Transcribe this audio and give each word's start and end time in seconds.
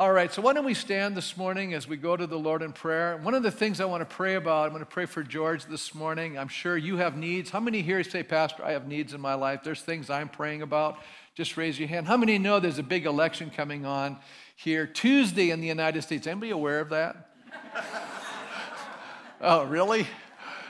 All 0.00 0.12
right, 0.12 0.32
so 0.32 0.40
why 0.42 0.52
don't 0.52 0.64
we 0.64 0.74
stand 0.74 1.16
this 1.16 1.36
morning 1.36 1.74
as 1.74 1.88
we 1.88 1.96
go 1.96 2.16
to 2.16 2.24
the 2.24 2.38
Lord 2.38 2.62
in 2.62 2.72
prayer? 2.72 3.16
One 3.16 3.34
of 3.34 3.42
the 3.42 3.50
things 3.50 3.80
I 3.80 3.84
want 3.84 4.08
to 4.08 4.14
pray 4.14 4.36
about, 4.36 4.66
I'm 4.66 4.70
going 4.70 4.78
to 4.78 4.86
pray 4.86 5.06
for 5.06 5.24
George 5.24 5.64
this 5.64 5.92
morning. 5.92 6.38
I'm 6.38 6.46
sure 6.46 6.76
you 6.76 6.98
have 6.98 7.16
needs. 7.16 7.50
How 7.50 7.58
many 7.58 7.82
here 7.82 8.04
say, 8.04 8.22
Pastor, 8.22 8.64
I 8.64 8.70
have 8.70 8.86
needs 8.86 9.12
in 9.12 9.20
my 9.20 9.34
life? 9.34 9.64
There's 9.64 9.82
things 9.82 10.08
I'm 10.08 10.28
praying 10.28 10.62
about. 10.62 11.00
Just 11.34 11.56
raise 11.56 11.80
your 11.80 11.88
hand. 11.88 12.06
How 12.06 12.16
many 12.16 12.38
know 12.38 12.60
there's 12.60 12.78
a 12.78 12.84
big 12.84 13.06
election 13.06 13.50
coming 13.50 13.84
on 13.84 14.18
here 14.54 14.86
Tuesday 14.86 15.50
in 15.50 15.60
the 15.60 15.66
United 15.66 16.02
States? 16.02 16.28
Anybody 16.28 16.52
aware 16.52 16.78
of 16.78 16.90
that? 16.90 17.30
oh, 19.40 19.64
really? 19.64 20.06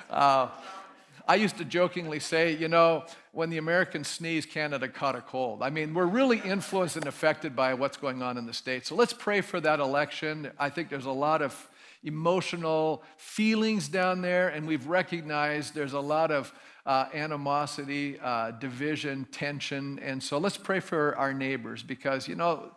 Uh, 0.08 0.48
I 1.30 1.34
used 1.34 1.58
to 1.58 1.64
jokingly 1.66 2.20
say, 2.20 2.56
you 2.56 2.68
know, 2.68 3.04
when 3.32 3.50
the 3.50 3.58
Americans 3.58 4.08
sneeze, 4.08 4.46
Canada 4.46 4.88
caught 4.88 5.14
a 5.14 5.20
cold. 5.20 5.62
I 5.62 5.68
mean, 5.68 5.92
we're 5.92 6.06
really 6.06 6.38
influenced 6.38 6.96
and 6.96 7.06
affected 7.06 7.54
by 7.54 7.74
what's 7.74 7.98
going 7.98 8.22
on 8.22 8.38
in 8.38 8.46
the 8.46 8.54
States. 8.54 8.88
So 8.88 8.94
let's 8.94 9.12
pray 9.12 9.42
for 9.42 9.60
that 9.60 9.78
election. 9.78 10.50
I 10.58 10.70
think 10.70 10.88
there's 10.88 11.04
a 11.04 11.10
lot 11.10 11.42
of 11.42 11.68
emotional 12.02 13.02
feelings 13.18 13.88
down 13.88 14.22
there, 14.22 14.48
and 14.48 14.66
we've 14.66 14.86
recognized 14.86 15.74
there's 15.74 15.92
a 15.92 16.00
lot 16.00 16.30
of 16.30 16.50
uh, 16.86 17.10
animosity, 17.12 18.18
uh, 18.22 18.52
division, 18.52 19.26
tension. 19.30 19.98
And 19.98 20.22
so 20.22 20.38
let's 20.38 20.56
pray 20.56 20.80
for 20.80 21.14
our 21.16 21.34
neighbors 21.34 21.82
because, 21.82 22.26
you 22.26 22.36
know, 22.36 22.72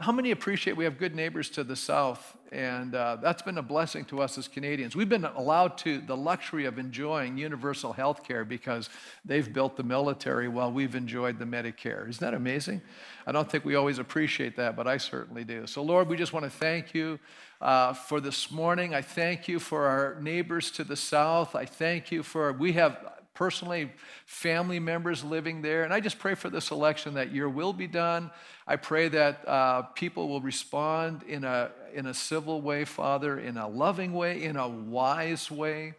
how 0.00 0.10
many 0.10 0.32
appreciate 0.32 0.76
we 0.76 0.84
have 0.84 0.98
good 0.98 1.14
neighbors 1.14 1.48
to 1.50 1.62
the 1.62 1.76
south? 1.76 2.36
And 2.50 2.94
uh, 2.94 3.16
that's 3.22 3.42
been 3.42 3.58
a 3.58 3.62
blessing 3.62 4.04
to 4.06 4.20
us 4.20 4.36
as 4.38 4.48
Canadians. 4.48 4.96
We've 4.96 5.08
been 5.08 5.24
allowed 5.24 5.78
to 5.78 6.00
the 6.00 6.16
luxury 6.16 6.64
of 6.64 6.78
enjoying 6.78 7.38
universal 7.38 7.92
health 7.92 8.24
care 8.24 8.44
because 8.44 8.90
they've 9.24 9.52
built 9.52 9.76
the 9.76 9.82
military 9.84 10.48
while 10.48 10.70
we've 10.70 10.96
enjoyed 10.96 11.38
the 11.38 11.44
Medicare. 11.44 12.08
Isn't 12.08 12.20
that 12.20 12.34
amazing? 12.34 12.82
I 13.26 13.32
don't 13.32 13.50
think 13.50 13.64
we 13.64 13.76
always 13.76 13.98
appreciate 13.98 14.56
that, 14.56 14.74
but 14.76 14.88
I 14.88 14.96
certainly 14.96 15.44
do. 15.44 15.66
So, 15.66 15.82
Lord, 15.82 16.08
we 16.08 16.16
just 16.16 16.32
want 16.32 16.44
to 16.44 16.50
thank 16.50 16.92
you 16.92 17.18
uh, 17.60 17.92
for 17.92 18.20
this 18.20 18.50
morning. 18.50 18.94
I 18.94 19.02
thank 19.02 19.46
you 19.46 19.60
for 19.60 19.86
our 19.86 20.20
neighbors 20.20 20.70
to 20.72 20.84
the 20.84 20.96
south. 20.96 21.54
I 21.54 21.66
thank 21.66 22.10
you 22.10 22.22
for, 22.22 22.52
we 22.52 22.72
have 22.72 23.13
personally 23.34 23.90
family 24.26 24.78
members 24.78 25.22
living 25.24 25.60
there. 25.60 25.82
And 25.82 25.92
I 25.92 26.00
just 26.00 26.18
pray 26.18 26.34
for 26.34 26.48
this 26.48 26.70
election 26.70 27.14
that 27.14 27.32
your 27.32 27.48
will 27.48 27.72
be 27.72 27.86
done. 27.86 28.30
I 28.66 28.76
pray 28.76 29.08
that 29.08 29.46
uh, 29.46 29.82
people 29.94 30.28
will 30.28 30.40
respond 30.40 31.22
in 31.24 31.44
a, 31.44 31.70
in 31.92 32.06
a 32.06 32.14
civil 32.14 32.62
way, 32.62 32.84
Father, 32.84 33.38
in 33.38 33.56
a 33.56 33.68
loving 33.68 34.12
way, 34.12 34.42
in 34.42 34.56
a 34.56 34.68
wise 34.68 35.50
way. 35.50 35.94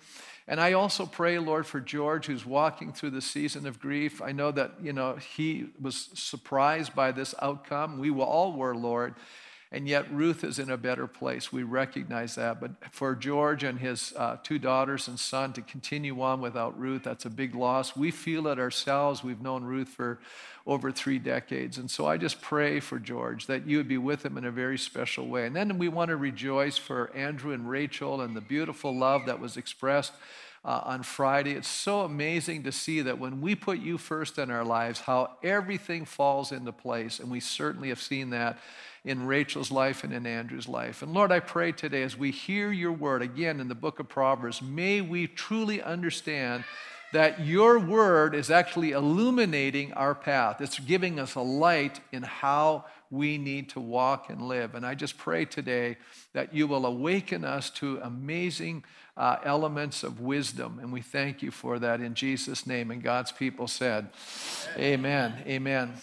And 0.48 0.62
I 0.62 0.74
also 0.74 1.06
pray, 1.06 1.40
Lord, 1.40 1.66
for 1.66 1.80
George, 1.80 2.28
who's 2.28 2.46
walking 2.46 2.94
through 2.94 3.10
the 3.12 3.22
season 3.22 3.66
of 3.66 3.80
grief. 3.80 4.22
I 4.22 4.32
know 4.32 4.52
that, 4.52 4.74
you 4.82 4.94
know, 4.94 5.16
he 5.16 5.68
was 5.82 6.10
surprised 6.14 6.96
by 6.96 7.12
this 7.12 7.34
outcome. 7.42 8.00
We 8.00 8.12
all 8.12 8.54
were, 8.54 8.76
Lord. 8.76 9.16
And 9.72 9.88
yet, 9.88 10.12
Ruth 10.12 10.44
is 10.44 10.60
in 10.60 10.70
a 10.70 10.78
better 10.78 11.08
place. 11.08 11.52
We 11.52 11.64
recognize 11.64 12.36
that. 12.36 12.62
But 12.62 12.72
for 12.92 13.16
George 13.16 13.64
and 13.64 13.80
his 13.80 14.14
uh, 14.16 14.38
two 14.44 14.60
daughters 14.60 15.08
and 15.08 15.20
son 15.20 15.54
to 15.54 15.62
continue 15.62 16.22
on 16.22 16.40
without 16.40 16.80
Ruth, 16.80 17.04
that's 17.04 17.26
a 17.26 17.30
big 17.30 17.56
loss. 17.56 17.96
We 17.96 18.12
feel 18.12 18.48
it 18.48 18.60
ourselves. 18.60 19.24
We've 19.24 19.42
known 19.42 19.64
Ruth 19.64 19.90
for 19.90 20.20
over 20.68 20.92
three 20.92 21.20
decades. 21.20 21.78
And 21.78 21.90
so 21.90 22.08
I 22.08 22.18
just 22.18 22.42
pray 22.42 22.80
for 22.80 23.00
George 23.00 23.48
that 23.48 23.68
you 23.68 23.78
would 23.78 23.88
be 23.88 23.98
with 23.98 24.26
him 24.26 24.38
in 24.38 24.46
a 24.46 24.52
very 24.52 24.78
special 24.78 25.28
way. 25.28 25.46
And 25.46 25.56
then 25.56 25.78
we 25.78 25.90
want 25.90 26.10
to 26.10 26.16
rejoice 26.16 26.78
for 26.78 27.16
Andrew 27.16 27.54
and 27.54 27.70
Rachel 27.70 28.22
and 28.22 28.36
the 28.36 28.42
beautiful 28.42 28.96
love 28.96 29.26
that 29.28 29.40
was 29.40 29.58
expressed. 29.58 30.14
Uh, 30.66 30.82
on 30.84 31.04
Friday. 31.04 31.52
It's 31.52 31.68
so 31.68 32.02
amazing 32.02 32.64
to 32.64 32.72
see 32.72 33.02
that 33.02 33.20
when 33.20 33.40
we 33.40 33.54
put 33.54 33.78
you 33.78 34.00
first 34.00 34.40
in 34.40 34.50
our 34.50 34.66
lives, 34.66 35.00
how 35.00 35.38
everything 35.44 36.06
falls 36.06 36.52
into 36.52 36.72
place. 36.72 37.20
And 37.20 37.30
we 37.30 37.40
certainly 37.40 37.90
have 37.90 38.02
seen 38.02 38.32
that 38.32 38.58
in 39.04 39.28
Rachel's 39.28 39.70
life 39.70 40.04
and 40.04 40.12
in 40.12 40.26
Andrew's 40.26 40.68
life. 40.68 41.04
And 41.04 41.14
Lord, 41.14 41.32
I 41.32 41.40
pray 41.40 41.72
today 41.72 42.02
as 42.02 42.18
we 42.18 42.32
hear 42.32 42.72
your 42.72 42.94
word 42.94 43.22
again 43.22 43.60
in 43.60 43.68
the 43.68 43.76
book 43.76 44.00
of 44.00 44.10
Proverbs, 44.10 44.60
may 44.60 45.02
we 45.02 45.28
truly 45.28 45.84
understand 45.84 46.64
that 47.14 47.46
your 47.46 47.78
word 47.78 48.34
is 48.34 48.50
actually 48.50 48.92
illuminating 48.92 49.94
our 49.94 50.16
path. 50.16 50.62
It's 50.62 50.80
giving 50.80 51.20
us 51.20 51.36
a 51.36 51.42
light 51.42 52.00
in 52.12 52.24
how 52.24 52.86
we 53.12 53.38
need 53.38 53.70
to 53.70 53.80
walk 53.80 54.30
and 54.30 54.42
live. 54.48 54.76
And 54.76 54.86
I 54.86 54.96
just 54.96 55.18
pray 55.18 55.46
today 55.46 55.98
that 56.34 56.54
you 56.54 56.68
will 56.68 56.86
awaken 56.86 57.44
us 57.44 57.70
to 57.72 58.00
amazing 58.04 58.84
uh, 59.18 59.38
elements 59.44 60.04
of 60.04 60.20
wisdom. 60.20 60.80
And 60.82 60.92
we 60.92 61.02
thank 61.02 61.42
you 61.42 61.52
for 61.52 61.80
that 61.80 62.02
in 62.02 62.14
Jesus' 62.14 62.68
name. 62.68 62.92
And 62.92 63.02
God's 63.02 63.32
people 63.32 63.68
said, 63.68 64.10
Amen. 64.78 65.44
Amen. 65.48 65.94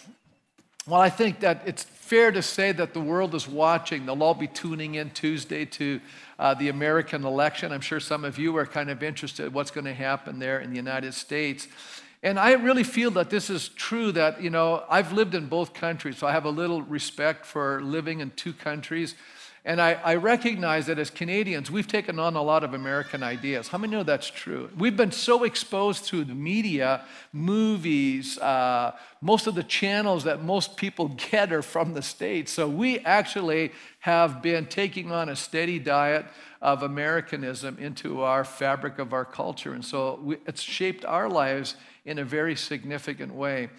Well, 0.85 0.99
I 0.99 1.09
think 1.09 1.39
that 1.39 1.61
it's 1.65 1.83
fair 1.83 2.31
to 2.31 2.41
say 2.41 2.73
that 2.73 2.93
the 2.93 2.99
world 2.99 3.33
is 3.35 3.47
watching. 3.47 4.05
They'll 4.05 4.21
all 4.21 4.33
be 4.33 4.47
tuning 4.47 4.95
in 4.95 5.11
Tuesday 5.11 5.63
to 5.65 6.01
uh, 6.37 6.53
the 6.55 6.67
American 6.67 7.23
election. 7.23 7.71
I'm 7.71 7.79
sure 7.79 8.01
some 8.01 8.25
of 8.25 8.37
you 8.37 8.57
are 8.57 8.65
kind 8.65 8.89
of 8.89 9.01
interested 9.01 9.53
what's 9.53 9.71
going 9.71 9.85
to 9.85 9.93
happen 9.93 10.39
there 10.39 10.59
in 10.59 10.71
the 10.71 10.75
United 10.75 11.13
States. 11.13 11.69
And 12.23 12.39
I 12.39 12.53
really 12.53 12.85
feel 12.85 13.11
that 13.11 13.29
this 13.29 13.49
is 13.49 13.67
true 13.67 14.13
that, 14.13 14.41
you 14.41 14.49
know, 14.49 14.85
I've 14.89 15.11
lived 15.11 15.35
in 15.35 15.47
both 15.47 15.73
countries, 15.73 16.17
so 16.17 16.25
I 16.25 16.31
have 16.31 16.45
a 16.45 16.49
little 16.49 16.81
respect 16.81 17.45
for 17.45 17.81
living 17.81 18.21
in 18.21 18.31
two 18.31 18.53
countries. 18.53 19.15
And 19.65 19.81
I, 19.81 19.93
I, 19.93 20.15
recognize 20.15 20.87
that 20.87 20.99
as 20.99 21.09
Canadians, 21.09 21.71
we've 21.71 21.87
taken 21.87 22.19
on 22.19 22.35
a 22.35 22.41
lot 22.41 22.65
of 22.65 22.73
American 22.73 23.23
ideas. 23.23 23.69
How 23.69 23.77
many 23.77 23.91
know 23.91 24.03
that's 24.03 24.29
true? 24.29 24.69
We've 24.77 24.97
been 24.97 25.13
so 25.13 25.45
exposed 25.45 26.05
to 26.07 26.25
the 26.25 26.35
media, 26.35 27.05
movies, 27.31 28.37
uh, 28.39 28.93
most 29.21 29.47
of 29.47 29.55
the 29.55 29.63
channels 29.63 30.25
that 30.25 30.43
most 30.43 30.75
people 30.75 31.07
get 31.31 31.53
are 31.53 31.61
from 31.61 31.93
the 31.93 32.01
States. 32.01 32.51
So 32.51 32.67
we 32.67 32.99
actually 32.99 33.71
have 33.99 34.41
been 34.41 34.65
taking 34.65 35.13
on 35.13 35.29
a 35.29 35.35
steady 35.35 35.79
diet 35.79 36.25
of 36.61 36.83
Americanism 36.83 37.77
into 37.79 38.21
our 38.21 38.43
fabric 38.43 38.99
of 38.99 39.13
our 39.13 39.25
culture. 39.25 39.73
And 39.73 39.83
so 39.83 40.19
we, 40.21 40.37
it's 40.45 40.61
shaped 40.61 41.05
our 41.05 41.29
lives 41.29 41.75
in 42.05 42.19
a 42.19 42.23
very 42.23 42.55
significant 42.55 43.33
way. 43.33 43.69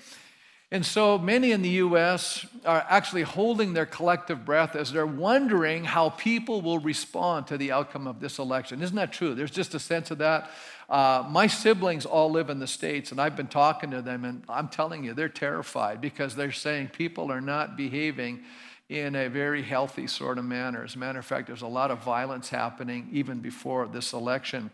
And 0.71 0.85
so 0.85 1.19
many 1.19 1.53
in 1.53 1.63
the 1.63 1.69
US 1.69 2.45
are 2.65 2.85
actually 2.89 3.23
holding 3.23 3.75
their 3.75 3.87
collective 3.87 4.45
breath 4.45 4.75
as 4.75 4.91
they're 4.91 5.07
wondering 5.07 5.85
how 5.85 6.11
people 6.11 6.63
will 6.63 6.81
respond 6.81 7.47
to 7.47 7.57
the 7.57 7.71
outcome 7.71 8.09
of 8.09 8.19
this 8.19 8.39
election. 8.39 8.83
Isn't 8.83 8.97
that 8.97 9.13
true? 9.13 9.35
There's 9.35 9.53
just 9.53 9.75
a 9.75 9.79
sense 9.79 10.11
of 10.11 10.19
that. 10.19 10.51
Uh, 10.89 11.25
my 11.31 11.47
siblings 11.47 12.05
all 12.05 12.31
live 12.31 12.51
in 12.51 12.59
the 12.59 12.67
States, 12.67 13.13
and 13.13 13.21
I've 13.21 13.37
been 13.37 13.47
talking 13.47 13.91
to 13.93 14.03
them, 14.03 14.25
and 14.25 14.43
I'm 14.49 14.69
telling 14.69 15.05
you, 15.05 15.15
they're 15.15 15.29
terrified 15.29 16.01
because 16.01 16.35
they're 16.35 16.53
saying 16.53 16.89
people 16.89 17.31
are 17.31 17.41
not 17.41 17.77
behaving 17.77 18.43
in 18.89 19.15
a 19.15 19.29
very 19.29 19.63
healthy 19.63 20.07
sort 20.07 20.39
of 20.39 20.45
manner. 20.45 20.85
As 20.85 20.95
a 20.95 20.99
matter 20.99 21.19
of 21.19 21.25
fact, 21.25 21.47
there's 21.47 21.63
a 21.63 21.67
lot 21.67 21.91
of 21.91 22.03
violence 22.03 22.49
happening 22.49 23.09
even 23.13 23.41
before 23.41 23.87
this 23.87 24.13
election. 24.13 24.71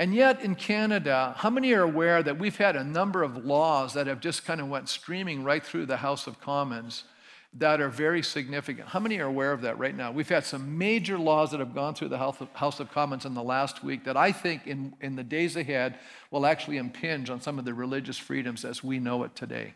And 0.00 0.14
yet 0.14 0.40
in 0.40 0.54
Canada, 0.54 1.34
how 1.36 1.50
many 1.50 1.74
are 1.74 1.82
aware 1.82 2.22
that 2.22 2.38
we've 2.38 2.56
had 2.56 2.74
a 2.74 2.82
number 2.82 3.22
of 3.22 3.44
laws 3.44 3.92
that 3.92 4.06
have 4.06 4.18
just 4.18 4.46
kind 4.46 4.58
of 4.58 4.68
went 4.68 4.88
streaming 4.88 5.44
right 5.44 5.62
through 5.62 5.84
the 5.84 5.98
House 5.98 6.26
of 6.26 6.40
Commons 6.40 7.04
that 7.52 7.82
are 7.82 7.90
very 7.90 8.22
significant? 8.22 8.88
How 8.88 8.98
many 8.98 9.18
are 9.18 9.26
aware 9.26 9.52
of 9.52 9.60
that 9.60 9.78
right 9.78 9.94
now? 9.94 10.10
We've 10.10 10.26
had 10.26 10.46
some 10.46 10.78
major 10.78 11.18
laws 11.18 11.50
that 11.50 11.60
have 11.60 11.74
gone 11.74 11.92
through 11.92 12.08
the 12.08 12.16
House 12.16 12.80
of 12.80 12.90
Commons 12.90 13.26
in 13.26 13.34
the 13.34 13.42
last 13.42 13.84
week 13.84 14.04
that 14.04 14.16
I 14.16 14.32
think 14.32 14.66
in, 14.66 14.94
in 15.02 15.16
the 15.16 15.22
days 15.22 15.54
ahead 15.54 15.98
will 16.30 16.46
actually 16.46 16.78
impinge 16.78 17.28
on 17.28 17.42
some 17.42 17.58
of 17.58 17.66
the 17.66 17.74
religious 17.74 18.16
freedoms 18.16 18.64
as 18.64 18.82
we 18.82 18.98
know 18.98 19.22
it 19.24 19.36
today. 19.36 19.74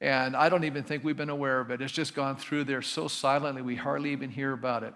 And 0.00 0.34
I 0.34 0.48
don't 0.48 0.64
even 0.64 0.82
think 0.82 1.04
we've 1.04 1.16
been 1.16 1.30
aware 1.30 1.60
of 1.60 1.70
it. 1.70 1.80
It's 1.80 1.92
just 1.92 2.16
gone 2.16 2.34
through 2.34 2.64
there 2.64 2.82
so 2.82 3.06
silently, 3.06 3.62
we 3.62 3.76
hardly 3.76 4.10
even 4.10 4.30
hear 4.30 4.52
about 4.52 4.82
it. 4.82 4.94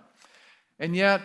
And 0.80 0.96
yet, 0.96 1.22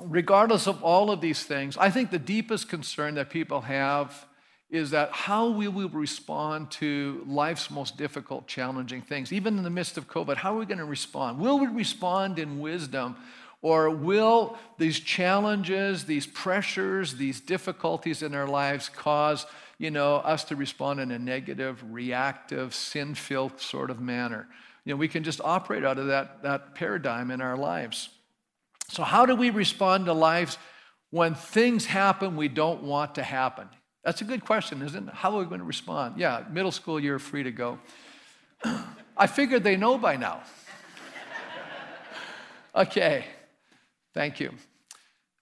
regardless 0.00 0.66
of 0.66 0.82
all 0.82 1.10
of 1.10 1.20
these 1.20 1.44
things, 1.44 1.76
I 1.76 1.90
think 1.90 2.10
the 2.10 2.18
deepest 2.18 2.68
concern 2.68 3.14
that 3.14 3.30
people 3.30 3.62
have 3.62 4.26
is 4.68 4.90
that 4.90 5.12
how 5.12 5.48
will 5.48 5.54
we 5.54 5.68
will 5.68 5.88
respond 5.88 6.70
to 6.72 7.24
life's 7.26 7.70
most 7.70 7.96
difficult, 7.96 8.48
challenging 8.48 9.00
things, 9.00 9.32
even 9.32 9.58
in 9.58 9.64
the 9.64 9.70
midst 9.70 9.96
of 9.96 10.08
COVID. 10.08 10.36
How 10.36 10.54
are 10.54 10.58
we 10.58 10.66
going 10.66 10.78
to 10.78 10.84
respond? 10.84 11.38
Will 11.38 11.58
we 11.58 11.68
respond 11.68 12.38
in 12.38 12.58
wisdom? 12.58 13.16
Or 13.62 13.90
will 13.90 14.58
these 14.78 15.00
challenges, 15.00 16.04
these 16.04 16.26
pressures, 16.26 17.14
these 17.14 17.40
difficulties 17.40 18.22
in 18.22 18.34
our 18.34 18.46
lives 18.46 18.88
cause, 18.88 19.46
you 19.78 19.90
know, 19.90 20.16
us 20.16 20.44
to 20.44 20.56
respond 20.56 21.00
in 21.00 21.10
a 21.10 21.18
negative, 21.18 21.82
reactive, 21.90 22.74
sin-filled 22.74 23.60
sort 23.60 23.90
of 23.90 24.00
manner? 24.00 24.48
You 24.84 24.92
know, 24.92 24.96
we 24.96 25.08
can 25.08 25.24
just 25.24 25.40
operate 25.40 25.84
out 25.84 25.98
of 25.98 26.08
that, 26.08 26.42
that 26.42 26.74
paradigm 26.74 27.30
in 27.30 27.40
our 27.40 27.56
lives. 27.56 28.08
So, 28.88 29.02
how 29.02 29.26
do 29.26 29.34
we 29.34 29.50
respond 29.50 30.06
to 30.06 30.12
life 30.12 30.58
when 31.10 31.34
things 31.34 31.86
happen 31.86 32.36
we 32.36 32.48
don't 32.48 32.82
want 32.82 33.16
to 33.16 33.22
happen? 33.22 33.68
That's 34.04 34.20
a 34.20 34.24
good 34.24 34.44
question, 34.44 34.82
isn't 34.82 35.08
it? 35.08 35.14
How 35.14 35.34
are 35.34 35.40
we 35.40 35.46
going 35.46 35.58
to 35.58 35.66
respond? 35.66 36.18
Yeah, 36.18 36.44
middle 36.50 36.70
school, 36.70 37.00
you're 37.00 37.18
free 37.18 37.42
to 37.42 37.50
go. 37.50 37.78
I 39.16 39.26
figured 39.26 39.64
they 39.64 39.76
know 39.76 39.98
by 39.98 40.16
now. 40.16 40.42
okay, 42.76 43.24
thank 44.14 44.38
you. 44.38 44.52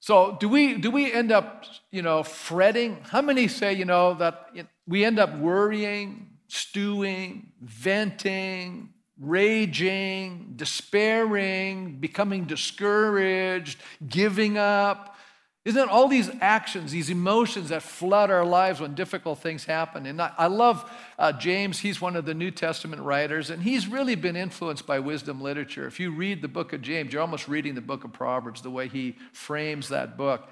So, 0.00 0.37
do 0.41 0.49
we, 0.49 0.79
do 0.79 0.91
we 0.91 1.12
end 1.12 1.31
up, 1.31 1.64
you 1.91 2.00
know, 2.00 2.23
fretting? 2.23 2.99
How 3.02 3.20
many 3.20 3.49
say, 3.49 3.75
you 3.75 3.85
know, 3.85 4.14
that 4.14 4.49
we 4.87 5.05
end 5.05 5.19
up 5.19 5.37
worrying, 5.37 6.31
stewing, 6.49 7.52
venting, 7.61 8.94
raging, 9.21 10.55
despairing, 10.57 11.97
becoming 11.97 12.45
discouraged, 12.45 13.79
giving 14.07 14.59
up. 14.59 15.17
Isn't 15.65 15.81
it 15.81 15.89
all 15.89 16.09
these 16.09 16.31
actions, 16.43 16.93
these 16.93 17.09
emotions 17.09 17.71
that 17.71 17.83
flood 17.83 18.31
our 18.31 18.45
lives 18.45 18.81
when 18.81 18.95
difficult 18.95 19.39
things 19.39 19.65
happen? 19.65 20.05
And 20.05 20.21
I, 20.21 20.31
I 20.37 20.47
love 20.49 20.91
uh, 21.19 21.33
James. 21.33 21.79
He's 21.79 22.03
one 22.03 22.17
of 22.17 22.27
the 22.27 22.35
New 22.35 22.51
Testament 22.51 23.01
writers, 23.01 23.49
and 23.49 23.63
he's 23.63 23.87
really 23.87 24.15
been 24.15 24.37
influenced 24.37 24.87
by 24.87 24.99
wisdom 24.99 25.41
literature. 25.41 25.87
If 25.87 25.99
you 25.99 26.11
read 26.11 26.43
the 26.43 26.49
book 26.49 26.75
of 26.75 26.83
James, 26.83 27.13
you're 27.13 27.23
almost 27.23 27.49
reading 27.49 27.75
the 27.75 27.81
book 27.81 28.05
of 28.05 28.13
Proverbs, 28.13 28.61
the 28.61 28.71
way 28.71 28.89
he 28.89 29.17
frames 29.33 29.89
that 29.89 30.19
book. 30.19 30.51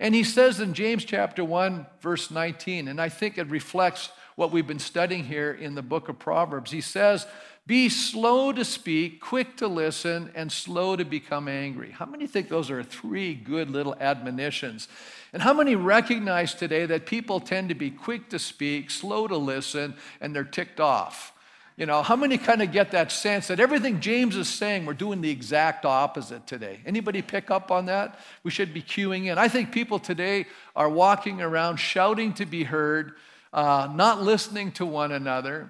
And 0.00 0.12
he 0.12 0.24
says 0.24 0.58
in 0.58 0.74
James 0.74 1.04
chapter 1.04 1.44
1, 1.44 1.86
verse 2.00 2.30
19, 2.30 2.88
and 2.88 3.00
I 3.00 3.08
think 3.08 3.38
it 3.38 3.48
reflects 3.50 4.10
what 4.34 4.52
we've 4.52 4.66
been 4.66 4.78
studying 4.78 5.24
here 5.24 5.52
in 5.52 5.74
the 5.74 5.82
book 5.82 6.08
of 6.08 6.18
Proverbs. 6.18 6.70
He 6.70 6.80
says, 6.80 7.26
Be 7.68 7.90
slow 7.90 8.50
to 8.50 8.64
speak, 8.64 9.20
quick 9.20 9.58
to 9.58 9.68
listen, 9.68 10.30
and 10.34 10.50
slow 10.50 10.96
to 10.96 11.04
become 11.04 11.48
angry. 11.48 11.90
How 11.90 12.06
many 12.06 12.26
think 12.26 12.48
those 12.48 12.70
are 12.70 12.82
three 12.82 13.34
good 13.34 13.68
little 13.68 13.94
admonitions? 14.00 14.88
And 15.34 15.42
how 15.42 15.52
many 15.52 15.76
recognize 15.76 16.54
today 16.54 16.86
that 16.86 17.04
people 17.04 17.40
tend 17.40 17.68
to 17.68 17.74
be 17.74 17.90
quick 17.90 18.30
to 18.30 18.38
speak, 18.38 18.90
slow 18.90 19.28
to 19.28 19.36
listen, 19.36 19.94
and 20.18 20.34
they're 20.34 20.44
ticked 20.44 20.80
off? 20.80 21.34
You 21.76 21.84
know, 21.84 22.02
how 22.02 22.16
many 22.16 22.38
kind 22.38 22.62
of 22.62 22.72
get 22.72 22.92
that 22.92 23.12
sense 23.12 23.48
that 23.48 23.60
everything 23.60 24.00
James 24.00 24.34
is 24.34 24.48
saying, 24.48 24.86
we're 24.86 24.94
doing 24.94 25.20
the 25.20 25.28
exact 25.28 25.84
opposite 25.84 26.46
today? 26.46 26.80
Anybody 26.86 27.20
pick 27.20 27.50
up 27.50 27.70
on 27.70 27.84
that? 27.84 28.18
We 28.44 28.50
should 28.50 28.72
be 28.72 28.80
queuing 28.80 29.26
in. 29.26 29.36
I 29.36 29.48
think 29.48 29.72
people 29.72 29.98
today 29.98 30.46
are 30.74 30.88
walking 30.88 31.42
around 31.42 31.76
shouting 31.76 32.32
to 32.34 32.46
be 32.46 32.64
heard, 32.64 33.12
uh, 33.52 33.90
not 33.94 34.22
listening 34.22 34.72
to 34.72 34.86
one 34.86 35.12
another. 35.12 35.68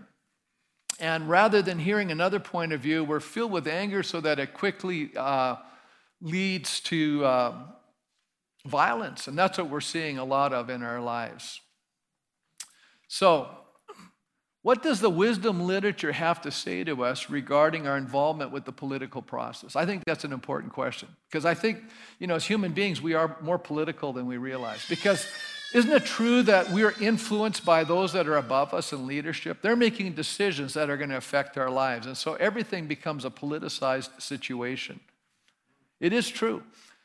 And 0.99 1.29
rather 1.29 1.63
than 1.63 1.79
hearing 1.79 2.11
another 2.11 2.41
point 2.41 2.73
of 2.73 2.81
view, 2.81 3.05
we're 3.05 3.21
filled 3.21 3.53
with 3.53 3.69
anger 3.69 4.03
so 4.03 4.21
that 4.21 4.39
it 4.39 4.53
quickly 4.53 5.11
uh, 5.17 5.57
leads 6.21 6.81
to 6.81 7.25
uh, 7.25 7.55
violence. 8.67 9.29
And 9.29 9.39
that's 9.39 9.59
what 9.59 9.71
we're 9.71 9.81
seeing 9.81 10.19
a 10.19 10.25
lot 10.25 10.53
of 10.53 10.71
in 10.71 10.83
our 10.83 11.01
lives. 11.01 11.61
So, 13.07 13.49
what 14.63 14.83
does 14.83 15.01
the 15.01 15.09
wisdom 15.09 15.63
literature 15.63 16.13
have 16.13 16.43
to 16.43 16.51
say 16.51 16.83
to 16.85 17.05
us 17.05 17.31
regarding 17.31 17.87
our 17.87 17.97
involvement 17.97 18.51
with 18.51 18.65
the 18.65 18.73
political 18.73 19.23
process? 19.23 19.77
I 19.77 19.87
think 19.87 20.03
that's 20.05 20.25
an 20.25 20.33
important 20.33 20.73
question 20.73 21.09
because 21.31 21.45
I 21.45 21.55
think, 21.55 21.79
you 22.19 22.27
know, 22.27 22.35
as 22.35 22.45
human 22.45 22.73
beings, 22.73 23.01
we 23.01 23.15
are 23.15 23.37
more 23.41 23.59
political 23.59 24.13
than 24.13 24.27
we 24.27 24.37
realize. 24.37 24.85
Because 24.89 25.27
isn't 25.75 25.93
it 25.93 26.07
true 26.07 26.43
that 26.45 26.71
we 26.71 26.83
are 26.83 26.95
influenced 27.01 27.65
by 27.65 27.85
those 27.85 28.13
that 28.15 28.27
are 28.27 28.37
above 28.37 28.73
us 28.73 28.93
in 28.93 29.07
leadership? 29.07 29.61
They're 29.61 29.77
making 29.77 30.13
decisions 30.13 30.75
that 30.75 30.89
are 30.89 30.97
going 30.97 31.11
to 31.11 31.17
affect 31.17 31.59
our 31.59 31.71
lives. 31.71 32.07
And 32.07 32.17
so 32.17 32.35
everything 32.35 32.87
becomes 32.87 33.27
a 33.27 33.31
politicized 33.31 34.21
situation. 34.21 35.01
It 36.01 36.13
is 36.13 36.29
true. 36.29 36.63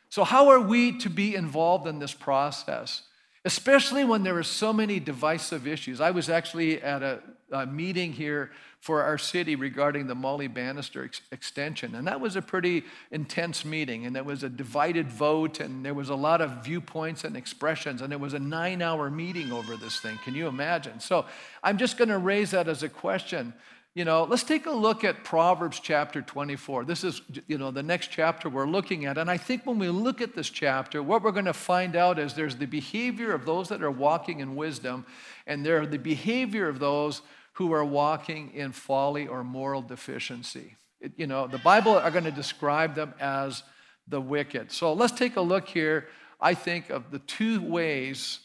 So, 0.09 0.23
how 0.23 0.49
are 0.49 0.59
we 0.59 0.97
to 0.99 1.09
be 1.09 1.35
involved 1.35 1.87
in 1.87 1.99
this 1.99 2.13
process? 2.13 3.01
Especially 3.45 4.05
when 4.05 4.23
there 4.23 4.37
are 4.37 4.43
so 4.43 4.71
many 4.71 4.99
divisive 4.99 5.67
issues. 5.67 5.99
I 5.99 6.11
was 6.11 6.29
actually 6.29 6.81
at 6.81 7.03
a 7.03 7.19
uh, 7.51 7.65
meeting 7.65 8.13
here 8.13 8.51
for 8.83 9.01
our 9.01 9.17
city 9.17 9.55
regarding 9.55 10.07
the 10.07 10.13
Molly 10.13 10.49
Banister 10.49 11.05
ex- 11.05 11.21
extension. 11.31 11.95
And 11.95 12.05
that 12.05 12.19
was 12.19 12.35
a 12.35 12.41
pretty 12.41 12.83
intense 13.11 13.63
meeting. 13.63 14.05
And 14.05 14.13
there 14.13 14.25
was 14.25 14.43
a 14.43 14.49
divided 14.49 15.09
vote, 15.09 15.61
and 15.61 15.85
there 15.85 15.93
was 15.93 16.09
a 16.09 16.15
lot 16.15 16.41
of 16.41 16.65
viewpoints 16.65 17.23
and 17.23 17.37
expressions. 17.37 18.01
And 18.01 18.11
it 18.11 18.19
was 18.19 18.33
a 18.33 18.39
nine 18.39 18.81
hour 18.81 19.09
meeting 19.09 19.53
over 19.53 19.77
this 19.77 20.01
thing. 20.01 20.19
Can 20.25 20.35
you 20.35 20.47
imagine? 20.47 20.99
So 20.99 21.25
I'm 21.63 21.77
just 21.77 21.97
going 21.97 22.09
to 22.09 22.17
raise 22.17 22.51
that 22.51 22.67
as 22.67 22.83
a 22.83 22.89
question. 22.89 23.53
You 23.93 24.03
know, 24.03 24.25
let's 24.25 24.43
take 24.43 24.65
a 24.65 24.71
look 24.71 25.05
at 25.05 25.23
Proverbs 25.23 25.79
chapter 25.79 26.21
24. 26.21 26.83
This 26.83 27.05
is, 27.05 27.21
you 27.47 27.57
know, 27.57 27.71
the 27.71 27.83
next 27.83 28.11
chapter 28.11 28.49
we're 28.49 28.67
looking 28.67 29.05
at. 29.05 29.17
And 29.17 29.31
I 29.31 29.37
think 29.37 29.65
when 29.65 29.79
we 29.79 29.87
look 29.87 30.19
at 30.19 30.35
this 30.35 30.49
chapter, 30.49 31.01
what 31.01 31.23
we're 31.23 31.31
going 31.31 31.45
to 31.45 31.53
find 31.53 31.95
out 31.95 32.19
is 32.19 32.33
there's 32.33 32.57
the 32.57 32.65
behavior 32.65 33.33
of 33.33 33.45
those 33.45 33.69
that 33.69 33.81
are 33.81 33.91
walking 33.91 34.41
in 34.41 34.57
wisdom, 34.57 35.05
and 35.47 35.65
there 35.65 35.79
are 35.79 35.87
the 35.87 35.99
behavior 35.99 36.67
of 36.67 36.79
those 36.79 37.21
who 37.53 37.73
are 37.73 37.85
walking 37.85 38.51
in 38.53 38.71
folly 38.71 39.27
or 39.27 39.43
moral 39.43 39.81
deficiency. 39.81 40.75
It, 40.99 41.13
you 41.17 41.27
know, 41.27 41.47
the 41.47 41.57
Bible 41.59 41.93
are 41.93 42.11
going 42.11 42.23
to 42.23 42.31
describe 42.31 42.95
them 42.95 43.13
as 43.19 43.63
the 44.07 44.21
wicked. 44.21 44.71
So 44.71 44.93
let's 44.93 45.13
take 45.13 45.35
a 45.35 45.41
look 45.41 45.67
here, 45.67 46.07
I 46.39 46.53
think, 46.53 46.89
of 46.89 47.11
the 47.11 47.19
two 47.19 47.61
ways 47.61 48.39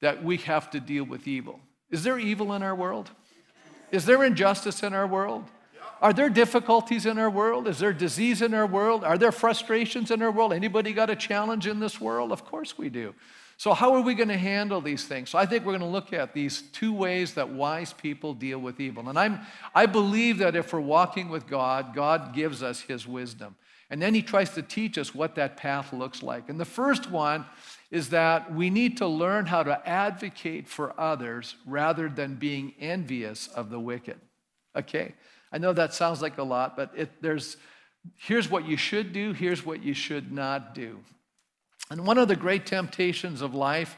that 0.00 0.22
we 0.22 0.38
have 0.38 0.70
to 0.70 0.80
deal 0.80 1.04
with 1.04 1.26
evil. 1.28 1.60
Is 1.90 2.02
there 2.02 2.18
evil 2.18 2.52
in 2.52 2.62
our 2.62 2.74
world? 2.74 3.10
Is 3.90 4.04
there 4.04 4.24
injustice 4.24 4.82
in 4.82 4.92
our 4.92 5.06
world? 5.06 5.44
Are 6.02 6.12
there 6.12 6.28
difficulties 6.28 7.06
in 7.06 7.18
our 7.18 7.30
world? 7.30 7.66
Is 7.66 7.78
there 7.78 7.92
disease 7.92 8.42
in 8.42 8.52
our 8.52 8.66
world? 8.66 9.04
Are 9.04 9.16
there 9.16 9.32
frustrations 9.32 10.10
in 10.10 10.20
our 10.20 10.30
world? 10.30 10.52
Anybody 10.52 10.92
got 10.92 11.08
a 11.08 11.16
challenge 11.16 11.66
in 11.66 11.80
this 11.80 12.00
world? 12.00 12.32
Of 12.32 12.44
course 12.44 12.76
we 12.76 12.90
do. 12.90 13.14
So, 13.58 13.72
how 13.72 13.94
are 13.94 14.02
we 14.02 14.14
going 14.14 14.28
to 14.28 14.36
handle 14.36 14.80
these 14.80 15.06
things? 15.06 15.30
So, 15.30 15.38
I 15.38 15.46
think 15.46 15.64
we're 15.64 15.72
going 15.72 15.80
to 15.80 15.86
look 15.86 16.12
at 16.12 16.34
these 16.34 16.62
two 16.72 16.92
ways 16.92 17.34
that 17.34 17.48
wise 17.48 17.92
people 17.92 18.34
deal 18.34 18.58
with 18.58 18.80
evil. 18.80 19.08
And 19.08 19.18
I'm, 19.18 19.40
I 19.74 19.86
believe 19.86 20.38
that 20.38 20.54
if 20.56 20.72
we're 20.72 20.80
walking 20.80 21.30
with 21.30 21.46
God, 21.46 21.94
God 21.94 22.34
gives 22.34 22.62
us 22.62 22.82
his 22.82 23.06
wisdom. 23.06 23.56
And 23.88 24.02
then 24.02 24.14
he 24.14 24.22
tries 24.22 24.50
to 24.50 24.62
teach 24.62 24.98
us 24.98 25.14
what 25.14 25.36
that 25.36 25.56
path 25.56 25.92
looks 25.92 26.22
like. 26.22 26.48
And 26.48 26.58
the 26.58 26.64
first 26.64 27.10
one 27.10 27.46
is 27.90 28.10
that 28.10 28.52
we 28.52 28.68
need 28.68 28.96
to 28.98 29.06
learn 29.06 29.46
how 29.46 29.62
to 29.62 29.88
advocate 29.88 30.66
for 30.68 30.98
others 31.00 31.54
rather 31.64 32.08
than 32.08 32.34
being 32.34 32.74
envious 32.80 33.46
of 33.48 33.70
the 33.70 33.78
wicked. 33.78 34.20
Okay? 34.74 35.14
I 35.52 35.58
know 35.58 35.72
that 35.72 35.94
sounds 35.94 36.20
like 36.20 36.38
a 36.38 36.42
lot, 36.42 36.76
but 36.76 36.90
it, 36.96 37.22
there's, 37.22 37.56
here's 38.16 38.50
what 38.50 38.66
you 38.66 38.76
should 38.76 39.12
do, 39.12 39.32
here's 39.32 39.64
what 39.64 39.82
you 39.82 39.94
should 39.94 40.32
not 40.32 40.74
do. 40.74 40.98
And 41.90 42.06
one 42.06 42.18
of 42.18 42.28
the 42.28 42.36
great 42.36 42.66
temptations 42.66 43.42
of 43.42 43.54
life 43.54 43.96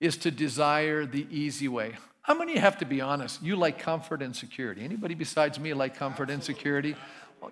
is 0.00 0.16
to 0.18 0.30
desire 0.30 1.04
the 1.06 1.26
easy 1.30 1.68
way. 1.68 1.94
How 2.22 2.34
many 2.34 2.56
have 2.56 2.78
to 2.78 2.84
be 2.84 3.00
honest? 3.00 3.42
You 3.42 3.56
like 3.56 3.78
comfort 3.78 4.22
and 4.22 4.34
security. 4.34 4.84
Anybody 4.84 5.14
besides 5.14 5.60
me 5.60 5.74
like 5.74 5.96
comfort 5.96 6.30
and 6.30 6.42
security? 6.42 6.96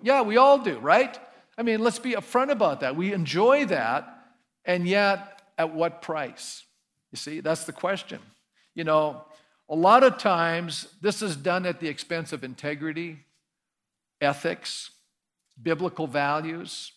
Yeah, 0.01 0.21
we 0.21 0.37
all 0.37 0.59
do, 0.59 0.79
right? 0.79 1.17
I 1.57 1.63
mean, 1.63 1.79
let's 1.79 1.99
be 1.99 2.11
upfront 2.11 2.51
about 2.51 2.81
that. 2.81 2.95
We 2.95 3.13
enjoy 3.13 3.65
that, 3.67 4.25
and 4.65 4.87
yet 4.87 5.41
at 5.57 5.73
what 5.73 6.01
price? 6.01 6.63
You 7.11 7.17
see, 7.17 7.39
that's 7.39 7.63
the 7.63 7.71
question. 7.71 8.19
You 8.73 8.83
know, 8.83 9.23
a 9.69 9.75
lot 9.75 10.03
of 10.03 10.17
times 10.17 10.87
this 11.01 11.21
is 11.21 11.37
done 11.37 11.65
at 11.65 11.79
the 11.79 11.87
expense 11.87 12.33
of 12.33 12.43
integrity, 12.43 13.19
ethics, 14.19 14.91
biblical 15.61 16.07
values, 16.07 16.91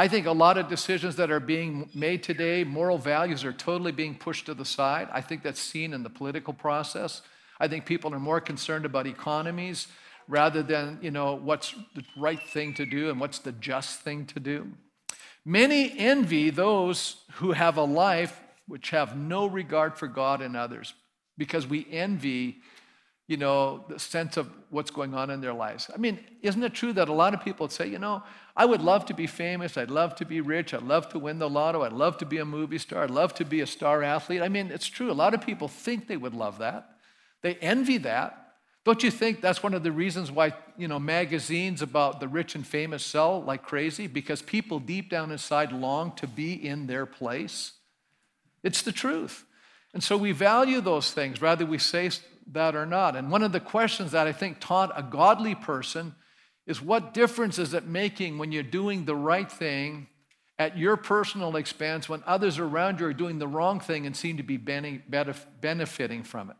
I 0.00 0.08
think 0.08 0.24
a 0.24 0.32
lot 0.32 0.56
of 0.56 0.66
decisions 0.66 1.16
that 1.16 1.30
are 1.30 1.40
being 1.40 1.90
made 1.92 2.22
today, 2.22 2.64
moral 2.64 2.96
values 2.96 3.44
are 3.44 3.52
totally 3.52 3.92
being 3.92 4.14
pushed 4.14 4.46
to 4.46 4.54
the 4.54 4.64
side. 4.64 5.10
I 5.12 5.20
think 5.20 5.42
that's 5.42 5.60
seen 5.60 5.92
in 5.92 6.02
the 6.02 6.08
political 6.08 6.54
process. 6.54 7.20
I 7.60 7.68
think 7.68 7.84
people 7.84 8.14
are 8.14 8.18
more 8.18 8.40
concerned 8.40 8.86
about 8.86 9.06
economies 9.06 9.88
rather 10.26 10.62
than, 10.62 10.98
you 11.02 11.10
know, 11.10 11.34
what's 11.34 11.74
the 11.94 12.02
right 12.16 12.40
thing 12.40 12.72
to 12.76 12.86
do 12.86 13.10
and 13.10 13.20
what's 13.20 13.40
the 13.40 13.52
just 13.52 14.00
thing 14.00 14.24
to 14.24 14.40
do. 14.40 14.68
Many 15.44 15.92
envy 15.98 16.48
those 16.48 17.16
who 17.32 17.52
have 17.52 17.76
a 17.76 17.84
life 17.84 18.40
which 18.66 18.88
have 18.88 19.18
no 19.18 19.44
regard 19.44 19.98
for 19.98 20.08
God 20.08 20.40
and 20.40 20.56
others 20.56 20.94
because 21.36 21.66
we 21.66 21.86
envy 21.90 22.62
you 23.30 23.36
know, 23.36 23.84
the 23.88 23.96
sense 23.96 24.36
of 24.36 24.50
what's 24.70 24.90
going 24.90 25.14
on 25.14 25.30
in 25.30 25.40
their 25.40 25.52
lives. 25.52 25.88
I 25.94 25.98
mean, 25.98 26.18
isn't 26.42 26.64
it 26.64 26.74
true 26.74 26.92
that 26.94 27.08
a 27.08 27.12
lot 27.12 27.32
of 27.32 27.44
people 27.44 27.68
say, 27.68 27.86
you 27.86 28.00
know, 28.00 28.24
I 28.56 28.64
would 28.64 28.82
love 28.82 29.06
to 29.06 29.14
be 29.14 29.28
famous, 29.28 29.76
I'd 29.76 29.88
love 29.88 30.16
to 30.16 30.24
be 30.24 30.40
rich, 30.40 30.74
I'd 30.74 30.82
love 30.82 31.08
to 31.10 31.18
win 31.20 31.38
the 31.38 31.48
lotto, 31.48 31.82
I'd 31.82 31.92
love 31.92 32.18
to 32.18 32.26
be 32.26 32.38
a 32.38 32.44
movie 32.44 32.78
star, 32.78 33.04
I'd 33.04 33.10
love 33.10 33.32
to 33.34 33.44
be 33.44 33.60
a 33.60 33.68
star 33.68 34.02
athlete. 34.02 34.42
I 34.42 34.48
mean, 34.48 34.72
it's 34.72 34.88
true. 34.88 35.12
A 35.12 35.14
lot 35.14 35.32
of 35.32 35.42
people 35.42 35.68
think 35.68 36.08
they 36.08 36.16
would 36.16 36.34
love 36.34 36.58
that. 36.58 36.96
They 37.42 37.54
envy 37.54 37.98
that. 37.98 38.54
Don't 38.84 39.04
you 39.04 39.12
think 39.12 39.40
that's 39.40 39.62
one 39.62 39.74
of 39.74 39.84
the 39.84 39.92
reasons 39.92 40.32
why, 40.32 40.52
you 40.76 40.88
know, 40.88 40.98
magazines 40.98 41.82
about 41.82 42.18
the 42.18 42.26
rich 42.26 42.56
and 42.56 42.66
famous 42.66 43.06
sell 43.06 43.40
like 43.40 43.62
crazy? 43.62 44.08
Because 44.08 44.42
people 44.42 44.80
deep 44.80 45.08
down 45.08 45.30
inside 45.30 45.70
long 45.70 46.16
to 46.16 46.26
be 46.26 46.54
in 46.54 46.88
their 46.88 47.06
place. 47.06 47.74
It's 48.64 48.82
the 48.82 48.90
truth. 48.90 49.44
And 49.94 50.02
so 50.02 50.16
we 50.16 50.32
value 50.32 50.80
those 50.80 51.12
things, 51.12 51.40
rather 51.40 51.64
we 51.64 51.78
say 51.78 52.10
that 52.52 52.74
or 52.74 52.86
not. 52.86 53.16
And 53.16 53.30
one 53.30 53.42
of 53.42 53.52
the 53.52 53.60
questions 53.60 54.12
that 54.12 54.26
I 54.26 54.32
think 54.32 54.58
taught 54.60 54.92
a 54.96 55.02
godly 55.02 55.54
person 55.54 56.14
is 56.66 56.82
what 56.82 57.14
difference 57.14 57.58
is 57.58 57.74
it 57.74 57.86
making 57.86 58.38
when 58.38 58.52
you're 58.52 58.62
doing 58.62 59.04
the 59.04 59.16
right 59.16 59.50
thing 59.50 60.08
at 60.58 60.76
your 60.76 60.96
personal 60.96 61.56
expense 61.56 62.08
when 62.08 62.22
others 62.26 62.58
around 62.58 63.00
you 63.00 63.06
are 63.06 63.14
doing 63.14 63.38
the 63.38 63.48
wrong 63.48 63.80
thing 63.80 64.06
and 64.06 64.16
seem 64.16 64.36
to 64.36 64.42
be 64.42 64.56
benefiting 64.56 66.22
from 66.22 66.50
it? 66.50 66.56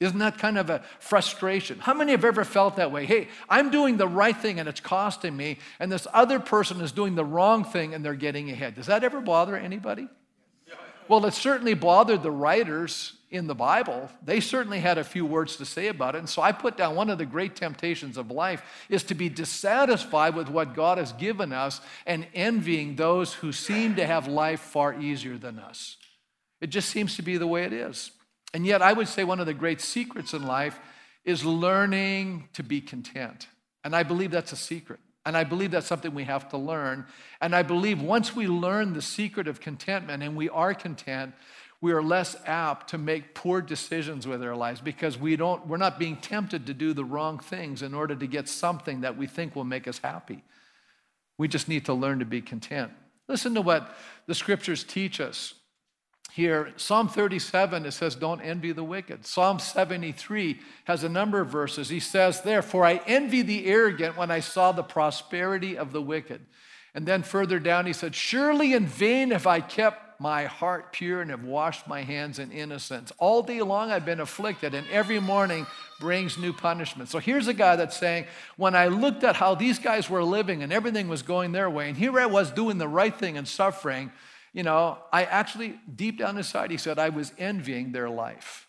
Isn't 0.00 0.18
that 0.18 0.38
kind 0.38 0.58
of 0.58 0.68
a 0.68 0.82
frustration? 0.98 1.78
How 1.78 1.94
many 1.94 2.10
have 2.10 2.24
ever 2.24 2.44
felt 2.44 2.74
that 2.76 2.90
way? 2.90 3.06
Hey, 3.06 3.28
I'm 3.48 3.70
doing 3.70 3.96
the 3.96 4.08
right 4.08 4.36
thing 4.36 4.58
and 4.58 4.68
it's 4.68 4.80
costing 4.80 5.36
me, 5.36 5.58
and 5.78 5.92
this 5.92 6.08
other 6.12 6.40
person 6.40 6.80
is 6.80 6.90
doing 6.90 7.14
the 7.14 7.24
wrong 7.24 7.62
thing 7.62 7.94
and 7.94 8.04
they're 8.04 8.14
getting 8.14 8.50
ahead. 8.50 8.74
Does 8.74 8.86
that 8.86 9.04
ever 9.04 9.20
bother 9.20 9.56
anybody? 9.56 10.08
Well, 11.06 11.24
it 11.26 11.34
certainly 11.34 11.74
bothered 11.74 12.24
the 12.24 12.30
writers 12.32 13.12
in 13.32 13.46
the 13.46 13.54
Bible, 13.54 14.10
they 14.22 14.40
certainly 14.40 14.78
had 14.78 14.98
a 14.98 15.04
few 15.04 15.24
words 15.24 15.56
to 15.56 15.64
say 15.64 15.88
about 15.88 16.14
it. 16.14 16.18
And 16.18 16.28
so 16.28 16.42
I 16.42 16.52
put 16.52 16.76
down 16.76 16.94
one 16.94 17.08
of 17.08 17.16
the 17.16 17.24
great 17.24 17.56
temptations 17.56 18.18
of 18.18 18.30
life 18.30 18.62
is 18.90 19.02
to 19.04 19.14
be 19.14 19.30
dissatisfied 19.30 20.36
with 20.36 20.50
what 20.50 20.74
God 20.74 20.98
has 20.98 21.12
given 21.12 21.50
us 21.50 21.80
and 22.06 22.26
envying 22.34 22.96
those 22.96 23.32
who 23.32 23.50
seem 23.50 23.96
to 23.96 24.06
have 24.06 24.28
life 24.28 24.60
far 24.60 25.00
easier 25.00 25.38
than 25.38 25.58
us. 25.58 25.96
It 26.60 26.68
just 26.68 26.90
seems 26.90 27.16
to 27.16 27.22
be 27.22 27.38
the 27.38 27.46
way 27.46 27.64
it 27.64 27.72
is. 27.72 28.12
And 28.52 28.66
yet, 28.66 28.82
I 28.82 28.92
would 28.92 29.08
say 29.08 29.24
one 29.24 29.40
of 29.40 29.46
the 29.46 29.54
great 29.54 29.80
secrets 29.80 30.34
in 30.34 30.46
life 30.46 30.78
is 31.24 31.42
learning 31.42 32.50
to 32.52 32.62
be 32.62 32.82
content. 32.82 33.48
And 33.82 33.96
I 33.96 34.02
believe 34.02 34.30
that's 34.30 34.52
a 34.52 34.56
secret. 34.56 35.00
And 35.24 35.36
I 35.36 35.44
believe 35.44 35.70
that's 35.70 35.86
something 35.86 36.14
we 36.14 36.24
have 36.24 36.48
to 36.50 36.58
learn. 36.58 37.06
And 37.40 37.54
I 37.54 37.62
believe 37.62 38.02
once 38.02 38.34
we 38.34 38.46
learn 38.46 38.92
the 38.92 39.02
secret 39.02 39.46
of 39.46 39.60
contentment 39.60 40.22
and 40.22 40.36
we 40.36 40.48
are 40.48 40.74
content, 40.74 41.32
we 41.82 41.90
are 41.90 42.02
less 42.02 42.36
apt 42.46 42.90
to 42.90 42.96
make 42.96 43.34
poor 43.34 43.60
decisions 43.60 44.24
with 44.26 44.40
our 44.40 44.54
lives 44.54 44.80
because 44.80 45.18
we 45.18 45.34
don't, 45.34 45.66
we're 45.66 45.76
not 45.76 45.98
being 45.98 46.16
tempted 46.16 46.64
to 46.66 46.72
do 46.72 46.94
the 46.94 47.04
wrong 47.04 47.40
things 47.40 47.82
in 47.82 47.92
order 47.92 48.14
to 48.14 48.26
get 48.28 48.48
something 48.48 49.00
that 49.00 49.18
we 49.18 49.26
think 49.26 49.56
will 49.56 49.64
make 49.64 49.88
us 49.88 49.98
happy. 49.98 50.44
We 51.36 51.48
just 51.48 51.68
need 51.68 51.84
to 51.86 51.92
learn 51.92 52.20
to 52.20 52.24
be 52.24 52.40
content. 52.40 52.92
Listen 53.28 53.54
to 53.56 53.60
what 53.60 53.96
the 54.26 54.34
scriptures 54.34 54.84
teach 54.84 55.20
us 55.20 55.54
here. 56.32 56.72
Psalm 56.76 57.08
37, 57.08 57.84
it 57.84 57.90
says, 57.90 58.14
Don't 58.14 58.40
envy 58.40 58.70
the 58.70 58.84
wicked. 58.84 59.26
Psalm 59.26 59.58
73 59.58 60.60
has 60.84 61.02
a 61.02 61.08
number 61.08 61.40
of 61.40 61.48
verses. 61.48 61.88
He 61.88 61.98
says, 61.98 62.42
Therefore, 62.42 62.86
I 62.86 63.00
envy 63.08 63.42
the 63.42 63.66
arrogant 63.66 64.16
when 64.16 64.30
I 64.30 64.38
saw 64.38 64.70
the 64.70 64.84
prosperity 64.84 65.76
of 65.76 65.90
the 65.90 66.02
wicked. 66.02 66.46
And 66.94 67.06
then 67.06 67.24
further 67.24 67.58
down, 67.58 67.86
he 67.86 67.92
said, 67.92 68.14
Surely 68.14 68.72
in 68.72 68.86
vain 68.86 69.32
have 69.32 69.48
I 69.48 69.60
kept 69.60 70.11
my 70.22 70.44
heart 70.44 70.92
pure 70.92 71.20
and 71.20 71.30
have 71.30 71.42
washed 71.42 71.88
my 71.88 72.02
hands 72.02 72.38
in 72.38 72.52
innocence. 72.52 73.10
All 73.18 73.42
day 73.42 73.60
long 73.60 73.90
I've 73.90 74.06
been 74.06 74.20
afflicted, 74.20 74.72
and 74.72 74.86
every 74.88 75.18
morning 75.18 75.66
brings 75.98 76.38
new 76.38 76.52
punishment. 76.52 77.08
So 77.08 77.18
here's 77.18 77.48
a 77.48 77.54
guy 77.54 77.74
that's 77.74 77.96
saying, 77.96 78.26
when 78.56 78.76
I 78.76 78.86
looked 78.86 79.24
at 79.24 79.34
how 79.34 79.56
these 79.56 79.80
guys 79.80 80.08
were 80.08 80.22
living 80.22 80.62
and 80.62 80.72
everything 80.72 81.08
was 81.08 81.22
going 81.22 81.50
their 81.50 81.68
way, 81.68 81.88
and 81.88 81.98
here 81.98 82.18
I 82.18 82.26
was 82.26 82.52
doing 82.52 82.78
the 82.78 82.88
right 82.88 83.14
thing 83.14 83.36
and 83.36 83.48
suffering, 83.48 84.12
you 84.52 84.62
know, 84.62 84.98
I 85.12 85.24
actually, 85.24 85.80
deep 85.94 86.18
down 86.18 86.36
inside, 86.36 86.70
he 86.70 86.76
said, 86.76 86.98
I 86.98 87.08
was 87.08 87.32
envying 87.36 87.90
their 87.90 88.08
life. 88.08 88.68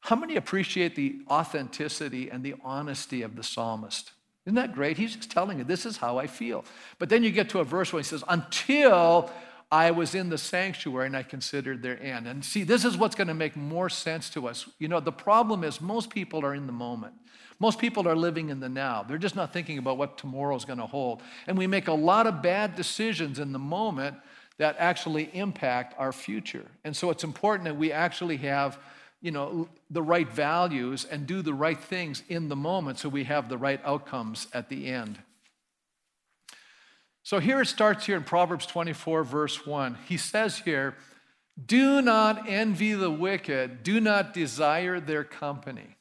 How 0.00 0.16
many 0.16 0.34
appreciate 0.34 0.96
the 0.96 1.20
authenticity 1.30 2.28
and 2.28 2.42
the 2.42 2.56
honesty 2.64 3.22
of 3.22 3.36
the 3.36 3.44
psalmist? 3.44 4.10
Isn't 4.46 4.56
that 4.56 4.74
great? 4.74 4.98
He's 4.98 5.14
just 5.14 5.30
telling 5.30 5.58
you, 5.58 5.64
this 5.64 5.86
is 5.86 5.98
how 5.98 6.18
I 6.18 6.26
feel. 6.26 6.64
But 6.98 7.08
then 7.08 7.22
you 7.22 7.30
get 7.30 7.50
to 7.50 7.60
a 7.60 7.64
verse 7.64 7.92
where 7.92 8.02
he 8.02 8.04
says, 8.04 8.24
until 8.26 9.30
I 9.72 9.90
was 9.90 10.14
in 10.14 10.28
the 10.28 10.36
sanctuary 10.36 11.06
and 11.06 11.16
I 11.16 11.22
considered 11.22 11.82
their 11.82 12.00
end. 12.00 12.28
And 12.28 12.44
see, 12.44 12.62
this 12.62 12.84
is 12.84 12.98
what's 12.98 13.14
going 13.14 13.28
to 13.28 13.34
make 13.34 13.56
more 13.56 13.88
sense 13.88 14.28
to 14.30 14.46
us. 14.46 14.68
You 14.78 14.86
know, 14.86 15.00
the 15.00 15.10
problem 15.10 15.64
is 15.64 15.80
most 15.80 16.10
people 16.10 16.44
are 16.44 16.54
in 16.54 16.66
the 16.66 16.74
moment. 16.74 17.14
Most 17.58 17.78
people 17.78 18.06
are 18.06 18.14
living 18.14 18.50
in 18.50 18.60
the 18.60 18.68
now. 18.68 19.02
They're 19.02 19.16
just 19.16 19.34
not 19.34 19.50
thinking 19.50 19.78
about 19.78 19.96
what 19.96 20.18
tomorrow 20.18 20.54
is 20.56 20.66
going 20.66 20.78
to 20.78 20.86
hold. 20.86 21.22
And 21.46 21.56
we 21.56 21.66
make 21.66 21.88
a 21.88 21.94
lot 21.94 22.26
of 22.26 22.42
bad 22.42 22.76
decisions 22.76 23.38
in 23.38 23.52
the 23.52 23.58
moment 23.58 24.16
that 24.58 24.76
actually 24.78 25.30
impact 25.32 25.94
our 25.98 26.12
future. 26.12 26.66
And 26.84 26.94
so 26.94 27.08
it's 27.08 27.24
important 27.24 27.64
that 27.64 27.76
we 27.76 27.92
actually 27.92 28.36
have, 28.38 28.78
you 29.22 29.30
know, 29.30 29.68
the 29.90 30.02
right 30.02 30.28
values 30.30 31.06
and 31.06 31.26
do 31.26 31.40
the 31.40 31.54
right 31.54 31.80
things 31.80 32.22
in 32.28 32.50
the 32.50 32.56
moment 32.56 32.98
so 32.98 33.08
we 33.08 33.24
have 33.24 33.48
the 33.48 33.56
right 33.56 33.80
outcomes 33.86 34.48
at 34.52 34.68
the 34.68 34.88
end. 34.88 35.18
So 37.24 37.38
here 37.38 37.60
it 37.60 37.66
starts 37.66 38.06
here 38.06 38.16
in 38.16 38.24
Proverbs 38.24 38.66
24, 38.66 39.22
verse 39.22 39.64
1. 39.64 39.98
He 40.06 40.16
says 40.16 40.58
here, 40.58 40.96
Do 41.64 42.02
not 42.02 42.48
envy 42.48 42.94
the 42.94 43.10
wicked, 43.10 43.82
do 43.84 44.00
not 44.00 44.34
desire 44.34 44.98
their 44.98 45.22
company. 45.22 45.96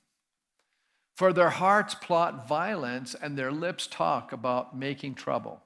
For 1.15 1.31
their 1.31 1.51
hearts 1.51 1.93
plot 1.93 2.47
violence 2.47 3.13
and 3.13 3.37
their 3.37 3.51
lips 3.51 3.85
talk 3.85 4.31
about 4.31 4.75
making 4.75 5.13
trouble. 5.13 5.61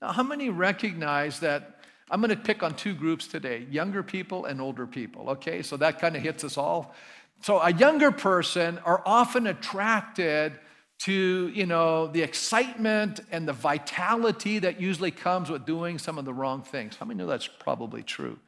Now, 0.00 0.12
how 0.12 0.22
many 0.22 0.48
recognize 0.50 1.40
that? 1.40 1.80
I'm 2.08 2.20
going 2.20 2.30
to 2.30 2.36
pick 2.36 2.62
on 2.62 2.74
two 2.74 2.94
groups 2.94 3.26
today 3.26 3.66
younger 3.70 4.02
people 4.02 4.44
and 4.44 4.60
older 4.60 4.86
people, 4.86 5.30
okay? 5.30 5.62
So 5.62 5.76
that 5.78 5.98
kind 5.98 6.14
of 6.14 6.22
hits 6.22 6.44
us 6.44 6.56
all. 6.56 6.94
So, 7.40 7.58
a 7.58 7.72
younger 7.72 8.12
person 8.12 8.78
are 8.84 9.02
often 9.04 9.48
attracted 9.48 10.60
to 11.02 11.50
you 11.54 11.66
know 11.66 12.06
the 12.08 12.22
excitement 12.22 13.20
and 13.30 13.48
the 13.48 13.52
vitality 13.52 14.58
that 14.58 14.80
usually 14.80 15.10
comes 15.10 15.50
with 15.50 15.66
doing 15.66 15.98
some 15.98 16.18
of 16.18 16.24
the 16.24 16.32
wrong 16.32 16.62
things 16.62 16.96
how 16.96 17.06
many 17.06 17.18
know 17.18 17.26
that's 17.26 17.48
probably 17.48 18.02
true 18.02 18.38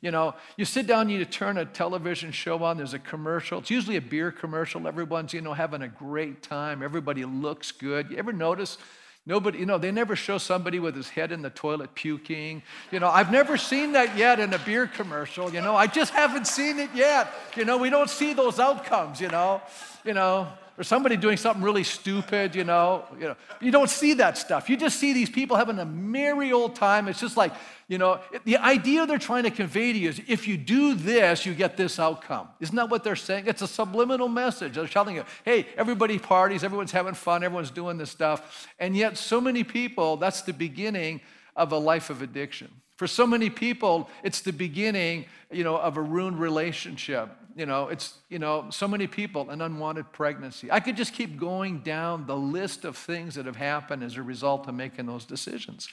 you 0.00 0.10
know 0.10 0.34
you 0.56 0.64
sit 0.64 0.86
down 0.86 1.08
you 1.08 1.22
turn 1.24 1.58
a 1.58 1.64
television 1.66 2.32
show 2.32 2.62
on 2.62 2.78
there's 2.78 2.94
a 2.94 2.98
commercial 2.98 3.58
it's 3.58 3.70
usually 3.70 3.96
a 3.96 4.00
beer 4.00 4.30
commercial 4.30 4.88
everyone's 4.88 5.34
you 5.34 5.40
know 5.40 5.52
having 5.52 5.82
a 5.82 5.88
great 5.88 6.42
time 6.42 6.82
everybody 6.82 7.24
looks 7.24 7.72
good 7.72 8.10
you 8.10 8.16
ever 8.16 8.32
notice 8.32 8.78
Nobody, 9.26 9.58
you 9.58 9.66
know, 9.66 9.76
they 9.76 9.92
never 9.92 10.16
show 10.16 10.38
somebody 10.38 10.78
with 10.78 10.96
his 10.96 11.10
head 11.10 11.32
in 11.32 11.42
the 11.42 11.50
toilet 11.50 11.94
puking. 11.94 12.62
You 12.90 12.98
know, 12.98 13.10
I've 13.10 13.30
never 13.30 13.58
seen 13.58 13.92
that 13.92 14.16
yet 14.16 14.40
in 14.40 14.54
a 14.54 14.58
beer 14.60 14.86
commercial. 14.86 15.52
You 15.52 15.60
know, 15.60 15.76
I 15.76 15.86
just 15.86 16.14
haven't 16.14 16.46
seen 16.46 16.78
it 16.78 16.88
yet. 16.94 17.30
You 17.54 17.66
know, 17.66 17.76
we 17.76 17.90
don't 17.90 18.08
see 18.08 18.32
those 18.32 18.58
outcomes, 18.58 19.20
you 19.20 19.28
know. 19.28 19.60
You 20.02 20.14
know, 20.14 20.48
or 20.78 20.84
somebody 20.84 21.16
doing 21.16 21.36
something 21.36 21.62
really 21.62 21.82
stupid, 21.82 22.54
you 22.54 22.62
know, 22.62 23.04
you 23.18 23.26
know, 23.26 23.36
you 23.60 23.72
don't 23.72 23.90
see 23.90 24.14
that 24.14 24.38
stuff. 24.38 24.70
You 24.70 24.76
just 24.76 25.00
see 25.00 25.12
these 25.12 25.28
people 25.28 25.56
having 25.56 25.80
a 25.80 25.84
merry 25.84 26.52
old 26.52 26.76
time. 26.76 27.08
It's 27.08 27.20
just 27.20 27.36
like, 27.36 27.52
you 27.88 27.98
know, 27.98 28.20
the 28.44 28.58
idea 28.58 29.04
they're 29.04 29.18
trying 29.18 29.42
to 29.42 29.50
convey 29.50 29.92
to 29.92 29.98
you 29.98 30.08
is 30.08 30.20
if 30.28 30.46
you 30.46 30.56
do 30.56 30.94
this, 30.94 31.44
you 31.44 31.52
get 31.52 31.76
this 31.76 31.98
outcome. 31.98 32.48
Isn't 32.60 32.76
that 32.76 32.90
what 32.90 33.02
they're 33.02 33.16
saying? 33.16 33.48
It's 33.48 33.60
a 33.60 33.66
subliminal 33.66 34.28
message. 34.28 34.74
They're 34.74 34.86
telling 34.86 35.16
you, 35.16 35.24
hey, 35.44 35.66
everybody 35.76 36.16
parties, 36.18 36.62
everyone's 36.62 36.92
having 36.92 37.14
fun, 37.14 37.42
everyone's 37.42 37.72
doing 37.72 37.98
this 37.98 38.10
stuff. 38.10 38.68
And 38.78 38.96
yet, 38.96 39.16
so 39.16 39.40
many 39.40 39.64
people, 39.64 40.16
that's 40.16 40.42
the 40.42 40.52
beginning 40.52 41.22
of 41.56 41.72
a 41.72 41.78
life 41.78 42.08
of 42.08 42.22
addiction. 42.22 42.70
For 42.94 43.08
so 43.08 43.26
many 43.26 43.50
people, 43.50 44.08
it's 44.22 44.42
the 44.42 44.52
beginning, 44.52 45.26
you 45.50 45.64
know, 45.64 45.76
of 45.76 45.96
a 45.96 46.02
ruined 46.02 46.38
relationship 46.38 47.30
you 47.58 47.66
know, 47.66 47.88
it's, 47.88 48.14
you 48.28 48.38
know, 48.38 48.66
so 48.70 48.86
many 48.86 49.08
people, 49.08 49.50
an 49.50 49.60
unwanted 49.60 50.12
pregnancy. 50.12 50.70
I 50.70 50.78
could 50.78 50.96
just 50.96 51.12
keep 51.12 51.40
going 51.40 51.80
down 51.80 52.24
the 52.26 52.36
list 52.36 52.84
of 52.84 52.96
things 52.96 53.34
that 53.34 53.46
have 53.46 53.56
happened 53.56 54.04
as 54.04 54.16
a 54.16 54.22
result 54.22 54.68
of 54.68 54.74
making 54.76 55.06
those 55.06 55.24
decisions. 55.24 55.88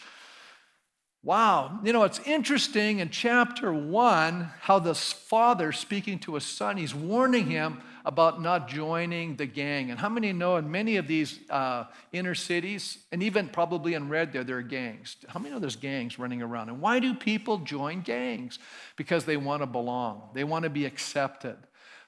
Wow. 1.24 1.80
You 1.84 1.92
know, 1.92 2.04
it's 2.04 2.20
interesting 2.20 3.00
in 3.00 3.10
chapter 3.10 3.74
one 3.74 4.52
how 4.62 4.78
the 4.78 4.94
father 4.94 5.72
speaking 5.72 6.20
to 6.20 6.36
his 6.36 6.46
son, 6.46 6.78
he's 6.78 6.94
warning 6.94 7.48
him 7.48 7.82
about 8.06 8.40
not 8.40 8.68
joining 8.68 9.36
the 9.36 9.48
gang. 9.48 9.90
And 9.90 10.00
how 10.00 10.10
many 10.10 10.32
know 10.32 10.58
in 10.58 10.70
many 10.70 10.98
of 10.98 11.08
these 11.08 11.40
uh, 11.50 11.86
inner 12.14 12.36
cities, 12.36 13.00
and 13.12 13.24
even 13.24 13.50
probably 13.50 13.96
in 13.96 14.08
Red 14.08 14.32
Deer, 14.32 14.44
there 14.44 14.58
are 14.58 14.62
gangs. 14.62 15.18
How 15.28 15.40
many 15.40 15.54
know 15.54 15.60
there's 15.60 15.76
gangs 15.76 16.20
running 16.20 16.42
around? 16.42 16.70
And 16.70 16.80
why 16.80 17.00
do 17.00 17.16
people 17.16 17.58
join 17.58 18.02
gangs? 18.02 18.60
Because 18.96 19.26
they 19.26 19.38
want 19.38 19.64
to 19.64 19.66
belong, 19.66 20.30
they 20.34 20.44
want 20.44 20.64
to 20.64 20.70
be 20.70 20.86
accepted. 20.86 21.58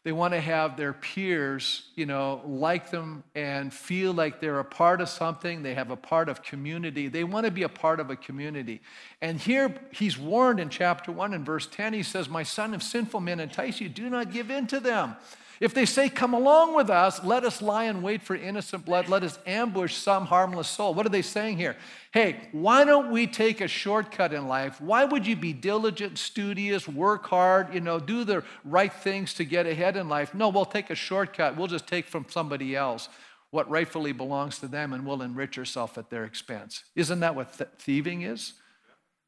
They 0.04 0.14
want 0.14 0.34
to 0.36 0.40
have 0.40 0.78
their 0.78 0.94
peers, 0.94 1.90
you 1.96 2.06
know, 2.06 2.42
like 2.46 2.92
them 2.92 3.26
and 3.36 3.74
feel 3.74 4.14
like 4.14 4.40
they're 4.40 4.60
a 4.60 4.64
part 4.64 5.02
of 5.02 5.10
something. 5.10 5.64
They 5.64 5.74
have 5.74 5.92
a 5.92 5.98
part 5.98 6.30
of 6.30 6.42
community. 6.42 7.10
They 7.10 7.26
want 7.26 7.46
to 7.46 7.52
be 7.52 7.64
a 7.64 7.70
part 7.70 8.00
of 8.00 8.10
a 8.10 8.16
community. 8.16 8.80
And 9.22 9.38
here 9.38 9.76
he's 9.92 10.18
warned 10.18 10.62
in 10.62 10.70
chapter 10.70 11.12
1 11.12 11.34
and 11.34 11.46
verse 11.46 11.68
10, 11.68 11.92
he 11.92 12.04
says, 12.04 12.30
My 12.30 12.44
son, 12.44 12.74
if 12.74 12.84
sinful 12.84 13.20
men 13.20 13.42
entice 13.42 13.82
you, 13.82 13.90
do 13.90 14.10
not 14.10 14.32
give 14.32 14.50
in 14.50 14.66
to 14.68 14.80
them. 14.80 15.18
If 15.60 15.74
they 15.74 15.86
say, 15.86 16.10
Come 16.10 16.34
along 16.34 16.76
with 16.76 16.90
us, 16.90 17.24
let 17.24 17.44
us 17.44 17.62
lie 17.62 17.86
and 17.86 18.04
wait 18.04 18.22
for 18.22 18.36
innocent 18.36 18.86
blood, 18.86 19.10
let 19.10 19.24
us 19.24 19.40
ambush 19.46 19.96
some 19.96 20.26
harmless 20.26 20.68
soul. 20.68 20.94
What 20.94 21.06
are 21.06 21.10
they 21.10 21.22
saying 21.22 21.58
here? 21.58 21.76
Hey, 22.12 22.50
why 22.52 22.84
don't 22.84 23.12
we 23.12 23.28
take 23.28 23.62
a 23.62 23.68
shortcut 23.68 24.34
in 24.34 24.48
life? 24.48 24.80
Why 24.82 25.06
would 25.06 25.26
you 25.26 25.36
be 25.36 25.54
diligent, 25.54 26.18
studious, 26.18 26.88
work 26.88 27.26
hard, 27.28 27.74
you 27.74 27.82
know, 27.82 28.00
do 28.00 28.24
the 28.24 28.44
right 28.64 28.94
things 28.94 29.34
to 29.36 29.46
get 29.46 29.66
ahead 29.66 29.98
in 29.98 30.10
life? 30.10 30.34
No, 30.34 30.50
we'll 30.50 30.66
take 30.66 30.90
a 30.90 30.96
shortcut. 30.96 31.58
We'll 31.58 31.68
just 31.68 31.88
take 31.88 32.06
from 32.06 32.26
somebody 32.30 32.76
else 32.76 33.10
what 33.50 33.70
rightfully 33.70 34.12
belongs 34.12 34.60
to 34.60 34.68
them 34.68 34.94
and 34.94 35.06
we'll 35.06 35.22
enrich 35.22 35.58
ourselves 35.58 35.98
at 35.98 36.10
their 36.10 36.26
expense. 36.26 36.84
Isn't 36.96 37.22
that 37.22 37.36
what 37.36 37.58
th- 37.58 37.70
thieving 37.80 38.22
is? 38.22 38.54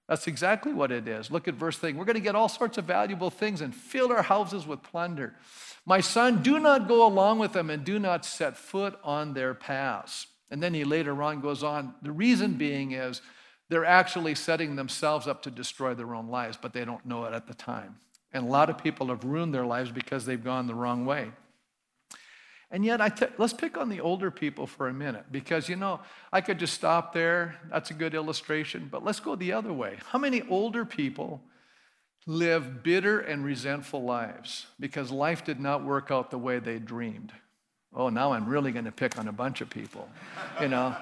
That's 0.08 0.28
exactly 0.28 0.74
what 0.74 0.92
it 0.92 1.08
is. 1.08 1.30
Look 1.30 1.48
at 1.48 1.54
verse 1.54 1.78
3. 1.78 1.94
We're 1.94 2.04
going 2.04 2.16
to 2.16 2.22
get 2.22 2.36
all 2.36 2.50
sorts 2.50 2.80
of 2.80 2.86
valuable 2.86 3.30
things 3.30 3.62
and 3.62 3.74
fill 3.74 4.12
our 4.12 4.24
houses 4.24 4.66
with 4.66 4.82
plunder. 4.82 5.36
My 5.90 6.02
son, 6.02 6.44
do 6.44 6.60
not 6.60 6.88
go 6.88 7.04
along 7.04 7.40
with 7.40 7.54
them 7.54 7.72
and 7.72 7.84
do 7.84 7.98
not 7.98 8.24
set 8.24 8.56
foot 8.56 9.00
on 9.04 9.34
their 9.34 9.56
paths. 9.56 10.28
And 10.52 10.62
then 10.62 10.76
he 10.76 10.84
later 10.84 11.24
on 11.24 11.42
goes 11.42 11.64
on. 11.64 11.96
The 12.04 12.12
reason 12.12 12.54
being 12.54 12.92
is 12.92 13.24
they're 13.70 13.86
actually 13.86 14.36
setting 14.36 14.76
themselves 14.76 15.26
up 15.26 15.42
to 15.42 15.50
destroy 15.50 15.96
their 15.96 16.14
own 16.14 16.28
lives, 16.28 16.60
but 16.62 16.74
they 16.74 16.86
don't 16.86 17.08
know 17.08 17.26
it 17.26 17.34
at 17.34 17.48
the 17.48 17.56
time. 17.56 17.96
And 18.32 18.46
a 18.46 18.50
lot 18.52 18.70
of 18.70 18.78
people 18.78 19.08
have 19.08 19.24
ruined 19.24 19.52
their 19.52 19.66
lives 19.66 19.90
because 19.90 20.28
they've 20.28 20.44
gone 20.44 20.68
the 20.68 20.76
wrong 20.76 21.08
way. 21.08 21.32
And 22.70 22.86
yet, 22.86 23.02
I 23.02 23.10
t- 23.10 23.26
let's 23.40 23.54
pick 23.54 23.76
on 23.76 23.90
the 23.90 24.02
older 24.02 24.30
people 24.30 24.68
for 24.68 24.90
a 24.90 24.94
minute 24.94 25.26
because, 25.32 25.68
you 25.68 25.76
know, 25.76 26.02
I 26.32 26.42
could 26.42 26.60
just 26.60 26.76
stop 26.76 27.14
there. 27.14 27.56
That's 27.72 27.90
a 27.90 27.96
good 27.96 28.14
illustration. 28.14 28.90
But 28.92 29.04
let's 29.04 29.20
go 29.20 29.36
the 29.36 29.54
other 29.54 29.74
way. 29.74 29.98
How 30.12 30.20
many 30.20 30.44
older 30.50 30.86
people 30.86 31.42
live 32.30 32.84
bitter 32.84 33.20
and 33.20 33.44
resentful 33.44 34.04
lives 34.04 34.68
because 34.80 35.10
life 35.10 35.44
did 35.44 35.60
not 35.60 35.84
work 35.84 36.12
out 36.12 36.30
the 36.30 36.38
way 36.38 36.60
they 36.60 36.78
dreamed. 36.78 37.32
Oh, 37.92 38.10
now 38.10 38.34
I'm 38.34 38.48
really 38.48 38.72
going 38.72 38.86
to 38.86 38.92
pick 38.92 39.18
on 39.18 39.28
a 39.28 39.32
bunch 39.32 39.62
of 39.62 39.70
people, 39.72 40.08
you 40.62 40.68
know. 40.68 40.96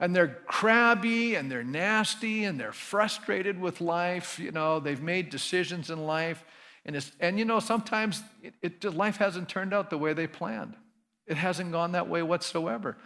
and 0.00 0.14
they're 0.14 0.40
crabby 0.46 1.36
and 1.36 1.48
they're 1.48 1.62
nasty 1.62 2.42
and 2.42 2.58
they're 2.58 2.72
frustrated 2.72 3.60
with 3.60 3.80
life. 3.80 4.40
You 4.40 4.50
know, 4.50 4.80
they've 4.80 5.00
made 5.00 5.30
decisions 5.30 5.88
in 5.88 6.04
life. 6.04 6.44
And, 6.84 6.96
it's, 6.96 7.12
and 7.20 7.38
you 7.38 7.44
know, 7.44 7.60
sometimes 7.60 8.20
it, 8.42 8.54
it, 8.60 8.92
life 8.92 9.18
hasn't 9.18 9.48
turned 9.48 9.72
out 9.72 9.88
the 9.88 9.98
way 9.98 10.14
they 10.14 10.26
planned. 10.26 10.74
It 11.28 11.36
hasn't 11.36 11.70
gone 11.70 11.92
that 11.92 12.08
way 12.08 12.24
whatsoever. 12.24 12.96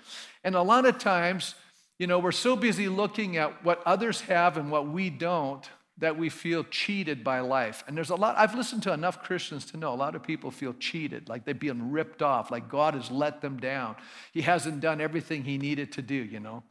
And 0.43 0.55
a 0.55 0.63
lot 0.63 0.87
of 0.87 0.97
times, 0.97 1.55
you 1.99 2.07
know, 2.07 2.21
we're 2.21 2.33
so 2.33 2.57
busy 2.57 2.89
looking 2.89 3.37
at 3.37 3.63
what 3.63 3.83
others 3.85 4.23
have 4.23 4.57
and 4.57 4.71
what 4.71 4.89
we 4.89 5.11
don't 5.11 5.69
that 5.99 6.19
we 6.19 6.29
feel 6.29 6.63
cheated 6.65 7.25
by 7.25 7.41
life. 7.41 7.83
And 7.87 7.97
there's 7.97 8.11
a 8.11 8.17
lot, 8.17 8.37
I've 8.37 8.55
listened 8.55 8.83
to 8.83 8.93
enough 8.93 9.23
Christians 9.23 9.65
to 9.67 9.79
know 9.79 9.93
a 9.93 9.97
lot 9.97 10.15
of 10.15 10.23
people 10.23 10.51
feel 10.51 10.75
cheated, 10.75 11.29
like 11.29 11.45
they're 11.45 11.55
being 11.55 11.91
ripped 11.91 12.21
off, 12.21 12.51
like 12.51 12.69
God 12.69 12.95
has 12.95 13.11
let 13.11 13.41
them 13.41 13.59
down. 13.59 13.97
He 14.33 14.43
hasn't 14.43 14.81
done 14.81 15.01
everything 15.01 15.45
he 15.45 15.57
needed 15.57 15.93
to 15.93 16.03
do, 16.03 16.15
you 16.15 16.39
know. 16.39 16.63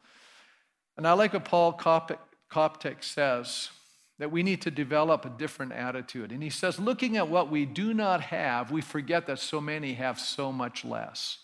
And 0.96 1.06
I 1.08 1.14
like 1.14 1.32
what 1.32 1.44
Paul 1.44 1.76
Koptak 1.76 3.02
says 3.02 3.70
that 4.18 4.30
we 4.32 4.42
need 4.42 4.62
to 4.62 4.70
develop 4.70 5.24
a 5.24 5.30
different 5.30 5.72
attitude. 5.72 6.32
And 6.32 6.42
he 6.42 6.48
says, 6.48 6.78
looking 6.78 7.16
at 7.16 7.28
what 7.28 7.50
we 7.50 7.66
do 7.66 7.92
not 7.92 8.22
have, 8.22 8.70
we 8.70 8.80
forget 8.80 9.26
that 9.26 9.40
so 9.40 9.60
many 9.60 9.94
have 9.94 10.18
so 10.18 10.52
much 10.52 10.84
less. 10.84 11.38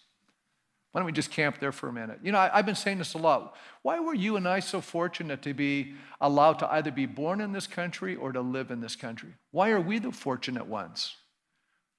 Why 0.92 1.00
don't 1.00 1.06
we 1.06 1.12
just 1.12 1.30
camp 1.30 1.58
there 1.58 1.72
for 1.72 1.88
a 1.88 1.92
minute? 1.92 2.20
You 2.22 2.32
know, 2.32 2.38
I, 2.38 2.56
have 2.56 2.66
been 2.66 2.74
saying 2.74 2.98
this 2.98 3.14
a 3.14 3.18
lot. 3.18 3.56
Why 3.80 3.98
were 3.98 4.14
you 4.14 4.36
and 4.36 4.46
I 4.46 4.60
so 4.60 4.82
fortunate 4.82 5.40
to 5.42 5.54
be 5.54 5.94
allowed 6.20 6.58
to 6.58 6.70
either 6.70 6.90
be 6.90 7.06
born 7.06 7.40
in 7.40 7.52
this 7.52 7.66
country 7.66 8.14
or 8.14 8.30
to 8.30 8.42
live 8.42 8.70
in 8.70 8.82
this 8.82 8.94
country? 8.94 9.30
Why 9.52 9.70
are 9.70 9.80
we 9.80 9.98
the 9.98 10.12
fortunate 10.12 10.66
ones? 10.66 11.16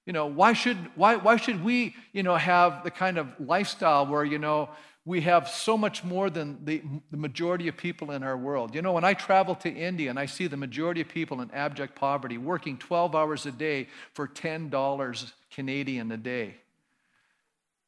You 0.05 0.13
know, 0.13 0.27
why 0.27 0.53
should, 0.53 0.77
why, 0.95 1.15
why 1.15 1.37
should 1.37 1.63
we, 1.63 1.95
you 2.11 2.21
know, 2.21 2.35
have 2.35 2.83
the 2.83 2.91
kind 2.91 3.17
of 3.17 3.27
lifestyle 3.39 4.05
where, 4.05 4.23
you 4.23 4.37
know, 4.37 4.69
we 5.05 5.21
have 5.21 5.49
so 5.49 5.75
much 5.75 6.03
more 6.03 6.29
than 6.29 6.63
the, 6.63 6.81
the 7.09 7.17
majority 7.17 7.67
of 7.67 7.75
people 7.75 8.11
in 8.11 8.21
our 8.21 8.37
world. 8.37 8.75
You 8.75 8.81
know, 8.81 8.93
when 8.93 9.03
I 9.03 9.13
travel 9.13 9.55
to 9.55 9.69
India 9.69 10.09
and 10.09 10.19
I 10.19 10.27
see 10.27 10.47
the 10.47 10.55
majority 10.55 11.01
of 11.01 11.09
people 11.09 11.41
in 11.41 11.49
abject 11.51 11.95
poverty 11.95 12.37
working 12.37 12.77
12 12.77 13.15
hours 13.15 13.45
a 13.45 13.51
day 13.51 13.87
for 14.13 14.27
$10 14.27 15.31
Canadian 15.51 16.11
a 16.11 16.17
day 16.17 16.57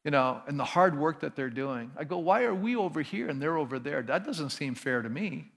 you 0.05 0.11
know, 0.11 0.39
and 0.47 0.59
the 0.59 0.63
hard 0.63 0.97
work 0.97 1.21
that 1.21 1.35
they're 1.35 1.49
doing. 1.49 1.91
I 1.97 2.03
go, 2.03 2.19
why 2.19 2.43
are 2.43 2.53
we 2.53 2.75
over 2.75 3.01
here 3.01 3.27
and 3.27 3.41
they're 3.41 3.57
over 3.57 3.79
there? 3.79 4.03
That 4.03 4.23
doesn't 4.23 4.51
seem 4.51 4.75
fair 4.75 5.01
to 5.01 5.09
me. 5.09 5.51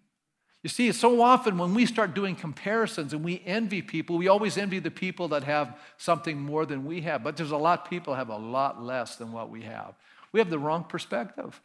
You 0.62 0.70
see, 0.70 0.90
so 0.90 1.20
often 1.20 1.58
when 1.58 1.74
we 1.74 1.84
start 1.86 2.14
doing 2.14 2.34
comparisons 2.34 3.12
and 3.12 3.22
we 3.22 3.42
envy 3.44 3.82
people, 3.82 4.16
we 4.16 4.26
always 4.26 4.56
envy 4.56 4.80
the 4.80 4.90
people 4.90 5.28
that 5.28 5.44
have 5.44 5.78
something 5.98 6.40
more 6.40 6.64
than 6.66 6.86
we 6.86 7.02
have. 7.02 7.22
But 7.22 7.36
there's 7.36 7.52
a 7.52 7.58
lot 7.58 7.84
of 7.84 7.90
people 7.90 8.14
have 8.14 8.30
a 8.30 8.36
lot 8.36 8.82
less 8.82 9.16
than 9.16 9.32
what 9.32 9.50
we 9.50 9.62
have. 9.62 9.94
We 10.32 10.40
have 10.40 10.50
the 10.50 10.58
wrong 10.58 10.82
perspective. 10.82 11.60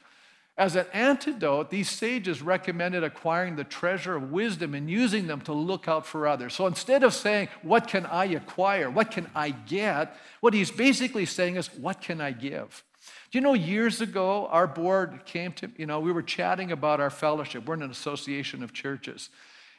As 0.56 0.76
an 0.76 0.86
antidote, 0.94 1.72
these 1.72 1.90
sages 1.90 2.44
recommended 2.44 3.04
acquiring 3.04 3.56
the 3.56 3.64
treasure 3.64 4.16
of 4.16 4.32
wisdom 4.32 4.76
and 4.76 4.88
using 4.88 5.26
them 5.26 5.42
to 5.42 5.54
look 5.54 5.88
out 5.88 6.06
for 6.06 6.28
others. 6.28 6.54
So 6.54 6.68
instead 6.68 7.02
of 7.04 7.14
saying, 7.14 7.50
What 7.64 7.88
can 7.88 8.06
I 8.06 8.26
acquire? 8.26 8.90
What 8.90 9.10
can 9.10 9.28
I 9.34 9.50
get? 9.50 10.16
What 10.42 10.54
he's 10.54 10.70
basically 10.70 11.26
saying 11.26 11.56
is, 11.56 11.74
What 11.74 12.02
can 12.02 12.22
I 12.22 12.32
give? 12.32 12.84
Do 13.32 13.40
you 13.40 13.42
know 13.42 13.56
years 13.56 14.00
ago, 14.00 14.48
our 14.48 14.68
board 14.68 15.22
came 15.26 15.54
to, 15.54 15.72
you 15.76 15.88
know, 15.88 16.00
we 16.00 16.12
were 16.12 16.22
chatting 16.22 16.72
about 16.72 17.00
our 17.00 17.10
fellowship. 17.10 17.66
We're 17.66 17.74
in 17.74 17.82
an 17.82 17.92
association 17.92 18.62
of 18.62 18.74
churches. 18.74 19.30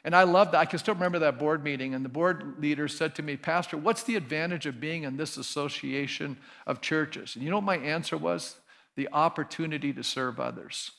And 0.02 0.14
I 0.14 0.24
love 0.24 0.50
that. 0.52 0.58
I 0.58 0.64
can 0.66 0.80
still 0.80 0.94
remember 0.94 1.20
that 1.20 1.38
board 1.38 1.64
meeting. 1.64 1.94
And 1.94 2.04
the 2.04 2.10
board 2.10 2.56
leader 2.58 2.88
said 2.88 3.14
to 3.14 3.22
me, 3.22 3.36
Pastor, 3.36 3.78
what's 3.78 4.02
the 4.02 4.16
advantage 4.16 4.66
of 4.66 4.80
being 4.80 5.04
in 5.04 5.16
this 5.16 5.36
association 5.36 6.36
of 6.66 6.80
churches? 6.82 7.36
And 7.36 7.44
you 7.44 7.50
know 7.50 7.56
what 7.56 7.64
my 7.64 7.78
answer 7.78 8.18
was? 8.18 8.56
The 8.96 9.08
opportunity 9.12 9.92
to 9.92 10.02
serve 10.02 10.38
others. 10.38 10.92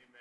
Amen. 0.00 0.20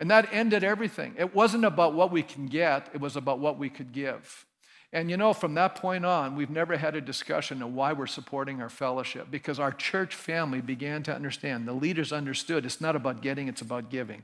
And 0.00 0.10
that 0.10 0.32
ended 0.32 0.64
everything. 0.64 1.14
It 1.18 1.34
wasn't 1.34 1.64
about 1.64 1.94
what 1.94 2.10
we 2.10 2.22
can 2.22 2.46
get, 2.46 2.90
it 2.94 3.00
was 3.00 3.16
about 3.16 3.38
what 3.38 3.58
we 3.58 3.70
could 3.70 3.92
give. 3.92 4.46
And 4.94 5.10
you 5.10 5.16
know, 5.16 5.32
from 5.32 5.54
that 5.54 5.74
point 5.74 6.06
on, 6.06 6.36
we've 6.36 6.50
never 6.50 6.76
had 6.76 6.94
a 6.94 7.00
discussion 7.00 7.60
of 7.62 7.74
why 7.74 7.92
we're 7.92 8.06
supporting 8.06 8.62
our 8.62 8.68
fellowship 8.68 9.26
because 9.28 9.58
our 9.58 9.72
church 9.72 10.14
family 10.14 10.60
began 10.60 11.02
to 11.02 11.14
understand. 11.14 11.66
The 11.66 11.72
leaders 11.72 12.12
understood 12.12 12.64
it's 12.64 12.80
not 12.80 12.94
about 12.94 13.20
getting, 13.20 13.48
it's 13.48 13.60
about 13.60 13.90
giving. 13.90 14.22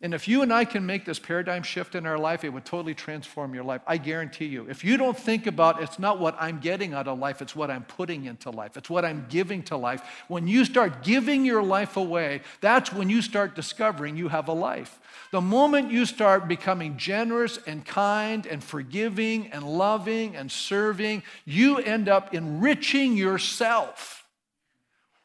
And 0.00 0.14
if 0.14 0.28
you 0.28 0.42
and 0.42 0.52
I 0.52 0.64
can 0.64 0.86
make 0.86 1.04
this 1.04 1.18
paradigm 1.18 1.64
shift 1.64 1.96
in 1.96 2.06
our 2.06 2.18
life, 2.18 2.44
it 2.44 2.50
would 2.50 2.64
totally 2.64 2.94
transform 2.94 3.52
your 3.52 3.64
life. 3.64 3.82
I 3.84 3.96
guarantee 3.96 4.46
you. 4.46 4.64
If 4.70 4.84
you 4.84 4.96
don't 4.96 5.18
think 5.18 5.48
about 5.48 5.82
it's 5.82 5.98
not 5.98 6.20
what 6.20 6.36
I'm 6.38 6.60
getting 6.60 6.94
out 6.94 7.08
of 7.08 7.18
life, 7.18 7.42
it's 7.42 7.56
what 7.56 7.68
I'm 7.68 7.82
putting 7.82 8.26
into 8.26 8.50
life, 8.50 8.76
it's 8.76 8.88
what 8.88 9.04
I'm 9.04 9.26
giving 9.28 9.64
to 9.64 9.76
life. 9.76 10.02
When 10.28 10.46
you 10.46 10.64
start 10.64 11.02
giving 11.02 11.44
your 11.44 11.64
life 11.64 11.96
away, 11.96 12.42
that's 12.60 12.92
when 12.92 13.10
you 13.10 13.20
start 13.20 13.56
discovering 13.56 14.16
you 14.16 14.28
have 14.28 14.46
a 14.46 14.52
life. 14.52 15.00
The 15.32 15.40
moment 15.40 15.90
you 15.90 16.06
start 16.06 16.46
becoming 16.46 16.96
generous 16.96 17.58
and 17.66 17.84
kind 17.84 18.46
and 18.46 18.62
forgiving 18.62 19.48
and 19.48 19.64
loving 19.64 20.36
and 20.36 20.48
serving, 20.50 21.24
you 21.44 21.78
end 21.78 22.08
up 22.08 22.32
enriching 22.32 23.16
yourself. 23.16 24.27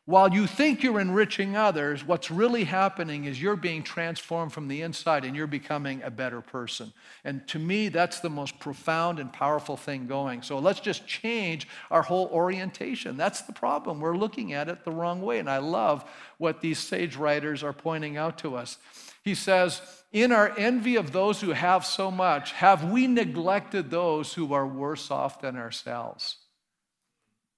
While 0.06 0.34
you 0.34 0.48
think 0.48 0.84
you're 0.84 1.00
enriching 1.00 1.56
others, 1.56 2.06
what's 2.06 2.30
really 2.30 2.66
happening 2.66 3.24
is 3.24 3.42
you're 3.42 3.56
being 3.56 3.84
transformed 3.84 4.52
from 4.52 4.68
the 4.68 4.82
inside 4.82 5.24
and 5.24 5.34
you're 5.34 5.48
becoming 5.48 6.04
a 6.04 6.12
better 6.12 6.42
person. 6.42 6.92
And 7.24 7.48
to 7.48 7.58
me, 7.58 7.88
that's 7.88 8.20
the 8.20 8.30
most 8.30 8.60
profound 8.60 9.20
and 9.20 9.32
powerful 9.32 9.78
thing 9.78 10.06
going. 10.06 10.42
So 10.42 10.60
let's 10.60 10.82
just 10.82 11.08
change 11.08 11.70
our 11.90 12.02
whole 12.02 12.28
orientation. 12.34 13.16
That's 13.16 13.44
the 13.44 13.54
problem. 13.54 14.02
We're 14.02 14.18
looking 14.18 14.52
at 14.52 14.68
it 14.68 14.84
the 14.84 14.92
wrong 14.92 15.22
way. 15.22 15.40
And 15.40 15.50
I 15.50 15.60
love 15.60 16.04
what 16.38 16.60
these 16.60 16.80
sage 16.80 17.16
writers 17.16 17.64
are 17.64 17.72
pointing 17.72 18.18
out 18.18 18.38
to 18.40 18.58
us. 18.58 18.78
He 19.24 19.36
says, 19.36 19.82
In 20.12 20.34
our 20.34 20.54
envy 20.58 20.98
of 20.98 21.14
those 21.14 21.40
who 21.40 21.52
have 21.52 21.86
so 21.86 22.12
much, 22.12 22.52
have 22.52 22.92
we 22.92 23.08
neglected 23.08 23.90
those 23.90 24.34
who 24.34 24.54
are 24.54 24.68
worse 24.68 25.10
off 25.10 25.40
than 25.40 25.56
ourselves? 25.56 26.40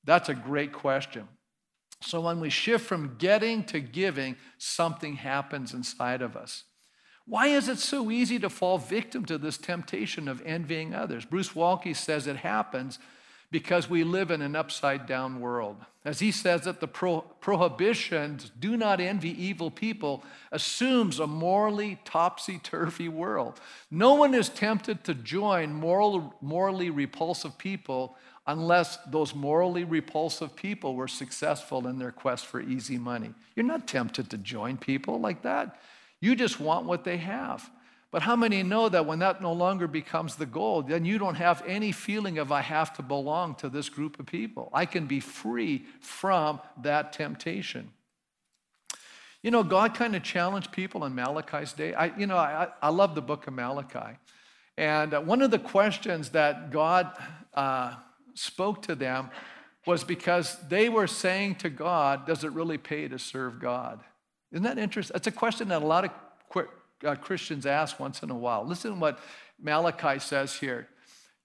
That's 0.04 0.30
a 0.30 0.36
great 0.36 0.74
question. 0.74 1.28
So 2.02 2.22
when 2.22 2.40
we 2.40 2.50
shift 2.50 2.86
from 2.86 3.16
getting 3.18 3.64
to 3.66 3.80
giving, 3.80 4.36
something 4.58 5.16
happens 5.16 5.74
inside 5.74 6.22
of 6.22 6.36
us. 6.36 6.64
Why 7.28 7.48
is 7.48 7.68
it 7.68 7.80
so 7.80 8.12
easy 8.12 8.38
to 8.40 8.50
fall 8.50 8.78
victim 8.78 9.26
to 9.26 9.38
this 9.38 9.58
temptation 9.58 10.28
of 10.28 10.42
envying 10.46 10.94
others? 10.94 11.26
Bruce 11.26 11.50
Waltke 11.50 11.96
says 11.96 12.28
it 12.28 12.38
happens 12.38 13.00
because 13.52 13.90
we 13.90 14.04
live 14.04 14.32
in 14.32 14.42
an 14.42 14.56
upside 14.56 15.06
down 15.06 15.40
world. 15.40 15.78
As 16.04 16.20
he 16.20 16.32
says 16.32 16.62
that 16.62 16.82
the 16.82 16.88
pro- 16.88 17.22
prohibitions, 17.22 18.52
do 18.60 18.78
not 18.78 19.00
envy 19.00 19.30
evil 19.30 19.72
people, 19.72 20.24
assumes 20.52 21.20
a 21.20 21.26
morally 21.26 22.00
topsy 22.06 22.60
turvy 22.60 23.10
world. 23.10 23.60
No 23.90 24.14
one 24.14 24.36
is 24.36 24.50
tempted 24.50 25.04
to 25.06 25.16
join 25.16 25.74
moral, 25.74 26.36
morally 26.42 26.92
repulsive 26.92 27.58
people 27.58 28.18
unless 28.48 28.98
those 29.08 29.34
morally 29.34 29.84
repulsive 29.84 30.56
people 30.56 30.96
were 30.96 31.08
successful 31.08 31.88
in 31.88 31.98
their 31.98 32.12
quest 32.12 32.46
for 32.46 32.62
easy 32.62 32.98
money. 32.98 33.34
You're 33.56 33.66
not 33.66 33.88
tempted 33.88 34.30
to 34.30 34.38
join 34.38 34.78
people 34.78 35.20
like 35.20 35.42
that. 35.44 35.80
You 36.22 36.36
just 36.36 36.60
want 36.60 36.86
what 36.86 37.04
they 37.04 37.18
have. 37.18 37.70
But 38.12 38.22
how 38.22 38.36
many 38.36 38.64
know 38.64 38.88
that 38.88 39.06
when 39.06 39.20
that 39.20 39.42
no 39.42 39.52
longer 39.52 39.88
becomes 39.88 40.36
the 40.36 40.46
goal, 40.46 40.84
then 40.84 41.04
you 41.04 41.18
don't 41.18 41.36
have 41.36 41.64
any 41.68 41.92
feeling 41.92 42.38
of, 42.38 42.52
I 42.52 42.62
have 42.62 42.94
to 42.96 43.02
belong 43.02 43.56
to 43.56 43.68
this 43.68 43.90
group 43.90 44.20
of 44.20 44.26
people? 44.26 44.70
I 44.72 44.86
can 44.86 45.06
be 45.06 45.20
free 45.20 45.86
from 46.00 46.62
that 46.82 47.12
temptation. 47.12 47.92
You 49.42 49.52
know, 49.52 49.64
God 49.64 49.96
kind 49.96 50.16
of 50.16 50.24
challenged 50.24 50.72
people 50.72 51.04
in 51.04 51.14
Malachi's 51.14 51.74
day. 51.74 51.94
I, 51.94 52.16
you 52.18 52.26
know, 52.26 52.38
I, 52.38 52.70
I 52.82 52.90
love 52.90 53.16
the 53.16 53.22
book 53.22 53.48
of 53.48 53.54
Malachi. 53.54 54.18
And 54.78 55.14
uh, 55.14 55.22
one 55.22 55.42
of 55.42 55.52
the 55.52 55.60
questions 55.60 56.30
that 56.30 56.72
God 56.72 57.12
uh, 57.54 57.96
spoke 58.36 58.84
to 58.84 58.96
them 58.96 59.30
was 59.86 60.04
because 60.04 60.58
they 60.68 60.90
were 60.90 61.08
saying 61.08 61.56
to 61.56 61.70
God, 61.70 62.26
Does 62.26 62.44
it 62.44 62.52
really 62.52 62.78
pay 62.78 63.08
to 63.08 63.20
serve 63.20 63.60
God? 63.60 64.02
Isn't 64.52 64.64
that 64.64 64.78
interesting? 64.78 65.14
That's 65.14 65.28
a 65.28 65.32
question 65.32 65.68
that 65.70 65.82
a 65.82 65.86
lot 65.86 66.06
of 66.06 66.12
uh, 67.04 67.16
Christians 67.16 67.66
ask 67.66 68.00
once 68.00 68.24
in 68.24 68.30
a 68.30 68.38
while. 68.38 68.66
Listen 68.66 68.94
to 68.94 69.00
what 69.00 69.20
Malachi 69.60 70.20
says 70.20 70.56
here. 70.56 70.88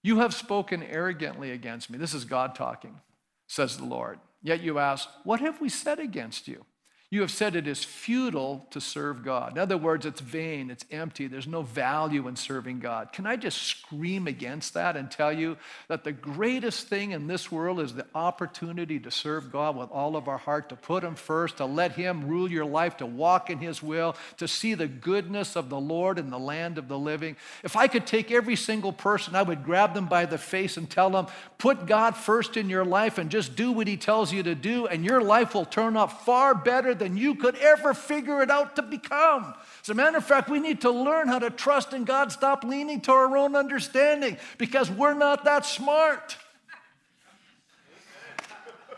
You 0.03 0.19
have 0.19 0.35
spoken 0.35 0.83
arrogantly 0.83 1.51
against 1.51 1.91
me. 1.91 1.99
This 1.99 2.15
is 2.15 2.25
God 2.25 2.55
talking, 2.55 3.01
says 3.47 3.77
the 3.77 3.85
Lord. 3.85 4.19
Yet 4.43 4.63
you 4.63 4.79
ask, 4.79 5.09
What 5.25 5.41
have 5.41 5.61
we 5.61 5.69
said 5.69 5.99
against 5.99 6.49
you? 6.49 6.65
You 7.13 7.23
have 7.23 7.33
said 7.33 7.57
it 7.57 7.67
is 7.67 7.83
futile 7.83 8.69
to 8.71 8.81
serve 8.81 9.25
God. 9.25 9.51
In 9.51 9.59
other 9.59 9.77
words, 9.77 10.07
it's 10.07 10.21
vain, 10.21 10.71
it's 10.71 10.85
empty, 10.93 11.27
there's 11.27 11.49
no 11.49 11.63
value 11.63 12.29
in 12.29 12.37
serving 12.37 12.79
God. 12.79 13.13
Can 13.13 13.27
I 13.27 13.35
just 13.35 13.61
scream 13.61 14.29
against 14.29 14.75
that 14.75 14.97
and 14.97 15.11
tell 15.11 15.33
you 15.33 15.57
that 15.89 16.05
the 16.05 16.13
greatest 16.13 16.87
thing 16.87 17.11
in 17.11 17.27
this 17.27 17.51
world 17.51 17.81
is 17.81 17.95
the 17.95 18.07
opportunity 18.15 19.01
to 19.01 19.11
serve 19.11 19.51
God 19.51 19.77
with 19.77 19.91
all 19.91 20.15
of 20.15 20.29
our 20.29 20.39
heart, 20.39 20.69
to 20.69 20.77
put 20.77 21.03
Him 21.03 21.17
first, 21.17 21.57
to 21.57 21.65
let 21.65 21.91
Him 21.91 22.29
rule 22.29 22.49
your 22.49 22.65
life, 22.65 22.99
to 22.99 23.07
walk 23.07 23.51
in 23.51 23.59
His 23.59 23.83
will, 23.83 24.15
to 24.37 24.47
see 24.47 24.75
the 24.75 24.87
goodness 24.87 25.57
of 25.57 25.69
the 25.69 25.81
Lord 25.81 26.17
in 26.17 26.31
the 26.31 26.39
land 26.39 26.79
of 26.79 26.87
the 26.87 26.99
living? 26.99 27.35
If 27.65 27.75
I 27.75 27.89
could 27.89 28.07
take 28.07 28.31
every 28.31 28.55
single 28.55 28.93
person, 28.93 29.35
I 29.35 29.43
would 29.43 29.65
grab 29.65 29.95
them 29.95 30.07
by 30.07 30.27
the 30.27 30.39
face 30.39 30.77
and 30.77 30.89
tell 30.89 31.11
them, 31.11 31.27
put 31.59 31.87
God 31.87 32.17
first 32.17 32.57
in 32.57 32.71
your 32.71 32.85
life 32.85 33.19
and 33.19 33.31
just 33.31 33.57
do 33.57 33.73
what 33.73 33.89
He 33.89 33.97
tells 33.97 34.33
you 34.33 34.45
to 34.45 34.55
do, 34.55 34.87
and 34.87 35.05
your 35.05 35.21
life 35.21 35.55
will 35.55 35.65
turn 35.65 35.97
out 35.97 36.25
far 36.25 36.55
better 36.55 36.95
than 37.01 37.17
you 37.17 37.35
could 37.35 37.57
ever 37.57 37.93
figure 37.93 38.41
it 38.43 38.51
out 38.51 38.77
to 38.77 38.83
become. 38.83 39.55
As 39.83 39.89
a 39.89 39.95
matter 39.95 40.19
of 40.19 40.25
fact, 40.25 40.49
we 40.49 40.61
need 40.61 40.83
to 40.83 40.91
learn 40.91 41.27
how 41.27 41.41
to 41.41 41.51
trust 41.51 41.93
in 41.93 42.05
God, 42.05 42.31
stop 42.31 42.63
leaning 42.63 43.01
to 43.03 43.13
our 43.13 43.37
own 43.37 43.57
understanding 43.57 44.37
because 44.59 44.89
we're 44.89 45.15
not 45.15 45.45
that 45.45 45.67
smart. 45.67 46.37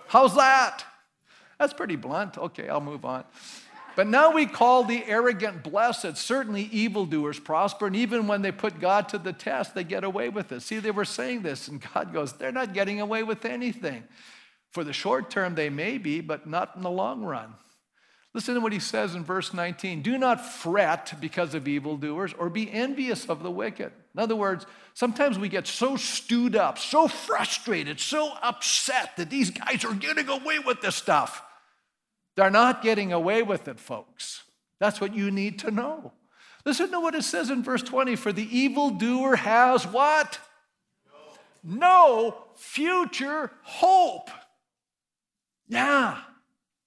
How's 0.08 0.36
that? 0.36 0.84
That's 1.58 1.72
pretty 1.72 1.96
blunt. 1.96 2.36
Okay, 2.36 2.68
I'll 2.68 2.82
move 2.82 3.06
on. 3.06 3.24
But 3.94 4.06
now 4.06 4.32
we 4.32 4.46
call 4.46 4.84
the 4.84 5.04
arrogant 5.06 5.62
blessed. 5.62 6.16
Certainly, 6.16 6.64
evildoers 6.72 7.38
prosper, 7.38 7.86
and 7.86 7.96
even 7.96 8.26
when 8.26 8.42
they 8.42 8.52
put 8.52 8.80
God 8.80 9.08
to 9.10 9.18
the 9.18 9.32
test, 9.32 9.74
they 9.74 9.84
get 9.84 10.02
away 10.02 10.28
with 10.28 10.50
it. 10.50 10.60
See, 10.60 10.78
they 10.78 10.90
were 10.90 11.04
saying 11.04 11.42
this, 11.42 11.68
and 11.68 11.82
God 11.94 12.12
goes, 12.12 12.32
They're 12.32 12.52
not 12.52 12.74
getting 12.74 13.00
away 13.00 13.22
with 13.22 13.44
anything. 13.44 14.04
For 14.70 14.82
the 14.82 14.94
short 14.94 15.30
term, 15.30 15.54
they 15.54 15.68
may 15.68 15.98
be, 15.98 16.20
but 16.20 16.46
not 16.46 16.74
in 16.76 16.82
the 16.82 16.90
long 16.90 17.22
run. 17.22 17.54
Listen 18.34 18.54
to 18.54 18.60
what 18.60 18.72
he 18.72 18.78
says 18.78 19.14
in 19.14 19.24
verse 19.24 19.52
19 19.52 20.02
Do 20.02 20.16
not 20.16 20.44
fret 20.44 21.14
because 21.20 21.54
of 21.54 21.68
evildoers 21.68 22.32
or 22.32 22.48
be 22.48 22.70
envious 22.70 23.28
of 23.28 23.42
the 23.42 23.50
wicked. 23.50 23.92
In 24.14 24.20
other 24.20 24.36
words, 24.36 24.66
sometimes 24.94 25.38
we 25.38 25.48
get 25.48 25.66
so 25.66 25.96
stewed 25.96 26.56
up, 26.56 26.78
so 26.78 27.08
frustrated, 27.08 28.00
so 28.00 28.32
upset 28.42 29.16
that 29.16 29.30
these 29.30 29.50
guys 29.50 29.84
are 29.84 29.94
getting 29.94 30.28
away 30.28 30.58
with 30.58 30.80
this 30.80 30.96
stuff. 30.96 31.42
They're 32.36 32.50
not 32.50 32.82
getting 32.82 33.12
away 33.12 33.42
with 33.42 33.68
it, 33.68 33.78
folks. 33.78 34.44
That's 34.78 35.00
what 35.00 35.14
you 35.14 35.30
need 35.30 35.58
to 35.60 35.70
know. 35.70 36.12
Listen 36.64 36.90
to 36.90 37.00
what 37.00 37.14
it 37.14 37.24
says 37.24 37.50
in 37.50 37.62
verse 37.62 37.82
20 37.82 38.16
For 38.16 38.32
the 38.32 38.56
evildoer 38.56 39.36
has 39.36 39.86
what? 39.86 40.38
No, 41.62 41.76
no 41.76 42.36
future 42.56 43.50
hope. 43.62 44.30
Yeah. 45.68 46.18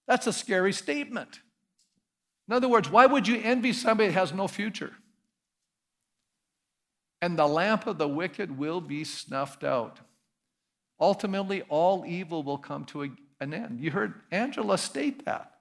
That's 0.08 0.28
a 0.28 0.34
scary 0.34 0.74
statement. 0.74 1.40
In 2.48 2.54
other 2.54 2.68
words, 2.68 2.90
why 2.90 3.06
would 3.06 3.28
you 3.28 3.42
envy 3.44 3.74
somebody 3.74 4.10
that 4.10 4.20
has 4.20 4.34
no 4.34 4.48
future? 4.48 4.94
And 7.22 7.40
the 7.40 7.48
lamp 7.48 7.88
of 7.88 7.98
the 7.98 8.08
wicked 8.08 8.58
will 8.58 8.82
be 8.82 9.04
snuffed 9.04 9.64
out. 9.64 10.00
Ultimately, 11.00 11.64
all 11.64 12.06
evil 12.06 12.44
will 12.44 12.58
come 12.58 12.86
to 12.86 13.12
an 13.40 13.54
end. 13.54 13.80
You 13.80 13.92
heard 13.92 14.14
Angela 14.32 14.78
state 14.78 15.26
that. 15.26 15.52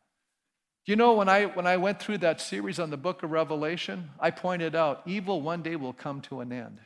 You 0.86 0.96
know, 0.96 1.14
when 1.14 1.30
I, 1.30 1.46
when 1.46 1.66
I 1.66 1.78
went 1.78 1.98
through 1.98 2.18
that 2.18 2.40
series 2.40 2.78
on 2.78 2.90
the 2.90 2.98
book 2.98 3.22
of 3.22 3.30
Revelation, 3.30 4.10
I 4.20 4.30
pointed 4.30 4.74
out 4.74 5.02
evil 5.06 5.40
one 5.40 5.62
day 5.62 5.76
will 5.76 5.94
come 5.94 6.20
to 6.22 6.40
an 6.40 6.52
end. 6.52 6.78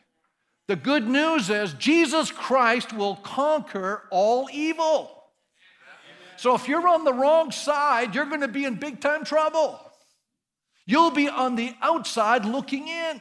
The 0.68 0.76
good 0.76 1.08
news 1.08 1.50
is 1.50 1.72
Jesus 1.74 2.30
Christ 2.30 2.92
will 2.92 3.16
conquer 3.16 4.04
all 4.10 4.48
evil. 4.52 5.17
So 6.38 6.54
if 6.54 6.68
you're 6.68 6.86
on 6.86 7.02
the 7.02 7.12
wrong 7.12 7.50
side, 7.50 8.14
you're 8.14 8.26
going 8.26 8.42
to 8.42 8.48
be 8.48 8.64
in 8.64 8.76
big 8.76 9.00
time 9.00 9.24
trouble. 9.24 9.80
You'll 10.86 11.10
be 11.10 11.28
on 11.28 11.56
the 11.56 11.74
outside 11.82 12.44
looking 12.44 12.86
in. 12.86 13.20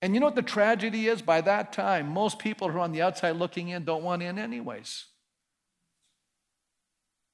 And 0.00 0.14
you 0.14 0.20
know 0.20 0.26
what 0.26 0.36
the 0.36 0.42
tragedy 0.42 1.06
is? 1.06 1.20
By 1.20 1.42
that 1.42 1.72
time, 1.72 2.08
most 2.08 2.38
people 2.38 2.70
who 2.70 2.78
are 2.78 2.80
on 2.80 2.92
the 2.92 3.02
outside 3.02 3.36
looking 3.36 3.68
in 3.68 3.84
don't 3.84 4.02
want 4.02 4.22
in, 4.22 4.38
anyways, 4.38 5.04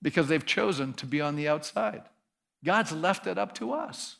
because 0.02 0.26
they've 0.26 0.44
chosen 0.44 0.92
to 0.94 1.06
be 1.06 1.20
on 1.20 1.36
the 1.36 1.48
outside. 1.48 2.02
God's 2.64 2.90
left 2.90 3.28
it 3.28 3.38
up 3.38 3.54
to 3.54 3.72
us. 3.72 4.16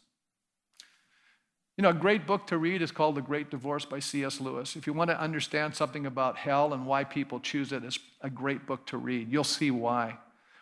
You 1.81 1.83
know, 1.85 1.89
a 1.89 1.95
great 1.95 2.27
book 2.27 2.47
to 2.49 2.59
read 2.59 2.83
is 2.83 2.93
called 2.93 3.15
The 3.15 3.23
Great 3.23 3.51
Divorce 3.51 3.87
by 3.87 4.01
C.S. 4.01 4.39
Lewis. 4.39 4.77
If 4.77 4.87
you 4.87 4.93
want 4.93 5.09
to 5.09 5.19
understand 5.19 5.75
something 5.75 6.05
about 6.05 6.37
hell 6.37 6.75
and 6.75 6.85
why 6.85 7.05
people 7.05 7.41
choose 7.41 7.73
it, 7.73 7.83
it's 7.85 7.99
a 8.21 8.29
great 8.29 8.67
book 8.67 8.85
to 8.89 8.99
read. 8.99 9.33
You'll 9.33 9.45
see 9.45 9.71
why. 9.71 10.19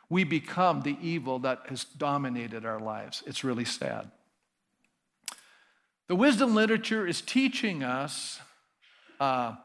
We 0.09 0.22
become 0.22 0.83
the 0.83 0.96
evil 1.02 1.40
that 1.40 1.62
has 1.70 1.83
dominated 1.83 2.64
our 2.64 2.78
lives. 2.78 3.24
It's 3.26 3.42
really 3.42 3.64
sad. 3.64 4.12
The 6.07 6.14
wisdom 6.14 6.54
literature 6.54 7.04
is 7.04 7.20
teaching 7.20 7.83
us 7.83 8.38
uh, 9.18 9.57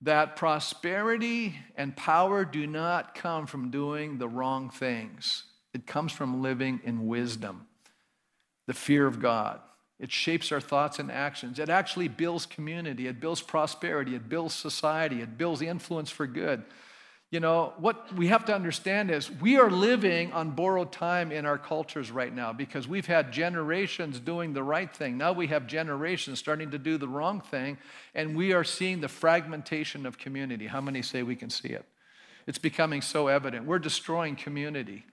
that 0.00 0.34
prosperity 0.34 1.56
and 1.76 1.94
power 1.94 2.42
do 2.46 2.66
not 2.66 3.14
come 3.14 3.46
from 3.46 3.70
doing 3.70 4.16
the 4.16 4.28
wrong 4.28 4.70
things, 4.70 5.44
it 5.74 5.86
comes 5.86 6.10
from 6.10 6.40
living 6.40 6.80
in 6.84 7.06
wisdom, 7.06 7.66
the 8.66 8.72
fear 8.72 9.06
of 9.06 9.20
God. 9.20 9.60
It 10.00 10.10
shapes 10.10 10.50
our 10.50 10.60
thoughts 10.60 10.98
and 10.98 11.12
actions. 11.12 11.58
It 11.58 11.68
actually 11.68 12.08
builds 12.08 12.46
community. 12.46 13.06
It 13.06 13.20
builds 13.20 13.42
prosperity. 13.42 14.14
It 14.14 14.28
builds 14.28 14.54
society. 14.54 15.20
It 15.20 15.36
builds 15.36 15.60
influence 15.60 16.10
for 16.10 16.26
good. 16.26 16.64
You 17.30 17.38
know, 17.38 17.74
what 17.78 18.12
we 18.16 18.26
have 18.26 18.44
to 18.46 18.54
understand 18.54 19.08
is 19.10 19.30
we 19.30 19.56
are 19.56 19.70
living 19.70 20.32
on 20.32 20.50
borrowed 20.50 20.90
time 20.90 21.30
in 21.30 21.46
our 21.46 21.58
cultures 21.58 22.10
right 22.10 22.34
now 22.34 22.52
because 22.52 22.88
we've 22.88 23.06
had 23.06 23.30
generations 23.30 24.18
doing 24.18 24.52
the 24.52 24.64
right 24.64 24.92
thing. 24.92 25.16
Now 25.16 25.32
we 25.32 25.46
have 25.46 25.68
generations 25.68 26.40
starting 26.40 26.72
to 26.72 26.78
do 26.78 26.98
the 26.98 27.06
wrong 27.06 27.40
thing, 27.40 27.78
and 28.16 28.34
we 28.34 28.52
are 28.52 28.64
seeing 28.64 29.00
the 29.00 29.08
fragmentation 29.08 30.06
of 30.06 30.18
community. 30.18 30.66
How 30.66 30.80
many 30.80 31.02
say 31.02 31.22
we 31.22 31.36
can 31.36 31.50
see 31.50 31.68
it? 31.68 31.84
It's 32.48 32.58
becoming 32.58 33.00
so 33.00 33.28
evident. 33.28 33.64
We're 33.64 33.78
destroying 33.78 34.34
community. 34.34 35.04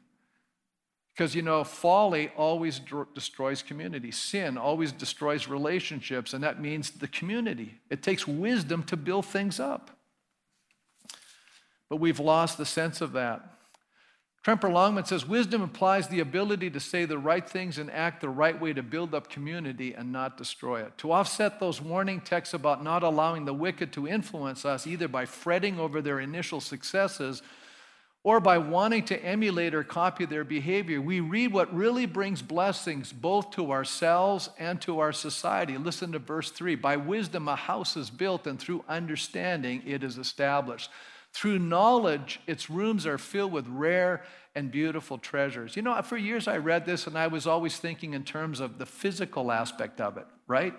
Because, 1.17 1.33
you 1.33 1.41
know, 1.41 1.63
folly 1.63 2.29
always 2.37 2.79
destroys 3.15 3.63
community. 3.63 4.11
Sin 4.11 4.55
always 4.55 4.91
destroys 4.91 5.47
relationships, 5.47 6.31
and 6.31 6.43
that 6.43 6.61
means 6.61 6.91
the 6.91 7.07
community. 7.07 7.79
It 7.89 8.03
takes 8.03 8.27
wisdom 8.27 8.83
to 8.83 8.95
build 8.95 9.25
things 9.25 9.59
up. 9.59 9.89
But 11.89 11.95
we've 11.95 12.19
lost 12.19 12.59
the 12.59 12.67
sense 12.67 13.01
of 13.01 13.13
that. 13.13 13.41
Tremper 14.45 14.71
Longman 14.71 15.05
says 15.05 15.27
wisdom 15.27 15.63
implies 15.63 16.07
the 16.07 16.19
ability 16.19 16.69
to 16.69 16.79
say 16.79 17.05
the 17.05 17.17
right 17.17 17.49
things 17.49 17.79
and 17.79 17.89
act 17.89 18.21
the 18.21 18.29
right 18.29 18.61
way 18.61 18.71
to 18.73 18.83
build 18.83 19.15
up 19.15 19.27
community 19.27 19.93
and 19.95 20.11
not 20.11 20.37
destroy 20.37 20.81
it. 20.81 20.99
To 20.99 21.11
offset 21.11 21.59
those 21.59 21.81
warning 21.81 22.21
texts 22.21 22.53
about 22.53 22.83
not 22.83 23.01
allowing 23.01 23.45
the 23.45 23.55
wicked 23.55 23.91
to 23.93 24.07
influence 24.07 24.65
us, 24.65 24.85
either 24.85 25.07
by 25.07 25.25
fretting 25.25 25.79
over 25.79 25.99
their 25.99 26.19
initial 26.19 26.61
successes 26.61 27.41
or 28.27 28.41
by 28.41 28.57
wanting 28.57 29.05
to 29.05 29.17
emulate 29.23 29.73
or 29.73 29.85
copy 29.85 30.25
their 30.25 30.43
behavior, 30.43 30.99
we 30.99 31.21
read 31.21 31.53
what 31.53 31.73
really 31.73 32.05
brings 32.05 32.41
blessings 32.41 33.13
both 33.13 33.51
to 33.51 33.71
ourselves 33.71 34.49
and 34.59 34.81
to 34.81 34.99
our 34.99 35.13
society. 35.13 35.77
Listen 35.77 36.11
to 36.11 36.19
verse 36.19 36.51
3 36.51 36.75
By 36.75 36.97
wisdom, 36.97 37.47
a 37.47 37.55
house 37.55 37.95
is 37.95 38.09
built, 38.09 38.45
and 38.45 38.59
through 38.59 38.83
understanding, 38.89 39.81
it 39.85 40.03
is 40.03 40.17
established. 40.17 40.89
Through 41.31 41.59
knowledge, 41.59 42.41
its 42.47 42.69
rooms 42.69 43.05
are 43.05 43.17
filled 43.17 43.53
with 43.53 43.65
rare 43.69 44.25
and 44.55 44.69
beautiful 44.71 45.17
treasures. 45.17 45.77
You 45.77 45.83
know, 45.83 46.01
for 46.01 46.17
years 46.17 46.49
I 46.49 46.57
read 46.57 46.85
this 46.85 47.07
and 47.07 47.17
I 47.17 47.27
was 47.27 47.47
always 47.47 47.77
thinking 47.77 48.13
in 48.13 48.25
terms 48.25 48.59
of 48.59 48.77
the 48.77 48.85
physical 48.85 49.53
aspect 49.53 50.01
of 50.01 50.17
it, 50.17 50.25
right? 50.47 50.73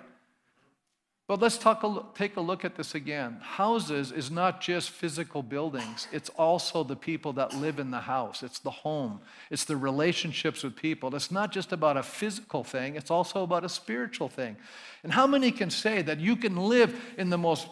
But 1.28 1.42
let's 1.42 1.62
a, 1.62 2.02
take 2.14 2.38
a 2.38 2.40
look 2.40 2.64
at 2.64 2.74
this 2.74 2.94
again. 2.94 3.36
Houses 3.42 4.12
is 4.12 4.30
not 4.30 4.62
just 4.62 4.88
physical 4.88 5.42
buildings, 5.42 6.08
it's 6.10 6.30
also 6.30 6.82
the 6.82 6.96
people 6.96 7.34
that 7.34 7.52
live 7.54 7.78
in 7.78 7.90
the 7.90 8.00
house. 8.00 8.42
It's 8.42 8.58
the 8.58 8.70
home, 8.70 9.20
it's 9.50 9.64
the 9.64 9.76
relationships 9.76 10.64
with 10.64 10.74
people. 10.74 11.14
It's 11.14 11.30
not 11.30 11.52
just 11.52 11.70
about 11.70 11.98
a 11.98 12.02
physical 12.02 12.64
thing, 12.64 12.96
it's 12.96 13.10
also 13.10 13.42
about 13.42 13.62
a 13.62 13.68
spiritual 13.68 14.30
thing. 14.30 14.56
And 15.04 15.12
how 15.12 15.26
many 15.26 15.52
can 15.52 15.68
say 15.68 16.00
that 16.00 16.18
you 16.18 16.34
can 16.34 16.56
live 16.56 16.98
in 17.18 17.28
the 17.28 17.38
most 17.38 17.68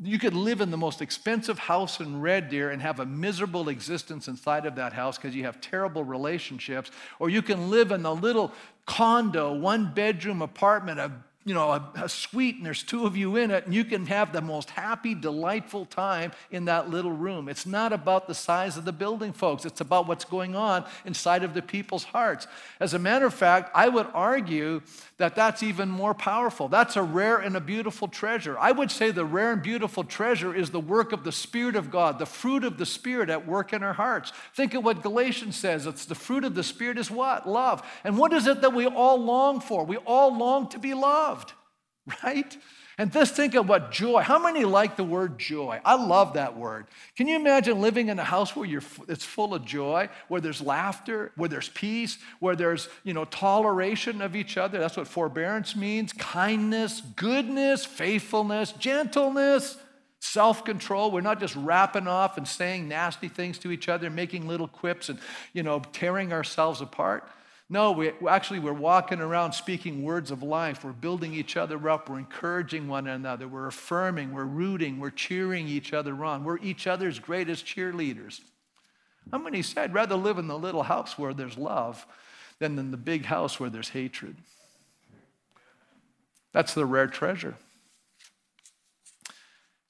you 0.00 0.16
could 0.16 0.34
live 0.34 0.60
in 0.60 0.70
the 0.70 0.76
most 0.76 1.02
expensive 1.02 1.58
house 1.58 1.98
in 1.98 2.20
Red 2.20 2.50
Deer 2.50 2.70
and 2.70 2.80
have 2.80 3.00
a 3.00 3.06
miserable 3.06 3.68
existence 3.68 4.28
inside 4.28 4.64
of 4.64 4.76
that 4.76 4.92
house 4.92 5.18
because 5.18 5.34
you 5.34 5.42
have 5.42 5.60
terrible 5.60 6.04
relationships, 6.04 6.92
or 7.18 7.30
you 7.30 7.42
can 7.42 7.68
live 7.68 7.90
in 7.90 8.06
a 8.06 8.12
little 8.12 8.52
condo, 8.86 9.52
one 9.52 9.92
bedroom 9.92 10.40
apartment, 10.40 11.00
a 11.00 11.10
you 11.48 11.54
know, 11.54 11.70
a, 11.70 11.90
a, 12.02 12.08
suite 12.10 12.56
and 12.56 12.66
there's 12.66 12.82
two 12.82 13.06
of 13.06 13.16
you 13.16 13.36
in 13.36 13.50
it, 13.50 13.64
and 13.64 13.74
you 13.74 13.82
can 13.82 14.04
have 14.04 14.34
the 14.34 14.42
most 14.42 14.68
happy, 14.68 15.14
delightful 15.14 15.86
time 15.86 16.30
in 16.50 16.66
that 16.66 16.90
little 16.90 17.10
room. 17.10 17.48
It's 17.48 17.64
not 17.64 17.90
about 17.90 18.26
the 18.26 18.34
size 18.34 18.76
of 18.76 18.84
the 18.84 18.92
building, 18.92 19.32
folks. 19.32 19.64
It's 19.64 19.80
about 19.80 20.06
what's 20.06 20.26
going 20.26 20.54
on 20.54 20.84
inside 21.06 21.44
of 21.44 21.54
the 21.54 21.62
people's 21.62 22.04
hearts. 22.04 22.46
As 22.80 22.92
a 22.92 22.98
matter 22.98 23.24
of 23.24 23.32
fact, 23.32 23.70
I 23.74 23.88
would 23.88 24.08
argue 24.12 24.82
that 25.16 25.34
that's 25.34 25.62
even 25.62 25.88
more 25.88 26.12
powerful. 26.12 26.68
That's 26.68 26.96
a 26.96 27.02
rare 27.02 27.38
and 27.38 27.56
a 27.56 27.60
beautiful 27.60 28.08
treasure. 28.08 28.58
I 28.58 28.72
would 28.72 28.90
say 28.90 29.10
the 29.10 29.24
rare 29.24 29.52
and 29.52 29.62
beautiful 29.62 30.04
treasure 30.04 30.54
is 30.54 30.68
the 30.68 30.78
work 30.78 31.12
of 31.12 31.24
the 31.24 31.32
Spirit 31.32 31.76
of 31.76 31.90
God, 31.90 32.18
the 32.18 32.26
fruit 32.26 32.62
of 32.62 32.76
the 32.76 32.86
Spirit 32.86 33.30
at 33.30 33.46
work 33.46 33.72
in 33.72 33.82
our 33.82 33.94
hearts. 33.94 34.32
Think 34.54 34.74
of 34.74 34.84
what 34.84 35.02
Galatians 35.02 35.56
says. 35.56 35.86
It's 35.86 36.04
the 36.04 36.14
fruit 36.14 36.44
of 36.44 36.54
the 36.54 36.62
Spirit 36.62 36.98
is 36.98 37.10
what? 37.10 37.48
Love. 37.48 37.82
And 38.04 38.18
what 38.18 38.34
is 38.34 38.46
it 38.46 38.60
that 38.60 38.74
we 38.74 38.86
all 38.86 39.16
long 39.16 39.60
for? 39.60 39.84
We 39.84 39.96
all 39.96 40.36
long 40.36 40.68
to 40.68 40.78
be 40.78 40.92
loved 40.92 41.37
right? 42.24 42.56
And 43.00 43.12
just 43.12 43.36
think 43.36 43.54
of 43.54 43.68
what 43.68 43.92
joy. 43.92 44.22
How 44.22 44.40
many 44.40 44.64
like 44.64 44.96
the 44.96 45.04
word 45.04 45.38
joy? 45.38 45.80
I 45.84 45.94
love 45.94 46.34
that 46.34 46.56
word. 46.56 46.86
Can 47.16 47.28
you 47.28 47.36
imagine 47.36 47.80
living 47.80 48.08
in 48.08 48.18
a 48.18 48.24
house 48.24 48.56
where 48.56 48.66
you're, 48.66 48.82
it's 49.06 49.24
full 49.24 49.54
of 49.54 49.64
joy, 49.64 50.08
where 50.26 50.40
there's 50.40 50.60
laughter, 50.60 51.30
where 51.36 51.48
there's 51.48 51.68
peace, 51.68 52.18
where 52.40 52.56
there's 52.56 52.88
you 53.04 53.14
know 53.14 53.24
toleration 53.24 54.20
of 54.20 54.34
each 54.34 54.56
other? 54.56 54.80
That's 54.80 54.96
what 54.96 55.06
forbearance 55.06 55.76
means. 55.76 56.12
Kindness, 56.12 57.00
goodness, 57.14 57.84
faithfulness, 57.84 58.72
gentleness, 58.72 59.76
self-control. 60.18 61.12
We're 61.12 61.20
not 61.20 61.38
just 61.38 61.54
rapping 61.54 62.08
off 62.08 62.36
and 62.36 62.48
saying 62.48 62.88
nasty 62.88 63.28
things 63.28 63.58
to 63.60 63.70
each 63.70 63.88
other, 63.88 64.10
making 64.10 64.48
little 64.48 64.66
quips 64.66 65.08
and 65.08 65.20
you 65.52 65.62
know 65.62 65.82
tearing 65.92 66.32
ourselves 66.32 66.80
apart. 66.80 67.28
No, 67.70 67.92
we 67.92 68.12
actually 68.26 68.60
we're 68.60 68.72
walking 68.72 69.20
around 69.20 69.52
speaking 69.52 70.02
words 70.02 70.30
of 70.30 70.42
life. 70.42 70.84
We're 70.84 70.92
building 70.92 71.34
each 71.34 71.56
other 71.56 71.88
up. 71.90 72.08
We're 72.08 72.18
encouraging 72.18 72.88
one 72.88 73.06
another. 73.06 73.46
We're 73.46 73.66
affirming. 73.66 74.32
We're 74.32 74.44
rooting. 74.44 74.98
We're 74.98 75.10
cheering 75.10 75.68
each 75.68 75.92
other 75.92 76.24
on. 76.24 76.44
We're 76.44 76.58
each 76.58 76.86
other's 76.86 77.18
greatest 77.18 77.66
cheerleaders. 77.66 78.40
How 79.30 79.36
many 79.36 79.60
say 79.60 79.82
I'd 79.82 79.92
rather 79.92 80.16
live 80.16 80.38
in 80.38 80.46
the 80.46 80.58
little 80.58 80.84
house 80.84 81.18
where 81.18 81.34
there's 81.34 81.58
love 81.58 82.06
than 82.58 82.78
in 82.78 82.90
the 82.90 82.96
big 82.96 83.26
house 83.26 83.60
where 83.60 83.68
there's 83.68 83.90
hatred? 83.90 84.36
That's 86.52 86.72
the 86.72 86.86
rare 86.86 87.06
treasure. 87.06 87.54
It 89.28 89.34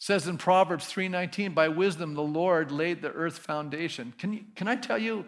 says 0.01 0.27
in 0.27 0.39
Proverbs 0.39 0.87
3:19, 0.87 1.55
by 1.55 1.69
wisdom 1.69 2.15
the 2.15 2.23
Lord 2.23 2.73
laid 2.73 3.03
the 3.03 3.13
earth 3.13 3.39
foundation. 3.39 4.13
Can, 4.19 4.33
you, 4.33 4.45
can 4.57 4.67
I 4.67 4.75
tell 4.75 4.99
you? 4.99 5.25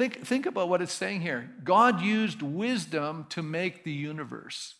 Think, 0.00 0.24
think 0.24 0.46
about 0.46 0.70
what 0.70 0.80
it's 0.80 0.94
saying 0.94 1.20
here. 1.20 1.50
God 1.62 2.00
used 2.00 2.40
wisdom 2.40 3.26
to 3.28 3.42
make 3.42 3.84
the 3.84 3.92
universe, 3.92 4.76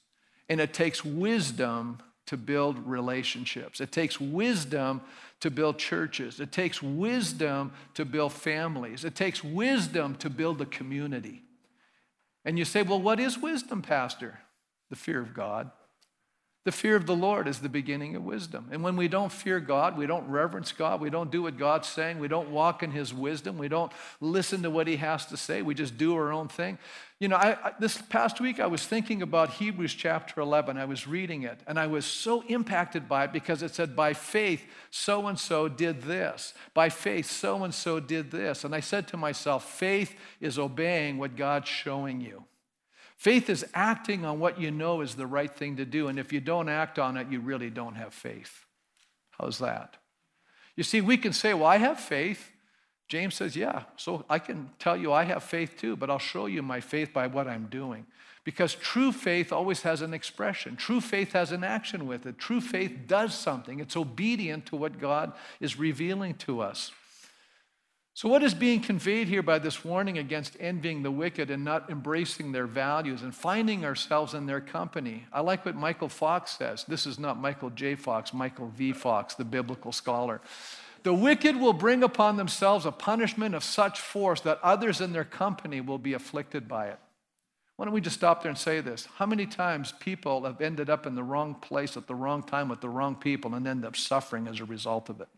and 0.49 0.63
it 0.63 0.73
takes 0.73 1.05
wisdom 1.05 1.99
to 2.25 2.39
build 2.39 2.89
relationships. 2.89 3.83
It 3.83 3.93
takes 3.93 4.19
wisdom 4.19 5.03
to 5.41 5.51
build 5.51 5.77
churches. 5.77 6.41
It 6.41 6.53
takes 6.53 6.83
wisdom 6.83 7.73
to 7.93 8.07
build 8.07 8.33
families. 8.33 9.05
It 9.05 9.15
takes 9.15 9.45
wisdom 9.45 10.15
to 10.15 10.31
build 10.31 10.63
a 10.63 10.65
community. 10.65 11.43
And 12.47 12.59
you 12.59 12.65
say, 12.65 12.81
well, 12.81 13.03
what 13.03 13.21
is 13.21 13.37
wisdom, 13.37 13.83
Pastor? 13.83 14.41
The 14.89 14.97
fear 14.97 15.21
of 15.21 15.35
God. 15.35 15.71
The 16.65 16.73
fear 16.73 16.95
of 16.95 17.07
the 17.07 17.17
Lord 17.17 17.49
is 17.49 17.61
the 17.61 17.71
beginning 17.71 18.17
of 18.17 18.23
wisdom. 18.23 18.69
And 18.71 18.83
when 18.83 18.95
we 18.95 19.09
don't 19.09 19.33
fear 19.33 19.61
God, 19.61 19.97
we 19.97 20.07
don't 20.07 20.29
reverence 20.29 20.73
God, 20.73 21.01
we 21.01 21.09
don't 21.09 21.31
do 21.31 21.43
what 21.43 21.57
God's 21.57 21.89
saying, 21.89 22.19
we 22.19 22.29
don't 22.29 22.51
walk 22.51 22.83
in 22.83 22.91
His 22.91 23.15
wisdom, 23.15 23.57
we 23.57 23.69
don't 23.69 23.91
listen 24.21 24.63
to 24.65 24.71
what 24.71 24.87
He 24.87 24.97
has 24.97 25.25
to 25.27 25.39
say, 25.39 25.63
we 25.63 25.75
just 25.75 25.97
do 25.97 26.15
our 26.15 26.31
own 26.31 26.49
thing. 26.49 26.77
You 27.19 27.29
know, 27.29 27.37
I, 27.37 27.57
I, 27.65 27.73
this 27.81 28.03
past 28.03 28.43
week 28.43 28.61
I 28.61 28.67
was 28.67 28.87
thinking 28.87 29.23
about 29.23 29.53
Hebrews 29.53 29.95
chapter 29.95 30.43
11. 30.43 30.77
I 30.77 30.85
was 30.85 31.07
reading 31.07 31.45
it, 31.45 31.61
and 31.67 31.79
I 31.79 31.87
was 31.87 32.05
so 32.05 32.43
impacted 32.43 33.09
by 33.09 33.25
it 33.25 33.33
because 33.33 33.63
it 33.63 33.75
said, 33.75 33.97
By 33.97 34.13
faith, 34.13 34.63
so 34.91 35.29
and 35.29 35.39
so 35.39 35.67
did 35.67 36.03
this. 36.03 36.53
By 36.75 36.91
faith, 36.91 37.31
so 37.31 37.65
and 37.65 37.73
so 37.73 38.01
did 38.01 38.31
this. 38.31 38.65
And 38.65 38.75
I 38.75 38.81
said 38.81 39.09
to 39.09 39.17
myself, 39.17 39.65
Faith 39.65 40.15
is 40.43 40.59
obeying 40.59 41.17
what 41.17 41.37
God's 41.37 41.69
showing 41.69 42.21
you. 42.21 42.45
Faith 43.21 43.51
is 43.51 43.67
acting 43.75 44.25
on 44.25 44.41
what 44.41 44.59
you 44.59 44.71
know 44.71 45.03
is 45.03 45.15
the 45.15 45.27
right 45.27 45.55
thing 45.55 45.77
to 45.77 45.85
do. 45.85 46.09
And 46.09 46.19
if 46.19 46.33
you 46.33 46.41
don't 46.41 46.71
act 46.71 46.99
on 46.99 47.19
it, 47.19 47.29
you 47.29 47.41
really 47.41 47.69
don't 47.69 47.97
have 47.97 48.15
faith. 48.15 48.65
How's 49.33 49.59
that? 49.59 49.99
You 50.75 50.85
see, 50.85 51.03
we 51.03 51.19
can 51.19 51.35
say, 51.35 51.53
Well, 51.53 51.67
I 51.67 51.77
have 51.77 52.01
faith. 52.01 52.51
James 53.09 53.35
says, 53.35 53.55
Yeah, 53.57 53.83
so 53.97 54.25
I 54.31 54.39
can 54.39 54.71
tell 54.79 54.97
you 54.97 55.13
I 55.13 55.25
have 55.25 55.43
faith 55.43 55.77
too, 55.77 55.97
but 55.97 56.09
I'll 56.09 56.19
show 56.19 56.47
you 56.47 56.63
my 56.63 56.81
faith 56.81 57.13
by 57.13 57.27
what 57.27 57.47
I'm 57.47 57.67
doing. 57.67 58.07
Because 58.43 58.75
true 58.75 59.13
faith 59.13 59.53
always 59.53 59.83
has 59.83 60.01
an 60.01 60.15
expression. 60.15 60.75
True 60.77 61.03
faith 61.03 61.33
has 61.33 61.53
an 61.53 61.63
action 61.63 62.07
with 62.07 62.25
it. 62.25 62.39
True 62.39 62.63
faith 62.63 63.01
does 63.07 63.35
something, 63.35 63.81
it's 63.81 63.99
obedient 63.99 64.65
to 64.67 64.77
what 64.77 64.99
God 64.99 65.35
is 65.61 65.79
revealing 65.79 66.37
to 66.37 66.63
us. 66.63 66.91
So, 68.13 68.29
what 68.29 68.43
is 68.43 68.55
being 68.55 68.81
conveyed 68.81 69.29
here 69.29 69.43
by 69.43 69.59
this 69.59 69.85
warning 69.85 70.19
against 70.19 70.57
envying 70.59 71.03
the 71.03 71.11
wicked 71.11 71.51
and 71.51 71.65
not 71.65 71.89
embracing 71.89 72.53
their 72.53 72.67
values 72.67 73.23
and 73.23 73.35
finding 73.35 73.85
ourselves 73.85 74.35
in 74.35 74.47
their 74.47 74.61
company? 74.61 75.27
I 75.33 75.41
like 75.41 75.65
what 75.65 75.77
Michael 75.77 76.09
Fox 76.09 76.59
says. 76.59 76.85
This 76.85 77.07
is 77.07 77.19
not 77.19 77.41
Michael 77.41 77.71
J. 77.71 77.95
Fox, 77.95 78.35
Michael 78.35 78.69
V. 78.77 78.93
Fox, 78.93 79.35
the 79.35 79.45
biblical 79.45 79.93
scholar. 79.93 80.41
The 81.03 81.15
wicked 81.15 81.57
will 81.57 81.73
bring 81.73 82.03
upon 82.03 82.37
themselves 82.37 82.85
a 82.85 82.93
punishment 82.93 83.55
of 83.55 83.65
such 83.65 84.01
force 84.01 84.41
that 84.43 84.61
others 84.63 85.01
in 85.01 85.13
their 85.13 85.25
company 85.25 85.81
will 85.81 85.99
be 85.99 86.13
afflicted 86.13 86.69
by 86.69 86.89
it. 86.89 86.99
Why 87.77 87.87
don't 87.87 87.95
we 87.95 88.03
just 88.03 88.17
stop 88.17 88.43
there 88.43 88.51
and 88.51 88.59
say 88.59 88.83
this? 88.83 89.09
How 89.17 89.25
many 89.25 89.47
times 89.47 89.95
people 90.01 90.45
have 90.45 90.61
ended 90.61 90.91
up 90.91 91.07
in 91.07 91.15
the 91.15 91.23
wrong 91.23 91.55
place 91.55 91.97
at 91.97 92.07
the 92.07 92.15
wrong 92.15 92.43
time 92.43 92.69
with 92.69 92.83
the 92.83 92.91
wrong 92.91 93.15
people 93.15 93.55
and 93.55 93.67
end 93.67 93.87
up 93.87 93.97
suffering 93.97 94.47
as 94.49 94.61
a 94.61 94.67
result 94.67 95.09
of 95.09 95.23
it? 95.23 95.29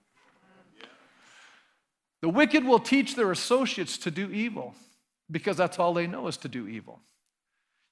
The 2.22 2.28
wicked 2.28 2.64
will 2.64 2.78
teach 2.78 3.16
their 3.16 3.30
associates 3.32 3.98
to 3.98 4.10
do 4.10 4.30
evil 4.30 4.74
because 5.30 5.56
that's 5.56 5.78
all 5.78 5.92
they 5.92 6.06
know 6.06 6.28
is 6.28 6.36
to 6.38 6.48
do 6.48 6.68
evil. 6.68 7.00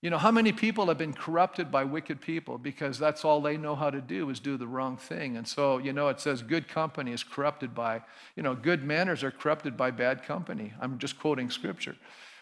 You 0.03 0.09
know, 0.09 0.19
how 0.19 0.31
many 0.31 0.53
people 0.53 0.87
have 0.87 0.97
been 0.97 1.13
corrupted 1.13 1.71
by 1.71 1.85
wicked 1.85 2.23
people 2.23 2.57
because 2.57 2.99
that's 2.99 3.23
all 3.23 3.43
they 3.43 3.59
know 3.59 3.75
how 3.75 3.91
to 3.91 4.01
do 4.01 4.31
is 4.31 4.41
do 4.41 4.57
the 4.57 4.67
wrong 4.67 4.97
thing. 4.97 5.37
And 5.37 5.47
so, 5.47 5.77
you 5.77 5.93
know, 5.93 6.09
it 6.09 6.21
says 6.21 6.41
good 6.41 6.69
company 6.69 7.13
is 7.13 7.23
corrupted 7.23 7.75
by, 7.75 8.01
you 8.35 8.43
know, 8.43 8.55
good 8.55 8.83
manners 8.83 9.23
are 9.23 9.31
corrupted 9.31 9.77
by 9.77 9.91
bad 9.91 10.23
company. 10.23 10.73
I'm 10.81 10.99
just 10.99 11.19
quoting 11.19 11.51
scripture. 11.51 11.97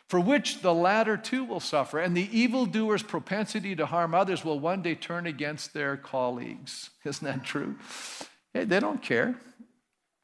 For 0.08 0.20
which 0.20 0.62
the 0.62 0.72
latter 0.72 1.16
too 1.16 1.44
will 1.44 1.60
suffer, 1.60 1.98
and 1.98 2.16
the 2.16 2.30
evildoer's 2.38 3.02
propensity 3.02 3.74
to 3.76 3.86
harm 3.86 4.14
others 4.14 4.44
will 4.44 4.60
one 4.60 4.80
day 4.80 4.94
turn 4.94 5.26
against 5.26 5.74
their 5.74 5.96
colleagues. 5.96 6.90
Isn't 7.04 7.24
that 7.24 7.44
true? 7.44 7.76
Hey, 8.54 8.64
they 8.64 8.78
don't 8.78 9.02
care. 9.02 9.34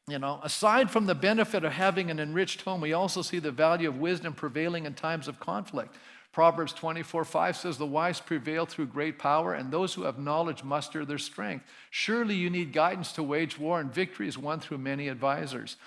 You 0.07 0.19
know, 0.19 0.39
aside 0.43 0.91
from 0.91 1.07
the 1.07 1.15
benefit 1.15 1.63
of 1.63 1.71
having 1.71 2.11
an 2.11 2.19
enriched 2.19 2.61
home, 2.61 2.79
we 2.79 2.93
also 2.93 3.23
see 3.23 3.39
the 3.39 3.51
value 3.51 3.89
of 3.89 3.97
wisdom 3.97 4.33
prevailing 4.33 4.85
in 4.85 4.93
times 4.93 5.27
of 5.27 5.39
conflict. 5.39 5.95
Proverbs 6.31 6.73
24 6.73 7.25
5 7.25 7.57
says, 7.57 7.77
The 7.77 7.87
wise 7.87 8.19
prevail 8.19 8.67
through 8.67 8.87
great 8.87 9.17
power, 9.17 9.55
and 9.55 9.71
those 9.71 9.95
who 9.95 10.03
have 10.03 10.19
knowledge 10.19 10.63
muster 10.63 11.05
their 11.05 11.17
strength. 11.17 11.65
Surely 11.89 12.35
you 12.35 12.51
need 12.51 12.71
guidance 12.71 13.13
to 13.13 13.23
wage 13.23 13.57
war, 13.57 13.79
and 13.79 13.91
victory 13.91 14.27
is 14.27 14.37
won 14.37 14.59
through 14.59 14.77
many 14.77 15.07
advisors. 15.07 15.77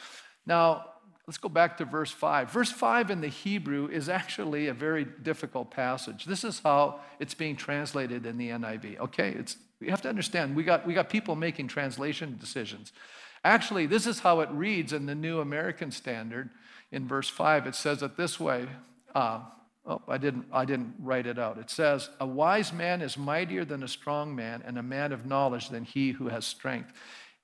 Now, 0.47 0.87
let's 1.29 1.39
go 1.39 1.51
back 1.51 1.77
to 1.77 1.85
verse 1.85 2.11
5. 2.11 2.51
Verse 2.51 2.73
5 2.73 3.11
in 3.11 3.21
the 3.21 3.29
Hebrew 3.29 3.87
is 3.89 4.09
actually 4.09 4.67
a 4.67 4.75
very 4.75 5.05
difficult 5.05 5.71
passage. 5.71 6.25
This 6.25 6.43
is 6.43 6.61
how 6.65 7.01
it's 7.21 7.35
being 7.35 7.55
translated 7.55 8.27
in 8.27 8.37
the 8.37 8.49
NIV. 8.49 8.99
Okay, 8.99 9.33
it's, 9.33 9.59
you 9.81 9.91
have 9.91 10.03
to 10.03 10.09
understand, 10.09 10.57
we 10.57 10.65
got, 10.65 10.85
we 10.85 10.95
got 10.95 11.09
people 11.09 11.37
making 11.37 11.69
translation 11.69 12.37
decisions. 12.41 12.93
Actually, 13.45 13.87
this 13.87 14.07
is 14.07 14.21
how 14.21 14.41
it 14.41 14.51
reads 14.51 14.93
in 14.93 15.07
the 15.07 15.15
New 15.15 15.41
American 15.41 15.91
Standard. 15.91 16.51
In 16.91 17.07
verse 17.07 17.29
5, 17.29 17.67
it 17.67 17.75
says 17.75 18.03
it 18.03 18.17
this 18.17 18.41
way. 18.41 18.67
Uh, 19.15 19.41
oh, 19.87 20.03
I 20.09 20.19
didn't, 20.19 20.47
I 20.53 20.65
didn't 20.65 20.95
write 20.99 21.27
it 21.27 21.39
out. 21.39 21.59
It 21.59 21.71
says, 21.71 22.11
A 22.21 22.27
wise 22.27 22.73
man 22.73 23.03
is 23.03 23.17
mightier 23.17 23.65
than 23.65 23.83
a 23.83 23.89
strong 23.89 24.35
man, 24.35 24.63
and 24.67 24.79
a 24.79 24.83
man 24.83 25.13
of 25.13 25.27
knowledge 25.27 25.69
than 25.69 25.85
he 25.85 26.13
who 26.13 26.29
has 26.29 26.45
strength. 26.45 26.93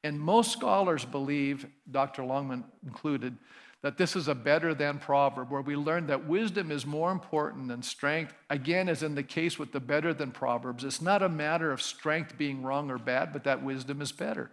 And 0.03 0.21
most 0.21 0.53
scholars 0.53 1.05
believe, 1.05 1.67
Dr. 1.91 2.25
Longman 2.25 2.65
included, 2.85 3.37
that 3.85 3.99
this 3.99 4.17
is 4.17 4.29
a 4.29 4.35
better 4.35 4.73
than 4.73 4.99
proverb, 4.99 5.51
where 5.51 5.61
we 5.61 5.77
learn 5.77 6.07
that 6.07 6.27
wisdom 6.27 6.71
is 6.71 6.87
more 6.87 7.13
important 7.13 7.69
than 7.69 7.83
strength. 7.83 8.33
Again, 8.49 8.89
as 8.89 9.03
in 9.03 9.15
the 9.15 9.23
case 9.23 9.59
with 9.59 9.73
the 9.73 9.81
better 9.81 10.15
than 10.15 10.31
proverbs, 10.31 10.85
it's 10.85 11.03
not 11.03 11.23
a 11.23 11.29
matter 11.29 11.71
of 11.71 11.83
strength 11.83 12.39
being 12.39 12.63
wrong 12.63 12.91
or 12.91 12.97
bad, 12.97 13.31
but 13.31 13.45
that 13.45 13.63
wisdom 13.63 14.01
is 14.01 14.11
better. 14.11 14.51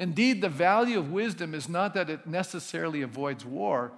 Indeed, 0.00 0.40
the 0.40 0.48
value 0.48 0.98
of 0.98 1.12
wisdom 1.12 1.54
is 1.54 1.68
not 1.68 1.92
that 1.92 2.08
it 2.08 2.26
necessarily 2.26 3.02
avoids 3.02 3.44
war, 3.44 3.92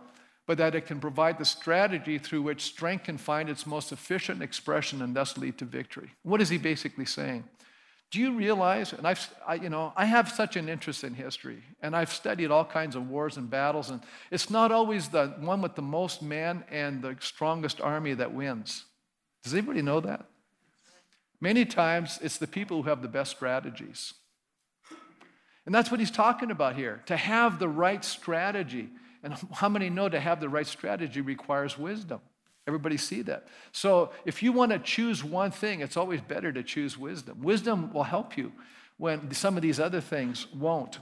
but 0.46 0.58
that 0.58 0.74
it 0.74 0.84
can 0.84 0.98
provide 0.98 1.38
the 1.38 1.44
strategy 1.44 2.18
through 2.18 2.42
which 2.42 2.64
strength 2.64 3.04
can 3.04 3.16
find 3.16 3.48
its 3.48 3.68
most 3.68 3.92
efficient 3.92 4.42
expression 4.42 5.00
and 5.00 5.14
thus 5.14 5.38
lead 5.38 5.58
to 5.58 5.64
victory. 5.64 6.10
What 6.24 6.40
is 6.40 6.48
he 6.48 6.58
basically 6.58 7.04
saying? 7.04 7.44
Do 8.10 8.18
you 8.18 8.34
realize, 8.34 8.92
and 8.92 9.06
I've, 9.06 9.32
I, 9.46 9.54
you 9.54 9.70
know, 9.70 9.92
I 9.96 10.04
have 10.06 10.28
such 10.28 10.56
an 10.56 10.68
interest 10.68 11.04
in 11.04 11.14
history, 11.14 11.62
and 11.80 11.94
I've 11.94 12.12
studied 12.12 12.50
all 12.50 12.64
kinds 12.64 12.96
of 12.96 13.08
wars 13.08 13.36
and 13.36 13.48
battles, 13.48 13.90
and 13.90 14.02
it's 14.32 14.50
not 14.50 14.72
always 14.72 15.08
the 15.08 15.28
one 15.38 15.62
with 15.62 15.76
the 15.76 15.82
most 15.82 16.20
men 16.20 16.64
and 16.68 17.00
the 17.00 17.16
strongest 17.20 17.80
army 17.80 18.14
that 18.14 18.34
wins. 18.34 18.86
Does 19.44 19.54
anybody 19.54 19.82
know 19.82 20.00
that? 20.00 20.26
Many 21.40 21.64
times, 21.64 22.18
it's 22.20 22.38
the 22.38 22.48
people 22.48 22.82
who 22.82 22.88
have 22.88 23.02
the 23.02 23.08
best 23.08 23.30
strategies. 23.30 24.14
And 25.64 25.74
that's 25.74 25.90
what 25.90 26.00
he's 26.00 26.10
talking 26.10 26.50
about 26.50 26.76
here 26.76 27.02
to 27.06 27.16
have 27.16 27.58
the 27.58 27.68
right 27.68 28.04
strategy. 28.04 28.90
And 29.22 29.34
how 29.52 29.68
many 29.68 29.88
know 29.88 30.08
to 30.08 30.18
have 30.18 30.40
the 30.40 30.48
right 30.48 30.66
strategy 30.66 31.20
requires 31.20 31.78
wisdom? 31.78 32.20
Everybody 32.66 32.96
see 32.96 33.22
that. 33.22 33.46
So 33.72 34.10
if 34.24 34.42
you 34.42 34.52
want 34.52 34.72
to 34.72 34.78
choose 34.78 35.24
one 35.24 35.50
thing, 35.50 35.80
it's 35.80 35.96
always 35.96 36.20
better 36.20 36.52
to 36.52 36.62
choose 36.62 36.96
wisdom. 36.96 37.42
Wisdom 37.42 37.92
will 37.92 38.04
help 38.04 38.36
you 38.36 38.52
when 38.98 39.32
some 39.32 39.56
of 39.56 39.62
these 39.62 39.80
other 39.80 40.00
things 40.00 40.46
won't. 40.54 40.98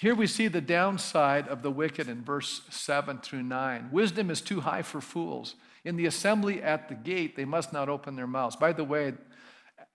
Here 0.00 0.14
we 0.14 0.26
see 0.26 0.48
the 0.48 0.60
downside 0.60 1.48
of 1.48 1.62
the 1.62 1.70
wicked 1.70 2.08
in 2.08 2.24
verse 2.24 2.62
7 2.70 3.18
through 3.18 3.42
9. 3.42 3.90
Wisdom 3.92 4.30
is 4.30 4.40
too 4.40 4.60
high 4.60 4.82
for 4.82 5.00
fools. 5.00 5.56
In 5.84 5.96
the 5.96 6.06
assembly 6.06 6.62
at 6.62 6.88
the 6.88 6.94
gate, 6.94 7.36
they 7.36 7.44
must 7.44 7.72
not 7.72 7.88
open 7.88 8.16
their 8.16 8.26
mouths. 8.26 8.56
By 8.56 8.72
the 8.72 8.84
way, 8.84 9.14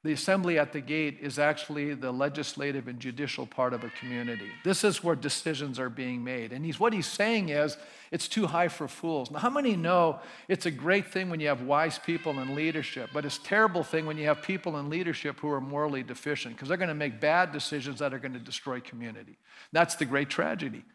the 0.04 0.14
assembly 0.14 0.60
at 0.60 0.74
the 0.74 0.80
gate 0.80 1.18
is 1.22 1.40
actually 1.40 1.94
the 1.94 2.12
legislative 2.12 2.88
and 2.88 3.00
judicial 3.00 3.48
part 3.48 3.74
of 3.74 3.84
a 3.84 3.90
community. 4.00 4.50
This 4.64 4.84
is 4.84 5.04
where 5.04 5.16
decisions 5.16 5.80
are 5.80 5.90
being 5.90 6.24
made. 6.24 6.54
And 6.54 6.64
he's, 6.64 6.80
what 6.80 6.94
he's 6.94 7.08
saying 7.08 7.50
is 7.50 7.78
it's 8.12 8.28
too 8.28 8.46
high 8.46 8.68
for 8.68 8.88
fools. 8.88 9.32
Now, 9.32 9.40
how 9.40 9.50
many 9.50 9.76
know 9.76 10.20
it's 10.48 10.68
a 10.68 10.72
great 10.72 11.08
thing 11.08 11.30
when 11.30 11.40
you 11.40 11.48
have 11.48 11.64
wise 11.64 11.98
people 11.98 12.40
in 12.40 12.54
leadership, 12.56 13.10
but 13.12 13.26
it's 13.26 13.38
a 13.38 13.44
terrible 13.44 13.84
thing 13.84 14.06
when 14.06 14.18
you 14.18 14.26
have 14.26 14.44
people 14.44 14.78
in 14.78 14.90
leadership 14.90 15.40
who 15.40 15.50
are 15.50 15.60
morally 15.60 16.04
deficient 16.04 16.56
because 16.56 16.68
they're 16.68 16.78
going 16.78 16.90
to 16.90 16.94
make 16.94 17.20
bad 17.20 17.52
decisions 17.52 18.00
that 18.00 18.14
are 18.14 18.20
going 18.20 18.34
to 18.34 18.40
destroy 18.40 18.80
community. 18.80 19.38
That's 19.72 19.96
the 19.96 20.06
great 20.06 20.30
tragedy. 20.30 20.86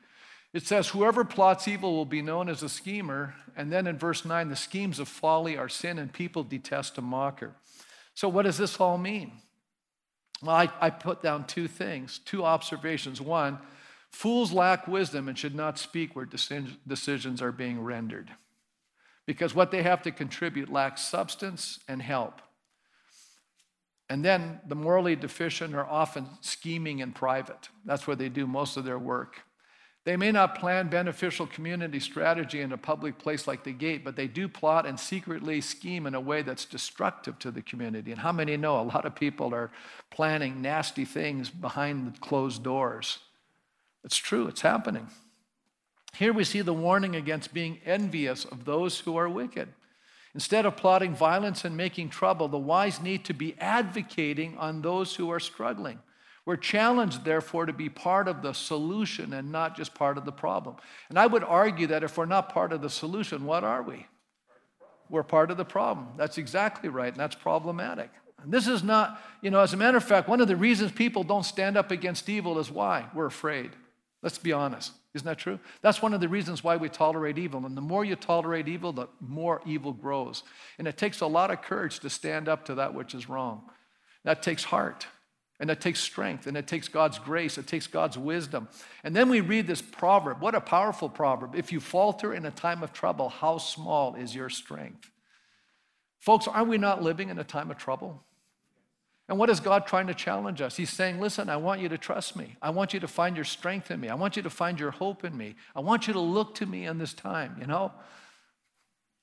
It 0.52 0.66
says, 0.66 0.88
Whoever 0.88 1.24
plots 1.24 1.66
evil 1.66 1.94
will 1.94 2.04
be 2.04 2.22
known 2.22 2.48
as 2.48 2.62
a 2.62 2.68
schemer. 2.68 3.34
And 3.56 3.72
then 3.72 3.86
in 3.86 3.98
verse 3.98 4.24
9, 4.24 4.48
the 4.48 4.56
schemes 4.56 4.98
of 4.98 5.08
folly 5.08 5.56
are 5.56 5.68
sin, 5.68 5.98
and 5.98 6.12
people 6.12 6.44
detest 6.44 6.98
a 6.98 7.02
mocker. 7.02 7.54
So, 8.14 8.28
what 8.28 8.44
does 8.44 8.58
this 8.58 8.78
all 8.78 8.98
mean? 8.98 9.32
Well, 10.42 10.56
I, 10.56 10.68
I 10.80 10.90
put 10.90 11.22
down 11.22 11.46
two 11.46 11.68
things, 11.68 12.20
two 12.24 12.44
observations. 12.44 13.20
One, 13.20 13.58
fools 14.10 14.52
lack 14.52 14.88
wisdom 14.88 15.28
and 15.28 15.38
should 15.38 15.54
not 15.54 15.78
speak 15.78 16.14
where 16.14 16.26
decisions 16.26 17.42
are 17.42 17.52
being 17.52 17.82
rendered 17.82 18.30
because 19.26 19.54
what 19.54 19.70
they 19.70 19.82
have 19.82 20.02
to 20.02 20.10
contribute 20.10 20.70
lacks 20.70 21.02
substance 21.02 21.78
and 21.88 22.02
help. 22.02 22.40
And 24.08 24.24
then 24.24 24.60
the 24.66 24.74
morally 24.74 25.16
deficient 25.16 25.74
are 25.74 25.86
often 25.86 26.26
scheming 26.40 26.98
in 26.98 27.12
private. 27.12 27.68
That's 27.84 28.06
where 28.06 28.16
they 28.16 28.28
do 28.28 28.46
most 28.46 28.76
of 28.76 28.84
their 28.84 28.98
work. 28.98 29.40
They 30.04 30.16
may 30.16 30.32
not 30.32 30.58
plan 30.58 30.88
beneficial 30.88 31.46
community 31.46 32.00
strategy 32.00 32.60
in 32.60 32.72
a 32.72 32.76
public 32.76 33.18
place 33.18 33.46
like 33.46 33.62
the 33.62 33.72
gate, 33.72 34.04
but 34.04 34.16
they 34.16 34.26
do 34.26 34.48
plot 34.48 34.84
and 34.84 34.98
secretly 34.98 35.60
scheme 35.60 36.06
in 36.06 36.14
a 36.16 36.20
way 36.20 36.42
that's 36.42 36.64
destructive 36.64 37.38
to 37.38 37.52
the 37.52 37.62
community. 37.62 38.10
And 38.10 38.20
how 38.20 38.32
many 38.32 38.56
know 38.56 38.80
a 38.80 38.82
lot 38.82 39.04
of 39.04 39.14
people 39.14 39.54
are 39.54 39.70
planning 40.10 40.60
nasty 40.60 41.04
things 41.04 41.50
behind 41.50 42.14
the 42.14 42.18
closed 42.18 42.64
doors? 42.64 43.20
It's 44.02 44.16
true, 44.16 44.48
it's 44.48 44.62
happening. 44.62 45.06
Here 46.16 46.32
we 46.32 46.42
see 46.42 46.62
the 46.62 46.74
warning 46.74 47.14
against 47.14 47.54
being 47.54 47.78
envious 47.86 48.44
of 48.44 48.64
those 48.64 49.00
who 49.00 49.16
are 49.16 49.28
wicked. 49.28 49.68
Instead 50.34 50.66
of 50.66 50.76
plotting 50.76 51.14
violence 51.14 51.64
and 51.64 51.76
making 51.76 52.08
trouble, 52.08 52.48
the 52.48 52.58
wise 52.58 53.00
need 53.00 53.24
to 53.26 53.34
be 53.34 53.54
advocating 53.60 54.58
on 54.58 54.82
those 54.82 55.14
who 55.14 55.30
are 55.30 55.40
struggling. 55.40 56.00
We're 56.44 56.56
challenged, 56.56 57.24
therefore, 57.24 57.66
to 57.66 57.72
be 57.72 57.88
part 57.88 58.26
of 58.26 58.42
the 58.42 58.52
solution 58.52 59.32
and 59.32 59.52
not 59.52 59.76
just 59.76 59.94
part 59.94 60.18
of 60.18 60.24
the 60.24 60.32
problem. 60.32 60.76
And 61.08 61.18
I 61.18 61.26
would 61.26 61.44
argue 61.44 61.86
that 61.88 62.02
if 62.02 62.18
we're 62.18 62.26
not 62.26 62.52
part 62.52 62.72
of 62.72 62.82
the 62.82 62.90
solution, 62.90 63.44
what 63.44 63.62
are 63.62 63.82
we? 63.82 64.06
We're 65.08 65.22
part 65.22 65.50
of 65.50 65.56
the 65.56 65.64
problem. 65.64 66.08
That's 66.16 66.38
exactly 66.38 66.88
right, 66.88 67.12
and 67.12 67.20
that's 67.20 67.36
problematic. 67.36 68.10
And 68.42 68.52
this 68.52 68.66
is 68.66 68.82
not, 68.82 69.20
you 69.40 69.50
know, 69.50 69.60
as 69.60 69.72
a 69.72 69.76
matter 69.76 69.96
of 69.96 70.04
fact, 70.04 70.28
one 70.28 70.40
of 70.40 70.48
the 70.48 70.56
reasons 70.56 70.90
people 70.90 71.22
don't 71.22 71.44
stand 71.44 71.76
up 71.76 71.92
against 71.92 72.28
evil 72.28 72.58
is 72.58 72.70
why? 72.70 73.06
We're 73.14 73.26
afraid. 73.26 73.70
Let's 74.22 74.38
be 74.38 74.52
honest. 74.52 74.92
Isn't 75.14 75.26
that 75.26 75.38
true? 75.38 75.60
That's 75.82 76.00
one 76.00 76.14
of 76.14 76.20
the 76.20 76.28
reasons 76.28 76.64
why 76.64 76.76
we 76.76 76.88
tolerate 76.88 77.38
evil. 77.38 77.66
And 77.66 77.76
the 77.76 77.82
more 77.82 78.04
you 78.04 78.16
tolerate 78.16 78.66
evil, 78.66 78.92
the 78.92 79.08
more 79.20 79.60
evil 79.66 79.92
grows. 79.92 80.42
And 80.78 80.88
it 80.88 80.96
takes 80.96 81.20
a 81.20 81.26
lot 81.26 81.50
of 81.50 81.62
courage 81.62 82.00
to 82.00 82.10
stand 82.10 82.48
up 82.48 82.64
to 82.64 82.76
that 82.76 82.94
which 82.94 83.14
is 83.14 83.28
wrong. 83.28 83.62
That 84.24 84.42
takes 84.42 84.64
heart. 84.64 85.06
And 85.62 85.70
it 85.70 85.80
takes 85.80 86.00
strength 86.00 86.48
and 86.48 86.56
it 86.56 86.66
takes 86.66 86.88
God's 86.88 87.20
grace, 87.20 87.56
it 87.56 87.68
takes 87.68 87.86
God's 87.86 88.18
wisdom. 88.18 88.66
And 89.04 89.14
then 89.14 89.28
we 89.28 89.40
read 89.40 89.68
this 89.68 89.80
proverb. 89.80 90.40
What 90.40 90.56
a 90.56 90.60
powerful 90.60 91.08
proverb. 91.08 91.54
If 91.54 91.70
you 91.70 91.78
falter 91.78 92.34
in 92.34 92.44
a 92.44 92.50
time 92.50 92.82
of 92.82 92.92
trouble, 92.92 93.28
how 93.28 93.58
small 93.58 94.16
is 94.16 94.34
your 94.34 94.50
strength? 94.50 95.08
Folks, 96.18 96.48
are 96.48 96.64
we 96.64 96.78
not 96.78 97.00
living 97.00 97.28
in 97.28 97.38
a 97.38 97.44
time 97.44 97.70
of 97.70 97.78
trouble? 97.78 98.24
And 99.28 99.38
what 99.38 99.50
is 99.50 99.60
God 99.60 99.86
trying 99.86 100.08
to 100.08 100.14
challenge 100.14 100.60
us? 100.60 100.76
He's 100.76 100.90
saying, 100.90 101.20
Listen, 101.20 101.48
I 101.48 101.58
want 101.58 101.80
you 101.80 101.88
to 101.90 101.96
trust 101.96 102.34
me. 102.34 102.56
I 102.60 102.70
want 102.70 102.92
you 102.92 102.98
to 102.98 103.06
find 103.06 103.36
your 103.36 103.44
strength 103.44 103.92
in 103.92 104.00
me. 104.00 104.08
I 104.08 104.16
want 104.16 104.36
you 104.36 104.42
to 104.42 104.50
find 104.50 104.80
your 104.80 104.90
hope 104.90 105.22
in 105.22 105.36
me. 105.36 105.54
I 105.76 105.80
want 105.80 106.08
you 106.08 106.12
to 106.14 106.20
look 106.20 106.56
to 106.56 106.66
me 106.66 106.86
in 106.86 106.98
this 106.98 107.14
time, 107.14 107.56
you 107.60 107.68
know? 107.68 107.92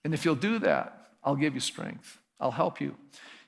And 0.06 0.14
if 0.14 0.24
you'll 0.24 0.36
do 0.36 0.60
that, 0.60 1.08
I'll 1.22 1.36
give 1.36 1.54
you 1.54 1.60
strength. 1.60 2.18
I'll 2.40 2.50
help 2.50 2.80
you. 2.80 2.96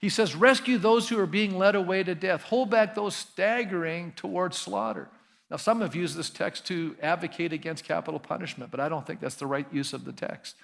He 0.02 0.10
says, 0.10 0.36
Rescue 0.36 0.80
those 0.80 1.08
who 1.08 1.20
are 1.20 1.28
being 1.28 1.58
led 1.58 1.76
away 1.76 2.04
to 2.04 2.16
death, 2.16 2.42
hold 2.44 2.72
back 2.72 2.96
those 2.96 3.16
staggering 3.16 4.14
towards 4.16 4.58
slaughter. 4.58 5.08
Now, 5.50 5.58
some 5.58 5.82
have 5.82 5.96
used 5.96 6.16
this 6.16 6.30
text 6.30 6.66
to 6.68 6.96
advocate 7.02 7.54
against 7.54 7.84
capital 7.84 8.20
punishment, 8.20 8.72
but 8.72 8.80
I 8.80 8.90
don't 8.90 9.06
think 9.06 9.20
that's 9.20 9.36
the 9.36 9.48
right 9.48 9.68
use 9.72 9.94
of 9.94 10.06
the 10.06 10.14
text. 10.14 10.56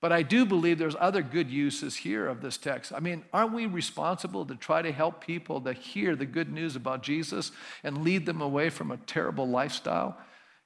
But 0.00 0.12
I 0.12 0.22
do 0.22 0.46
believe 0.46 0.78
there's 0.78 0.96
other 0.98 1.22
good 1.22 1.50
uses 1.50 1.96
here 1.96 2.26
of 2.26 2.42
this 2.42 2.56
text. 2.56 2.92
I 2.92 3.00
mean, 3.00 3.24
aren't 3.32 3.54
we 3.54 3.66
responsible 3.66 4.44
to 4.46 4.54
try 4.54 4.82
to 4.82 4.92
help 4.92 5.24
people 5.24 5.60
to 5.62 5.72
hear 5.72 6.14
the 6.14 6.26
good 6.26 6.52
news 6.52 6.76
about 6.76 7.02
Jesus 7.02 7.50
and 7.82 8.04
lead 8.04 8.26
them 8.26 8.40
away 8.40 8.70
from 8.70 8.90
a 8.90 8.98
terrible 8.98 9.48
lifestyle? 9.48 10.16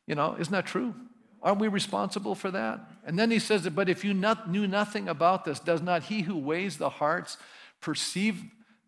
You 0.06 0.14
know, 0.16 0.36
isn't 0.38 0.52
that 0.52 0.66
true? 0.66 0.94
Aren't 1.42 1.60
we 1.60 1.68
responsible 1.68 2.34
for 2.34 2.50
that? 2.50 2.80
And 3.06 3.18
then 3.18 3.30
he 3.30 3.38
says, 3.38 3.66
But 3.68 3.88
if 3.88 4.04
you 4.04 4.12
not, 4.12 4.50
knew 4.50 4.66
nothing 4.66 5.08
about 5.08 5.44
this, 5.44 5.60
does 5.60 5.80
not 5.80 6.04
he 6.04 6.22
who 6.22 6.36
weighs 6.36 6.76
the 6.76 6.90
hearts 6.90 7.38
perceive, 7.80 8.42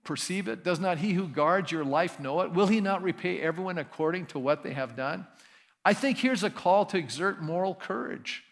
perceive 0.05 0.48
it? 0.48 0.64
Does 0.64 0.81
not 0.81 0.98
he 0.98 1.12
who 1.12 1.26
guards 1.28 1.72
your 1.72 1.85
life 1.85 2.20
know 2.20 2.40
it? 2.42 2.52
Will 2.52 2.66
he 2.66 2.81
not 2.81 3.02
repay 3.02 3.40
everyone 3.40 3.78
according 3.78 4.26
to 4.26 4.38
what 4.38 4.62
they 4.62 4.72
have 4.72 4.96
done? 4.96 5.26
I 5.85 5.94
think 5.94 6.18
here's 6.18 6.44
a 6.44 6.50
call 6.50 6.87
to 6.87 6.98
exert 6.98 7.42
moral 7.42 7.74
courage 7.74 8.44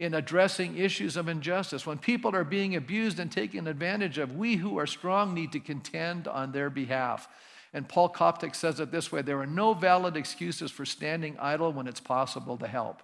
in 0.00 0.14
addressing 0.14 0.76
issues 0.76 1.16
of 1.16 1.28
injustice. 1.28 1.84
When 1.84 1.98
people 1.98 2.34
are 2.34 2.44
being 2.44 2.76
abused 2.76 3.18
and 3.18 3.30
taken 3.30 3.66
advantage 3.66 4.18
of, 4.18 4.36
we 4.36 4.56
who 4.56 4.78
are 4.78 4.86
strong 4.86 5.34
need 5.34 5.52
to 5.52 5.60
contend 5.60 6.28
on 6.28 6.52
their 6.52 6.70
behalf. 6.70 7.28
And 7.74 7.88
Paul 7.88 8.10
Koptak 8.10 8.54
says 8.54 8.80
it 8.80 8.90
this 8.90 9.12
way 9.12 9.22
there 9.22 9.40
are 9.40 9.46
no 9.46 9.74
valid 9.74 10.16
excuses 10.16 10.70
for 10.70 10.86
standing 10.86 11.36
idle 11.38 11.72
when 11.72 11.86
it's 11.86 12.00
possible 12.00 12.56
to 12.58 12.66
help. 12.66 13.02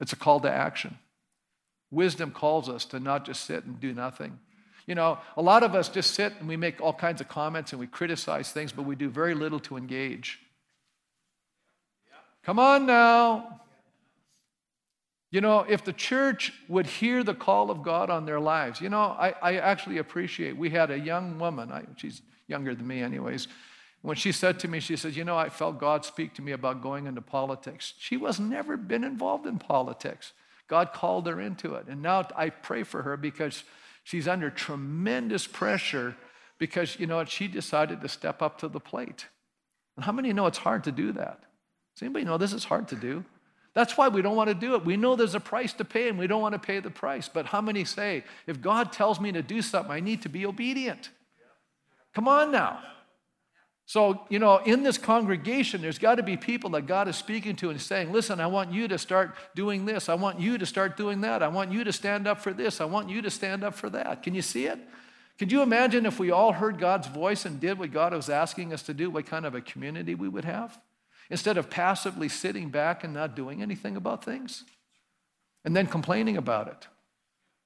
It's 0.00 0.12
a 0.12 0.16
call 0.16 0.40
to 0.40 0.50
action. 0.50 0.98
Wisdom 1.90 2.30
calls 2.30 2.68
us 2.68 2.84
to 2.86 3.00
not 3.00 3.26
just 3.26 3.44
sit 3.44 3.64
and 3.64 3.80
do 3.80 3.92
nothing. 3.92 4.38
You 4.90 4.96
know, 4.96 5.18
a 5.36 5.40
lot 5.40 5.62
of 5.62 5.76
us 5.76 5.88
just 5.88 6.14
sit 6.14 6.32
and 6.40 6.48
we 6.48 6.56
make 6.56 6.80
all 6.80 6.92
kinds 6.92 7.20
of 7.20 7.28
comments 7.28 7.70
and 7.70 7.78
we 7.78 7.86
criticize 7.86 8.50
things, 8.50 8.72
but 8.72 8.82
we 8.82 8.96
do 8.96 9.08
very 9.08 9.34
little 9.34 9.60
to 9.60 9.76
engage. 9.76 10.40
Come 12.42 12.58
on 12.58 12.86
now. 12.86 13.60
You 15.30 15.42
know, 15.42 15.60
if 15.60 15.84
the 15.84 15.92
church 15.92 16.52
would 16.68 16.88
hear 16.88 17.22
the 17.22 17.34
call 17.34 17.70
of 17.70 17.84
God 17.84 18.10
on 18.10 18.26
their 18.26 18.40
lives, 18.40 18.80
you 18.80 18.88
know, 18.88 18.98
I, 18.98 19.32
I 19.40 19.56
actually 19.58 19.98
appreciate. 19.98 20.56
We 20.56 20.70
had 20.70 20.90
a 20.90 20.98
young 20.98 21.38
woman, 21.38 21.70
I, 21.70 21.84
she's 21.94 22.20
younger 22.48 22.74
than 22.74 22.88
me, 22.88 23.00
anyways. 23.00 23.46
When 24.02 24.16
she 24.16 24.32
said 24.32 24.58
to 24.58 24.66
me, 24.66 24.80
she 24.80 24.96
said, 24.96 25.14
You 25.14 25.22
know, 25.22 25.38
I 25.38 25.50
felt 25.50 25.78
God 25.78 26.04
speak 26.04 26.34
to 26.34 26.42
me 26.42 26.50
about 26.50 26.82
going 26.82 27.06
into 27.06 27.20
politics. 27.20 27.94
She 28.00 28.16
was 28.16 28.40
never 28.40 28.76
been 28.76 29.04
involved 29.04 29.46
in 29.46 29.60
politics. 29.60 30.32
God 30.66 30.92
called 30.92 31.28
her 31.28 31.40
into 31.40 31.76
it. 31.76 31.86
And 31.86 32.02
now 32.02 32.26
I 32.34 32.50
pray 32.50 32.82
for 32.82 33.02
her 33.02 33.16
because 33.16 33.62
She's 34.02 34.28
under 34.28 34.50
tremendous 34.50 35.46
pressure 35.46 36.16
because, 36.58 36.98
you 36.98 37.06
know, 37.06 37.16
what, 37.16 37.28
she 37.28 37.48
decided 37.48 38.00
to 38.00 38.08
step 38.08 38.42
up 38.42 38.58
to 38.58 38.68
the 38.68 38.80
plate. 38.80 39.26
And 39.96 40.04
how 40.04 40.12
many 40.12 40.32
know 40.32 40.46
it's 40.46 40.58
hard 40.58 40.84
to 40.84 40.92
do 40.92 41.12
that? 41.12 41.40
Does 41.94 42.02
anybody 42.02 42.24
know 42.24 42.38
this 42.38 42.52
is 42.52 42.64
hard 42.64 42.88
to 42.88 42.96
do? 42.96 43.24
That's 43.74 43.96
why 43.96 44.08
we 44.08 44.22
don't 44.22 44.36
want 44.36 44.48
to 44.48 44.54
do 44.54 44.74
it. 44.74 44.84
We 44.84 44.96
know 44.96 45.14
there's 45.14 45.34
a 45.34 45.40
price 45.40 45.72
to 45.74 45.84
pay 45.84 46.08
and 46.08 46.18
we 46.18 46.26
don't 46.26 46.42
want 46.42 46.54
to 46.54 46.58
pay 46.58 46.80
the 46.80 46.90
price. 46.90 47.28
But 47.28 47.46
how 47.46 47.60
many 47.60 47.84
say, 47.84 48.24
if 48.46 48.60
God 48.60 48.92
tells 48.92 49.20
me 49.20 49.30
to 49.32 49.42
do 49.42 49.62
something, 49.62 49.92
I 49.92 50.00
need 50.00 50.22
to 50.22 50.28
be 50.28 50.44
obedient? 50.44 51.10
Come 52.14 52.26
on 52.26 52.50
now. 52.50 52.80
So, 53.90 54.24
you 54.28 54.38
know, 54.38 54.58
in 54.58 54.84
this 54.84 54.98
congregation, 54.98 55.82
there's 55.82 55.98
got 55.98 56.14
to 56.14 56.22
be 56.22 56.36
people 56.36 56.70
that 56.70 56.86
God 56.86 57.08
is 57.08 57.16
speaking 57.16 57.56
to 57.56 57.70
and 57.70 57.80
saying, 57.80 58.12
listen, 58.12 58.38
I 58.38 58.46
want 58.46 58.72
you 58.72 58.86
to 58.86 58.96
start 58.96 59.34
doing 59.56 59.84
this. 59.84 60.08
I 60.08 60.14
want 60.14 60.38
you 60.38 60.58
to 60.58 60.64
start 60.64 60.96
doing 60.96 61.22
that. 61.22 61.42
I 61.42 61.48
want 61.48 61.72
you 61.72 61.82
to 61.82 61.92
stand 61.92 62.28
up 62.28 62.40
for 62.40 62.52
this. 62.52 62.80
I 62.80 62.84
want 62.84 63.10
you 63.10 63.20
to 63.20 63.30
stand 63.32 63.64
up 63.64 63.74
for 63.74 63.90
that. 63.90 64.22
Can 64.22 64.32
you 64.32 64.42
see 64.42 64.66
it? 64.66 64.78
Could 65.40 65.50
you 65.50 65.60
imagine 65.60 66.06
if 66.06 66.20
we 66.20 66.30
all 66.30 66.52
heard 66.52 66.78
God's 66.78 67.08
voice 67.08 67.44
and 67.44 67.58
did 67.58 67.80
what 67.80 67.90
God 67.90 68.14
was 68.14 68.30
asking 68.30 68.72
us 68.72 68.82
to 68.84 68.94
do, 68.94 69.10
what 69.10 69.26
kind 69.26 69.44
of 69.44 69.56
a 69.56 69.60
community 69.60 70.14
we 70.14 70.28
would 70.28 70.44
have? 70.44 70.78
Instead 71.28 71.58
of 71.58 71.68
passively 71.68 72.28
sitting 72.28 72.68
back 72.68 73.02
and 73.02 73.12
not 73.12 73.34
doing 73.34 73.60
anything 73.60 73.96
about 73.96 74.24
things 74.24 74.62
and 75.64 75.74
then 75.74 75.88
complaining 75.88 76.36
about 76.36 76.68
it. 76.68 76.86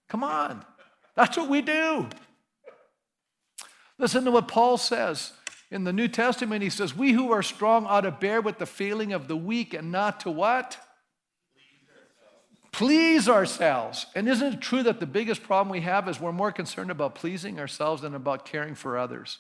Come 0.09 0.25
on. 0.25 0.65
That's 1.17 1.37
what 1.37 1.51
we 1.51 1.61
do. 1.61 2.09
Listen 3.99 4.25
to 4.25 4.31
what 4.31 4.49
Paul 4.49 4.79
says 4.79 5.35
in 5.71 5.85
the 5.85 5.93
New 5.93 6.09
Testament. 6.09 6.63
He 6.63 6.71
says, 6.71 6.97
We 6.97 7.13
who 7.13 7.33
are 7.33 7.43
strong 7.43 7.87
ought 7.87 8.03
to 8.03 8.11
bear 8.11 8.41
with 8.41 8.59
the 8.59 8.67
failing 8.67 9.13
of 9.13 9.29
the 9.29 9.37
weak 9.37 9.75
and 9.75 9.91
not 9.91 10.21
to 10.21 10.31
what? 10.31 10.79
Please 12.73 13.29
ourselves. 13.29 14.07
And 14.17 14.29
isn't 14.29 14.55
it 14.55 14.61
true 14.61 14.83
that 14.83 14.99
the 14.99 15.07
biggest 15.07 15.45
problem 15.45 15.71
we 15.71 15.83
have 15.83 16.09
is 16.09 16.21
we're 16.21 16.33
more 16.33 16.51
concerned 16.51 16.91
about 16.91 17.15
pleasing 17.15 17.61
ourselves 17.61 18.03
than 18.03 18.15
about 18.15 18.45
caring 18.45 18.75
for 18.75 18.99
others? 18.99 19.39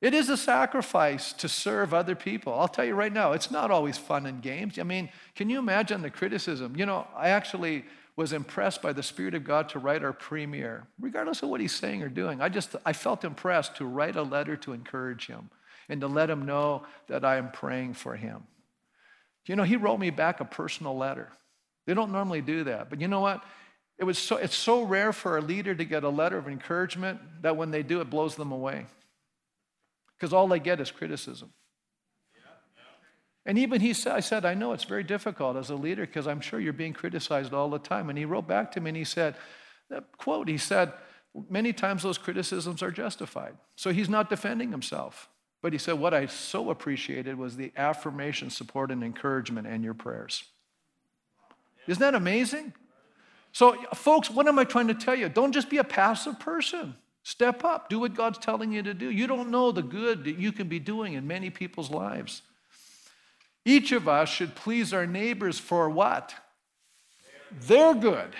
It 0.00 0.14
is 0.14 0.30
a 0.30 0.36
sacrifice 0.36 1.34
to 1.34 1.48
serve 1.48 1.92
other 1.92 2.14
people. 2.14 2.54
I'll 2.54 2.68
tell 2.68 2.86
you 2.86 2.94
right 2.94 3.12
now, 3.12 3.32
it's 3.32 3.50
not 3.50 3.70
always 3.70 3.98
fun 3.98 4.24
and 4.24 4.40
games. 4.40 4.78
I 4.78 4.82
mean, 4.82 5.10
can 5.34 5.50
you 5.50 5.58
imagine 5.58 6.00
the 6.00 6.08
criticism? 6.08 6.74
You 6.76 6.86
know, 6.86 7.06
I 7.14 7.28
actually 7.28 7.84
was 8.20 8.34
impressed 8.34 8.82
by 8.82 8.92
the 8.92 9.02
Spirit 9.02 9.32
of 9.32 9.44
God 9.44 9.70
to 9.70 9.78
write 9.78 10.04
our 10.04 10.12
premier, 10.12 10.86
regardless 11.00 11.42
of 11.42 11.48
what 11.48 11.58
he's 11.58 11.72
saying 11.72 12.02
or 12.02 12.10
doing. 12.10 12.42
I 12.42 12.50
just, 12.50 12.76
I 12.84 12.92
felt 12.92 13.24
impressed 13.24 13.76
to 13.76 13.86
write 13.86 14.14
a 14.14 14.22
letter 14.22 14.58
to 14.58 14.74
encourage 14.74 15.26
him 15.26 15.48
and 15.88 16.02
to 16.02 16.06
let 16.06 16.28
him 16.28 16.44
know 16.44 16.84
that 17.08 17.24
I 17.24 17.38
am 17.38 17.50
praying 17.50 17.94
for 17.94 18.16
him. 18.16 18.42
You 19.46 19.56
know, 19.56 19.62
he 19.62 19.76
wrote 19.76 19.98
me 19.98 20.10
back 20.10 20.40
a 20.40 20.44
personal 20.44 20.98
letter. 20.98 21.32
They 21.86 21.94
don't 21.94 22.12
normally 22.12 22.42
do 22.42 22.64
that. 22.64 22.90
But 22.90 23.00
you 23.00 23.08
know 23.08 23.20
what? 23.20 23.42
It 23.98 24.04
was 24.04 24.18
so, 24.18 24.36
it's 24.36 24.54
so 24.54 24.82
rare 24.82 25.14
for 25.14 25.38
a 25.38 25.40
leader 25.40 25.74
to 25.74 25.84
get 25.86 26.04
a 26.04 26.10
letter 26.10 26.36
of 26.36 26.46
encouragement 26.46 27.20
that 27.40 27.56
when 27.56 27.70
they 27.70 27.82
do, 27.82 28.02
it 28.02 28.10
blows 28.10 28.36
them 28.36 28.52
away 28.52 28.84
because 30.18 30.34
all 30.34 30.46
they 30.46 30.60
get 30.60 30.78
is 30.78 30.90
criticism. 30.90 31.54
And 33.46 33.58
even 33.58 33.80
he 33.80 33.94
said, 33.94 34.12
I 34.12 34.20
said, 34.20 34.44
I 34.44 34.54
know 34.54 34.72
it's 34.72 34.84
very 34.84 35.02
difficult 35.02 35.56
as 35.56 35.70
a 35.70 35.74
leader 35.74 36.04
because 36.06 36.26
I'm 36.26 36.40
sure 36.40 36.60
you're 36.60 36.72
being 36.72 36.92
criticized 36.92 37.54
all 37.54 37.70
the 37.70 37.78
time. 37.78 38.08
And 38.08 38.18
he 38.18 38.24
wrote 38.24 38.46
back 38.46 38.70
to 38.72 38.80
me 38.80 38.90
and 38.90 38.96
he 38.96 39.04
said, 39.04 39.34
quote, 40.18 40.48
he 40.48 40.58
said, 40.58 40.92
many 41.48 41.72
times 41.72 42.02
those 42.02 42.18
criticisms 42.18 42.82
are 42.82 42.90
justified. 42.90 43.56
So 43.76 43.92
he's 43.92 44.08
not 44.08 44.28
defending 44.28 44.70
himself. 44.70 45.28
But 45.62 45.72
he 45.72 45.78
said, 45.78 45.98
what 45.98 46.14
I 46.14 46.26
so 46.26 46.70
appreciated 46.70 47.36
was 47.38 47.56
the 47.56 47.72
affirmation, 47.76 48.50
support, 48.50 48.90
and 48.90 49.02
encouragement 49.02 49.66
and 49.66 49.84
your 49.84 49.94
prayers. 49.94 50.44
Isn't 51.86 52.00
that 52.00 52.14
amazing? 52.14 52.72
So, 53.52 53.76
folks, 53.94 54.30
what 54.30 54.46
am 54.46 54.58
I 54.58 54.64
trying 54.64 54.88
to 54.88 54.94
tell 54.94 55.14
you? 55.14 55.28
Don't 55.28 55.52
just 55.52 55.68
be 55.68 55.78
a 55.78 55.84
passive 55.84 56.38
person. 56.38 56.94
Step 57.22 57.64
up, 57.64 57.90
do 57.90 57.98
what 57.98 58.14
God's 58.14 58.38
telling 58.38 58.72
you 58.72 58.82
to 58.82 58.94
do. 58.94 59.10
You 59.10 59.26
don't 59.26 59.50
know 59.50 59.72
the 59.72 59.82
good 59.82 60.24
that 60.24 60.38
you 60.38 60.52
can 60.52 60.68
be 60.68 60.78
doing 60.78 61.14
in 61.14 61.26
many 61.26 61.50
people's 61.50 61.90
lives. 61.90 62.42
Each 63.70 63.92
of 63.92 64.08
us 64.08 64.28
should 64.28 64.56
please 64.56 64.92
our 64.92 65.06
neighbors 65.06 65.60
for 65.60 65.88
what? 65.88 66.34
Their 67.52 67.94
good 67.94 68.34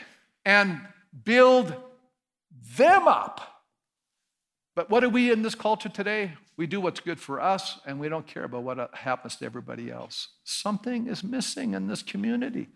and 0.45 0.81
build 1.24 1.72
them 2.76 3.07
up. 3.07 3.62
But 4.74 4.91
what 4.91 5.01
do 5.01 5.09
we 5.09 5.31
in 5.31 5.43
this 5.43 5.55
culture 5.55 5.89
today? 5.89 6.33
We 6.57 6.66
do 6.66 6.81
what's 6.81 6.99
good 6.99 7.20
for 7.20 7.41
us 7.41 7.78
and 7.87 8.01
we 8.01 8.09
don't 8.09 8.26
care 8.26 8.43
about 8.43 8.64
what 8.64 8.93
happens 8.93 9.37
to 9.37 9.45
everybody 9.45 9.89
else. 9.89 10.31
Something 10.43 11.07
is 11.07 11.22
missing 11.22 11.74
in 11.74 11.87
this 11.87 12.03
community. 12.03 12.66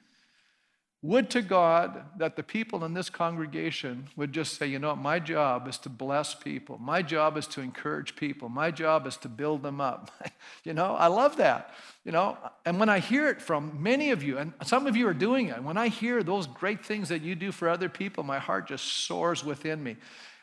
Would 1.05 1.29
to 1.31 1.43
God 1.43 2.03
that 2.17 2.35
the 2.35 2.43
people 2.43 2.83
in 2.83 2.95
this 2.95 3.11
congregation 3.11 4.09
would 4.17 4.33
just 4.33 4.55
say, 4.55 4.67
you 4.67 4.79
know 4.79 4.89
what, 4.89 4.97
my 4.97 5.19
job 5.19 5.69
is 5.69 5.77
to 5.81 5.91
bless 5.91 6.35
people. 6.35 6.79
My 6.79 7.03
job 7.03 7.37
is 7.37 7.47
to 7.49 7.61
encourage 7.61 8.17
people. 8.17 8.49
My 8.49 8.71
job 8.71 9.07
is 9.07 9.19
to 9.19 9.29
build 9.29 9.63
them 9.63 9.83
up. 9.83 10.11
you 10.65 10.73
know, 10.73 10.95
I 10.95 11.09
love 11.09 11.37
that. 11.37 11.75
You 12.07 12.13
know, 12.13 12.39
and 12.65 12.81
when 12.81 12.89
I 12.89 13.01
hear 13.01 13.29
it 13.29 13.43
from 13.43 13.83
many 13.83 14.13
of 14.13 14.23
you, 14.23 14.39
and 14.39 14.55
some 14.65 14.87
of 14.87 14.97
you 14.97 15.07
are 15.07 15.13
doing 15.13 15.49
it, 15.49 15.63
when 15.63 15.77
I 15.77 15.89
hear 15.89 16.23
those 16.23 16.47
great 16.47 16.83
things 16.83 17.11
that 17.11 17.21
you 17.21 17.35
do 17.35 17.53
for 17.53 17.69
other 17.69 17.91
people, 17.91 18.25
my 18.25 18.39
heart 18.39 18.67
just 18.67 18.85
soars 19.05 19.45
within 19.45 19.83
me. 19.83 19.97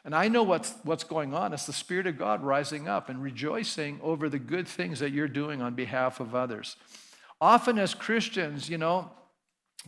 And 0.06 0.14
I 0.14 0.28
know 0.28 0.44
what's, 0.44 0.76
what's 0.84 1.04
going 1.04 1.34
on. 1.34 1.54
It's 1.54 1.66
the 1.66 1.74
Spirit 1.74 2.06
of 2.06 2.20
God 2.20 2.44
rising 2.44 2.88
up 2.88 3.10
and 3.10 3.24
rejoicing 3.24 4.00
over 4.04 4.30
the 4.30 4.38
good 4.38 4.68
things 4.68 5.00
that 5.00 5.10
you're 5.10 5.28
doing 5.28 5.60
on 5.60 5.74
behalf 5.74 6.20
of 6.20 6.36
others. 6.36 6.76
Often, 7.42 7.80
as 7.80 7.96
Christians, 7.96 8.70
you 8.70 8.78
know, 8.78 9.10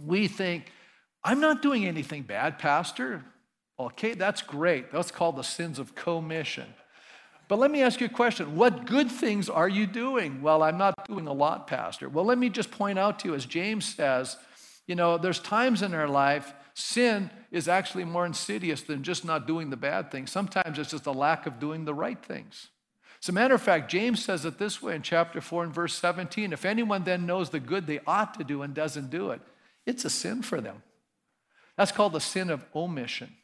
we 0.02 0.28
think, 0.28 0.72
I'm 1.24 1.40
not 1.40 1.62
doing 1.62 1.86
anything 1.86 2.24
bad, 2.24 2.60
Pastor. 2.60 3.24
Okay, 3.80 4.14
that's 4.14 4.42
great. 4.42 4.92
That's 4.92 5.12
called 5.12 5.38
the 5.38 5.44
sins 5.44 5.80
of 5.80 5.96
commission. 5.96 6.74
But 7.48 7.60
let 7.60 7.72
me 7.72 7.82
ask 7.82 8.00
you 8.00 8.08
a 8.08 8.10
question. 8.10 8.56
What 8.56 8.86
good 8.86 9.12
things 9.12 9.50
are 9.50 9.68
you 9.68 9.86
doing? 9.86 10.42
Well, 10.42 10.64
I'm 10.64 10.78
not 10.78 11.08
doing 11.08 11.28
a 11.28 11.34
lot, 11.34 11.68
Pastor. 11.68 12.10
Well, 12.10 12.26
let 12.26 12.38
me 12.38 12.50
just 12.50 12.72
point 12.72 12.98
out 12.98 13.20
to 13.20 13.30
you, 13.30 13.36
as 13.36 13.46
James 13.46 13.86
says, 13.86 14.38
you 14.88 14.96
know, 14.96 15.18
there's 15.18 15.40
times 15.40 15.82
in 15.82 15.94
our 15.94 16.08
life 16.08 16.54
sin 16.74 17.30
is 17.52 17.68
actually 17.68 18.06
more 18.06 18.26
insidious 18.26 18.82
than 18.82 19.04
just 19.04 19.24
not 19.24 19.46
doing 19.48 19.70
the 19.70 19.78
bad 19.78 20.12
things. 20.12 20.32
Sometimes 20.32 20.80
it's 20.80 20.92
just 20.92 21.06
a 21.06 21.12
lack 21.12 21.46
of 21.46 21.60
doing 21.60 21.86
the 21.86 21.94
right 21.94 22.24
things. 22.24 22.70
As 23.22 23.30
a 23.30 23.32
matter 23.32 23.56
of 23.56 23.62
fact, 23.62 23.90
James 23.90 24.24
says 24.24 24.44
it 24.44 24.58
this 24.58 24.82
way 24.82 24.96
in 24.96 25.02
chapter 25.02 25.40
4 25.40 25.66
and 25.66 25.74
verse 25.74 25.94
17 25.94 26.52
if 26.52 26.66
anyone 26.66 27.04
then 27.04 27.26
knows 27.26 27.50
the 27.50 27.60
good 27.60 27.88
they 27.88 28.00
ought 28.06 28.34
to 28.38 28.44
do 28.44 28.64
and 28.64 28.74
doesn't 28.74 29.10
do 29.10 29.32
it, 29.32 29.42
it's 29.86 30.06
a 30.06 30.10
sin 30.10 30.42
for 30.42 30.62
them. 30.62 30.84
That's 31.78 31.92
called 31.92 32.14
the 32.14 32.20
sin 32.20 32.50
of 32.50 32.66
omission. 32.76 33.36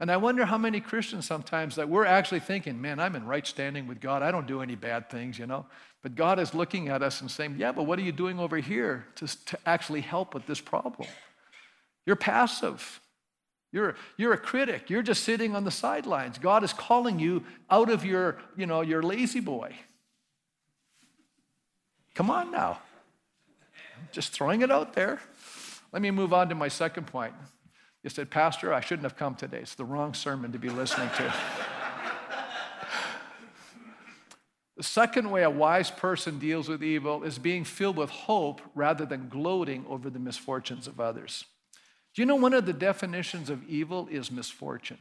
And 0.00 0.10
I 0.10 0.16
wonder 0.16 0.46
how 0.46 0.56
many 0.56 0.80
Christians 0.80 1.26
sometimes 1.26 1.76
that 1.76 1.90
we're 1.90 2.06
actually 2.06 2.40
thinking, 2.40 2.80
man, 2.80 2.98
I'm 2.98 3.14
in 3.14 3.26
right 3.26 3.46
standing 3.46 3.86
with 3.86 4.00
God. 4.00 4.22
I 4.22 4.30
don't 4.30 4.46
do 4.46 4.62
any 4.62 4.74
bad 4.74 5.10
things, 5.10 5.38
you 5.38 5.46
know. 5.46 5.66
But 6.02 6.14
God 6.14 6.38
is 6.38 6.54
looking 6.54 6.88
at 6.88 7.02
us 7.02 7.20
and 7.20 7.30
saying, 7.30 7.56
yeah, 7.58 7.72
but 7.72 7.82
what 7.82 7.98
are 7.98 8.02
you 8.02 8.12
doing 8.12 8.38
over 8.38 8.56
here 8.56 9.04
to, 9.16 9.26
to 9.46 9.58
actually 9.66 10.00
help 10.00 10.32
with 10.32 10.46
this 10.46 10.60
problem? 10.60 11.06
You're 12.06 12.16
passive. 12.16 13.00
You're, 13.72 13.94
you're 14.16 14.32
a 14.32 14.38
critic. 14.38 14.88
You're 14.88 15.02
just 15.02 15.22
sitting 15.22 15.54
on 15.54 15.64
the 15.64 15.70
sidelines. 15.70 16.38
God 16.38 16.64
is 16.64 16.72
calling 16.72 17.18
you 17.18 17.44
out 17.68 17.90
of 17.90 18.02
your, 18.02 18.38
you 18.56 18.64
know, 18.64 18.80
your 18.80 19.02
lazy 19.02 19.40
boy. 19.40 19.74
Come 22.14 22.30
on 22.30 22.50
now. 22.50 22.78
Just 24.12 24.32
throwing 24.32 24.62
it 24.62 24.70
out 24.70 24.94
there. 24.94 25.20
Let 25.92 26.02
me 26.02 26.10
move 26.10 26.32
on 26.32 26.48
to 26.48 26.54
my 26.54 26.68
second 26.68 27.06
point. 27.06 27.34
You 28.02 28.10
said, 28.10 28.30
Pastor, 28.30 28.72
I 28.72 28.80
shouldn't 28.80 29.04
have 29.04 29.16
come 29.16 29.34
today. 29.34 29.58
It's 29.58 29.74
the 29.74 29.84
wrong 29.84 30.14
sermon 30.14 30.52
to 30.52 30.58
be 30.58 30.70
listening 30.70 31.10
to. 31.16 31.34
the 34.76 34.82
second 34.82 35.30
way 35.30 35.42
a 35.42 35.50
wise 35.50 35.90
person 35.90 36.38
deals 36.38 36.68
with 36.68 36.82
evil 36.82 37.22
is 37.24 37.38
being 37.38 37.64
filled 37.64 37.96
with 37.96 38.10
hope 38.10 38.62
rather 38.74 39.04
than 39.04 39.28
gloating 39.28 39.84
over 39.88 40.08
the 40.08 40.18
misfortunes 40.18 40.86
of 40.86 40.98
others. 40.98 41.44
Do 42.14 42.22
you 42.22 42.26
know 42.26 42.36
one 42.36 42.54
of 42.54 42.66
the 42.66 42.72
definitions 42.72 43.50
of 43.50 43.68
evil 43.68 44.08
is 44.10 44.30
misfortune? 44.30 44.98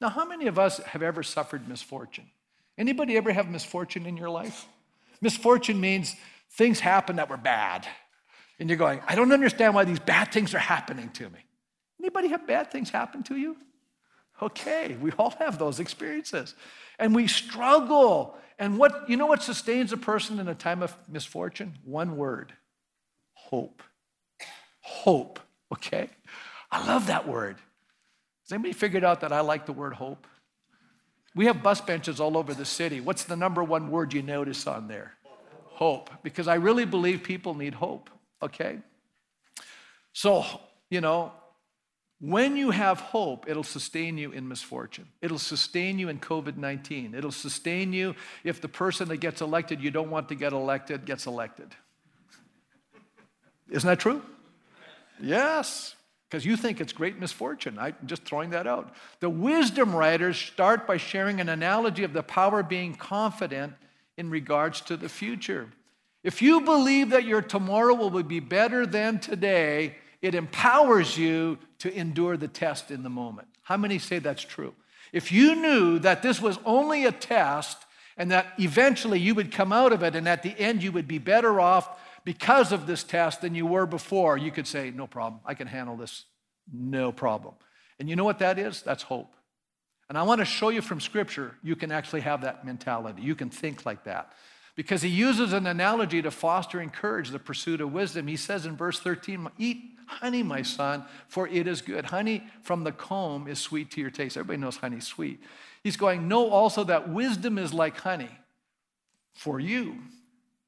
Now, 0.00 0.10
how 0.10 0.24
many 0.24 0.46
of 0.46 0.58
us 0.58 0.78
have 0.78 1.02
ever 1.02 1.22
suffered 1.22 1.68
misfortune? 1.68 2.30
Anybody 2.78 3.16
ever 3.16 3.32
have 3.32 3.48
misfortune 3.48 4.06
in 4.06 4.16
your 4.16 4.30
life? 4.30 4.66
Misfortune 5.20 5.80
means 5.80 6.14
things 6.50 6.80
happen 6.80 7.16
that 7.16 7.30
were 7.30 7.38
bad 7.38 7.86
and 8.58 8.68
you're 8.68 8.78
going, 8.78 9.00
I 9.06 9.14
don't 9.14 9.32
understand 9.32 9.74
why 9.74 9.84
these 9.84 9.98
bad 9.98 10.32
things 10.32 10.54
are 10.54 10.58
happening 10.58 11.10
to 11.10 11.28
me. 11.28 11.40
Anybody 12.00 12.28
have 12.28 12.46
bad 12.46 12.70
things 12.70 12.90
happen 12.90 13.22
to 13.24 13.36
you? 13.36 13.56
Okay, 14.40 14.96
we 15.00 15.12
all 15.12 15.30
have 15.38 15.58
those 15.58 15.80
experiences. 15.80 16.54
And 16.98 17.14
we 17.14 17.26
struggle. 17.26 18.36
And 18.58 18.78
what 18.78 19.08
you 19.08 19.16
know 19.16 19.26
what 19.26 19.42
sustains 19.42 19.92
a 19.92 19.96
person 19.96 20.38
in 20.38 20.48
a 20.48 20.54
time 20.54 20.82
of 20.82 20.94
misfortune? 21.08 21.74
One 21.84 22.16
word. 22.16 22.52
Hope. 23.34 23.82
Hope. 24.80 25.40
Okay? 25.72 26.08
I 26.70 26.86
love 26.86 27.06
that 27.08 27.26
word. 27.26 27.56
Has 28.44 28.52
anybody 28.52 28.72
figured 28.72 29.04
out 29.04 29.22
that 29.22 29.32
I 29.32 29.40
like 29.40 29.66
the 29.66 29.72
word 29.72 29.94
hope? 29.94 30.26
We 31.34 31.46
have 31.46 31.62
bus 31.62 31.80
benches 31.80 32.20
all 32.20 32.36
over 32.36 32.54
the 32.54 32.64
city. 32.64 33.00
What's 33.00 33.24
the 33.24 33.36
number 33.36 33.62
one 33.62 33.90
word 33.90 34.14
you 34.14 34.22
notice 34.22 34.66
on 34.66 34.88
there? 34.88 35.14
Hope. 35.64 36.10
Because 36.22 36.48
I 36.48 36.54
really 36.54 36.86
believe 36.86 37.22
people 37.22 37.54
need 37.54 37.74
hope. 37.74 38.08
Okay? 38.42 38.78
So, 40.12 40.44
you 40.90 41.00
know, 41.00 41.32
when 42.20 42.56
you 42.56 42.70
have 42.70 43.00
hope, 43.00 43.44
it'll 43.48 43.62
sustain 43.62 44.16
you 44.16 44.32
in 44.32 44.48
misfortune. 44.48 45.08
It'll 45.20 45.38
sustain 45.38 45.98
you 45.98 46.08
in 46.08 46.18
COVID 46.18 46.56
19. 46.56 47.14
It'll 47.14 47.30
sustain 47.30 47.92
you 47.92 48.14
if 48.42 48.60
the 48.60 48.68
person 48.68 49.08
that 49.08 49.18
gets 49.18 49.42
elected 49.42 49.82
you 49.82 49.90
don't 49.90 50.10
want 50.10 50.30
to 50.30 50.34
get 50.34 50.52
elected 50.52 51.04
gets 51.04 51.26
elected. 51.26 51.74
Isn't 53.70 53.86
that 53.86 54.00
true? 54.00 54.22
Yes, 55.20 55.94
because 56.28 56.46
you 56.46 56.56
think 56.56 56.80
it's 56.80 56.92
great 56.92 57.18
misfortune. 57.18 57.78
I'm 57.78 57.96
just 58.06 58.24
throwing 58.24 58.50
that 58.50 58.66
out. 58.66 58.94
The 59.20 59.30
wisdom 59.30 59.94
writers 59.94 60.38
start 60.38 60.86
by 60.86 60.96
sharing 60.96 61.40
an 61.40 61.48
analogy 61.48 62.04
of 62.04 62.12
the 62.12 62.22
power 62.22 62.62
being 62.62 62.94
confident 62.94 63.74
in 64.16 64.30
regards 64.30 64.80
to 64.82 64.96
the 64.96 65.08
future. 65.08 65.68
If 66.26 66.42
you 66.42 66.62
believe 66.62 67.10
that 67.10 67.22
your 67.22 67.40
tomorrow 67.40 67.94
will 67.94 68.10
be 68.24 68.40
better 68.40 68.84
than 68.84 69.20
today, 69.20 69.94
it 70.20 70.34
empowers 70.34 71.16
you 71.16 71.56
to 71.78 71.96
endure 71.96 72.36
the 72.36 72.48
test 72.48 72.90
in 72.90 73.04
the 73.04 73.08
moment. 73.08 73.46
How 73.62 73.76
many 73.76 74.00
say 74.00 74.18
that's 74.18 74.42
true? 74.42 74.74
If 75.12 75.30
you 75.30 75.54
knew 75.54 76.00
that 76.00 76.24
this 76.24 76.42
was 76.42 76.58
only 76.64 77.04
a 77.04 77.12
test 77.12 77.78
and 78.16 78.32
that 78.32 78.48
eventually 78.58 79.20
you 79.20 79.36
would 79.36 79.52
come 79.52 79.72
out 79.72 79.92
of 79.92 80.02
it 80.02 80.16
and 80.16 80.28
at 80.28 80.42
the 80.42 80.58
end 80.58 80.82
you 80.82 80.90
would 80.90 81.06
be 81.06 81.18
better 81.18 81.60
off 81.60 81.96
because 82.24 82.72
of 82.72 82.88
this 82.88 83.04
test 83.04 83.42
than 83.42 83.54
you 83.54 83.64
were 83.64 83.86
before, 83.86 84.36
you 84.36 84.50
could 84.50 84.66
say, 84.66 84.90
No 84.90 85.06
problem, 85.06 85.40
I 85.46 85.54
can 85.54 85.68
handle 85.68 85.96
this, 85.96 86.24
no 86.72 87.12
problem. 87.12 87.54
And 88.00 88.10
you 88.10 88.16
know 88.16 88.24
what 88.24 88.40
that 88.40 88.58
is? 88.58 88.82
That's 88.82 89.04
hope. 89.04 89.36
And 90.08 90.18
I 90.18 90.24
want 90.24 90.40
to 90.40 90.44
show 90.44 90.70
you 90.70 90.82
from 90.82 91.00
Scripture, 91.00 91.54
you 91.62 91.76
can 91.76 91.92
actually 91.92 92.22
have 92.22 92.40
that 92.40 92.64
mentality. 92.64 93.22
You 93.22 93.36
can 93.36 93.48
think 93.48 93.86
like 93.86 94.02
that. 94.04 94.32
Because 94.76 95.02
he 95.02 95.08
uses 95.08 95.52
an 95.52 95.66
analogy 95.66 96.22
to 96.22 96.30
foster 96.30 96.78
and 96.78 96.90
encourage 96.90 97.30
the 97.30 97.38
pursuit 97.38 97.80
of 97.80 97.92
wisdom. 97.92 98.26
He 98.26 98.36
says 98.36 98.66
in 98.66 98.76
verse 98.76 99.00
13, 99.00 99.48
Eat 99.58 99.78
honey, 100.06 100.42
my 100.42 100.62
son, 100.62 101.04
for 101.28 101.48
it 101.48 101.66
is 101.66 101.80
good. 101.80 102.04
Honey 102.04 102.44
from 102.62 102.84
the 102.84 102.92
comb 102.92 103.48
is 103.48 103.58
sweet 103.58 103.90
to 103.92 104.00
your 104.00 104.10
taste. 104.10 104.36
Everybody 104.36 104.60
knows 104.60 104.76
honey's 104.76 105.06
sweet. 105.06 105.42
He's 105.82 105.96
going, 105.96 106.28
Know 106.28 106.50
also 106.50 106.84
that 106.84 107.08
wisdom 107.08 107.58
is 107.58 107.72
like 107.72 107.96
honey 107.96 108.30
for 109.32 109.58
you. 109.58 109.96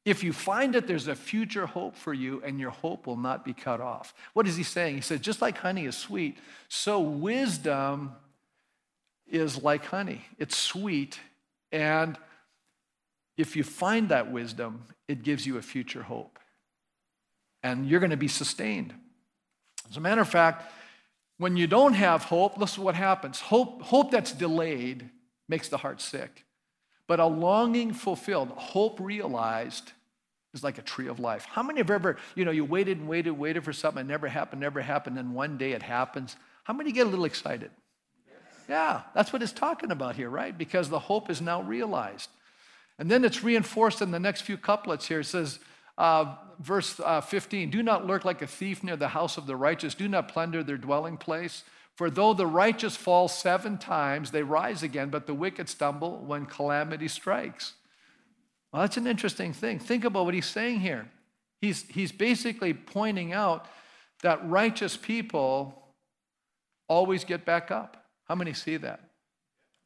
If 0.04 0.24
you 0.24 0.32
find 0.32 0.74
it, 0.74 0.86
there's 0.86 1.06
a 1.06 1.14
future 1.14 1.66
hope 1.66 1.94
for 1.94 2.14
you, 2.14 2.42
and 2.42 2.58
your 2.58 2.70
hope 2.70 3.06
will 3.06 3.18
not 3.18 3.44
be 3.44 3.52
cut 3.52 3.78
off. 3.78 4.14
What 4.32 4.46
is 4.46 4.56
he 4.56 4.62
saying? 4.62 4.94
He 4.94 5.00
says, 5.02 5.20
just 5.20 5.42
like 5.42 5.58
honey 5.58 5.84
is 5.84 5.98
sweet, 5.98 6.38
so 6.70 6.98
wisdom 6.98 8.12
is 9.26 9.62
like 9.62 9.84
honey. 9.84 10.22
It's 10.38 10.56
sweet, 10.56 11.20
and 11.72 12.16
if 13.38 13.56
you 13.56 13.62
find 13.62 14.08
that 14.10 14.30
wisdom, 14.30 14.82
it 15.06 15.22
gives 15.22 15.46
you 15.46 15.56
a 15.56 15.62
future 15.62 16.02
hope. 16.02 16.38
And 17.62 17.88
you're 17.88 18.00
going 18.00 18.10
to 18.10 18.16
be 18.16 18.28
sustained. 18.28 18.92
As 19.88 19.96
a 19.96 20.00
matter 20.00 20.20
of 20.20 20.28
fact, 20.28 20.70
when 21.38 21.56
you 21.56 21.68
don't 21.68 21.94
have 21.94 22.24
hope, 22.24 22.58
listen 22.58 22.82
what 22.82 22.96
happens. 22.96 23.40
Hope, 23.40 23.80
hope 23.82 24.10
that's 24.10 24.32
delayed 24.32 25.08
makes 25.48 25.68
the 25.68 25.78
heart 25.78 26.00
sick. 26.00 26.44
But 27.06 27.20
a 27.20 27.26
longing 27.26 27.92
fulfilled, 27.94 28.50
hope 28.50 28.98
realized, 29.00 29.92
is 30.52 30.64
like 30.64 30.78
a 30.78 30.82
tree 30.82 31.06
of 31.06 31.20
life. 31.20 31.44
How 31.44 31.62
many 31.62 31.78
have 31.78 31.90
ever, 31.90 32.16
you 32.34 32.44
know, 32.44 32.50
you 32.50 32.64
waited 32.64 32.98
and 32.98 33.08
waited, 33.08 33.30
waited 33.30 33.64
for 33.64 33.72
something, 33.72 34.00
it 34.00 34.08
never 34.08 34.28
happened, 34.28 34.60
never 34.60 34.80
happened, 34.80 35.18
and 35.18 35.32
one 35.32 35.56
day 35.56 35.72
it 35.72 35.82
happens? 35.82 36.36
How 36.64 36.74
many 36.74 36.90
get 36.90 37.06
a 37.06 37.10
little 37.10 37.24
excited? 37.24 37.70
Yeah, 38.68 39.02
that's 39.14 39.32
what 39.32 39.42
it's 39.42 39.52
talking 39.52 39.90
about 39.90 40.16
here, 40.16 40.28
right? 40.28 40.56
Because 40.56 40.90
the 40.90 40.98
hope 40.98 41.30
is 41.30 41.40
now 41.40 41.62
realized. 41.62 42.28
And 42.98 43.10
then 43.10 43.24
it's 43.24 43.44
reinforced 43.44 44.02
in 44.02 44.10
the 44.10 44.18
next 44.18 44.42
few 44.42 44.56
couplets 44.56 45.06
here. 45.06 45.20
It 45.20 45.24
says, 45.24 45.60
uh, 45.96 46.34
verse 46.58 47.00
uh, 47.00 47.20
15 47.20 47.70
Do 47.70 47.82
not 47.82 48.06
lurk 48.06 48.24
like 48.24 48.42
a 48.42 48.46
thief 48.46 48.82
near 48.82 48.96
the 48.96 49.08
house 49.08 49.36
of 49.36 49.46
the 49.46 49.56
righteous, 49.56 49.94
do 49.94 50.08
not 50.08 50.28
plunder 50.28 50.62
their 50.62 50.76
dwelling 50.76 51.16
place. 51.16 51.64
For 51.94 52.10
though 52.10 52.32
the 52.32 52.46
righteous 52.46 52.96
fall 52.96 53.26
seven 53.26 53.76
times, 53.76 54.30
they 54.30 54.44
rise 54.44 54.84
again, 54.84 55.10
but 55.10 55.26
the 55.26 55.34
wicked 55.34 55.68
stumble 55.68 56.18
when 56.18 56.46
calamity 56.46 57.08
strikes. 57.08 57.74
Well, 58.72 58.82
that's 58.82 58.96
an 58.96 59.08
interesting 59.08 59.52
thing. 59.52 59.80
Think 59.80 60.04
about 60.04 60.24
what 60.24 60.34
he's 60.34 60.46
saying 60.46 60.78
here. 60.80 61.10
He's, 61.60 61.82
he's 61.88 62.12
basically 62.12 62.72
pointing 62.72 63.32
out 63.32 63.66
that 64.22 64.48
righteous 64.48 64.96
people 64.96 65.88
always 66.88 67.24
get 67.24 67.44
back 67.44 67.72
up. 67.72 68.04
How 68.28 68.36
many 68.36 68.52
see 68.52 68.76
that? 68.76 69.07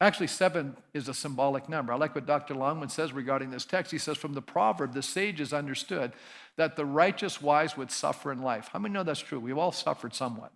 Actually, 0.02 0.26
seven 0.26 0.76
is 0.92 1.08
a 1.08 1.14
symbolic 1.14 1.68
number. 1.68 1.92
I 1.92 1.96
like 1.96 2.14
what 2.14 2.26
Dr. 2.26 2.54
Longman 2.54 2.88
says 2.88 3.12
regarding 3.12 3.50
this 3.50 3.64
text. 3.64 3.92
He 3.92 3.98
says, 3.98 4.16
From 4.16 4.34
the 4.34 4.42
proverb, 4.42 4.94
the 4.94 5.02
sages 5.02 5.52
understood 5.52 6.12
that 6.56 6.76
the 6.76 6.84
righteous 6.84 7.40
wise 7.40 7.76
would 7.76 7.90
suffer 7.90 8.32
in 8.32 8.42
life. 8.42 8.68
How 8.72 8.78
many 8.78 8.92
know 8.92 9.04
that's 9.04 9.20
true? 9.20 9.38
We've 9.40 9.56
all 9.56 9.72
suffered 9.72 10.14
somewhat 10.14 10.52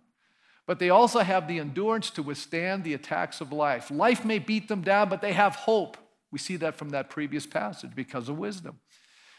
but 0.67 0.79
they 0.79 0.89
also 0.89 1.19
have 1.19 1.47
the 1.47 1.59
endurance 1.59 2.11
to 2.11 2.21
withstand 2.21 2.83
the 2.83 2.93
attacks 2.93 3.39
of 3.41 3.53
life. 3.53 3.89
Life 3.89 4.25
may 4.25 4.37
beat 4.37 4.67
them 4.67 4.81
down, 4.81 5.07
but 5.07 5.21
they 5.21 5.31
have 5.31 5.55
hope. 5.55 5.97
We 6.29 6.37
see 6.37 6.57
that 6.57 6.75
from 6.75 6.89
that 6.89 7.09
previous 7.09 7.47
passage 7.47 7.91
because 7.95 8.27
of 8.27 8.37
wisdom. 8.37 8.79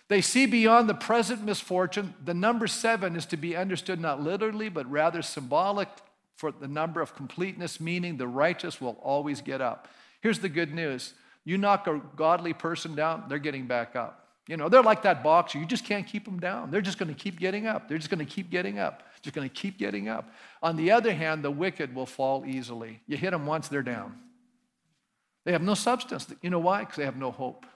They 0.09 0.23
see 0.23 0.47
beyond 0.47 0.89
the 0.89 0.95
present 0.95 1.45
misfortune. 1.45 2.15
The 2.25 2.33
number 2.33 2.67
seven 2.67 3.15
is 3.15 3.27
to 3.27 3.37
be 3.37 3.55
understood 3.55 4.01
not 4.01 4.23
literally, 4.23 4.71
but 4.71 4.91
rather 4.91 5.21
symbolic 5.21 5.91
for 6.39 6.53
the 6.53 6.69
number 6.69 7.01
of 7.01 7.17
completeness, 7.17 7.81
meaning 7.81 8.17
the 8.17 8.29
righteous 8.29 8.81
will 8.81 8.97
always 9.03 9.43
get 9.43 9.61
up. 9.61 9.89
Here's 10.21 10.39
the 10.39 10.49
good 10.49 10.73
news 10.73 11.15
you 11.45 11.59
knock 11.59 11.87
a 11.87 12.01
godly 12.17 12.53
person 12.53 12.95
down, 12.95 13.25
they're 13.29 13.39
getting 13.39 13.67
back 13.67 13.97
up. 13.97 14.27
You 14.47 14.57
know, 14.57 14.69
they're 14.69 14.83
like 14.83 15.03
that 15.03 15.23
boxer. 15.23 15.59
You 15.59 15.67
just 15.67 15.85
can't 15.85 16.07
keep 16.07 16.25
them 16.25 16.39
down. 16.41 16.71
They're 16.71 16.81
just 16.81 16.99
going 16.99 17.15
to 17.15 17.21
keep 17.21 17.39
getting 17.39 17.67
up. 17.67 17.89
They're 17.89 17.99
just 17.99 18.09
going 18.09 18.25
to 18.25 18.33
keep 18.33 18.51
getting 18.51 18.79
up. 18.79 19.03
Just 19.21 19.35
going 19.35 19.49
to 19.49 19.55
keep 19.55 19.79
getting 19.79 20.09
up. 20.09 20.31
On 20.63 20.77
the 20.77 20.91
other 20.91 21.13
hand, 21.13 21.43
the 21.43 21.51
wicked 21.51 21.95
will 21.95 22.07
fall 22.07 22.45
easily. 22.47 23.01
You 23.07 23.17
hit 23.17 23.33
them 23.33 23.45
once, 23.45 23.69
they're 23.69 23.83
down. 23.83 24.19
They 25.45 25.53
have 25.53 25.63
no 25.63 25.75
substance. 25.75 26.33
You 26.41 26.51
know 26.51 26.61
why? 26.61 26.81
Because 26.81 26.97
they 26.97 27.05
have 27.05 27.17
no 27.17 27.31
hope. 27.31 27.67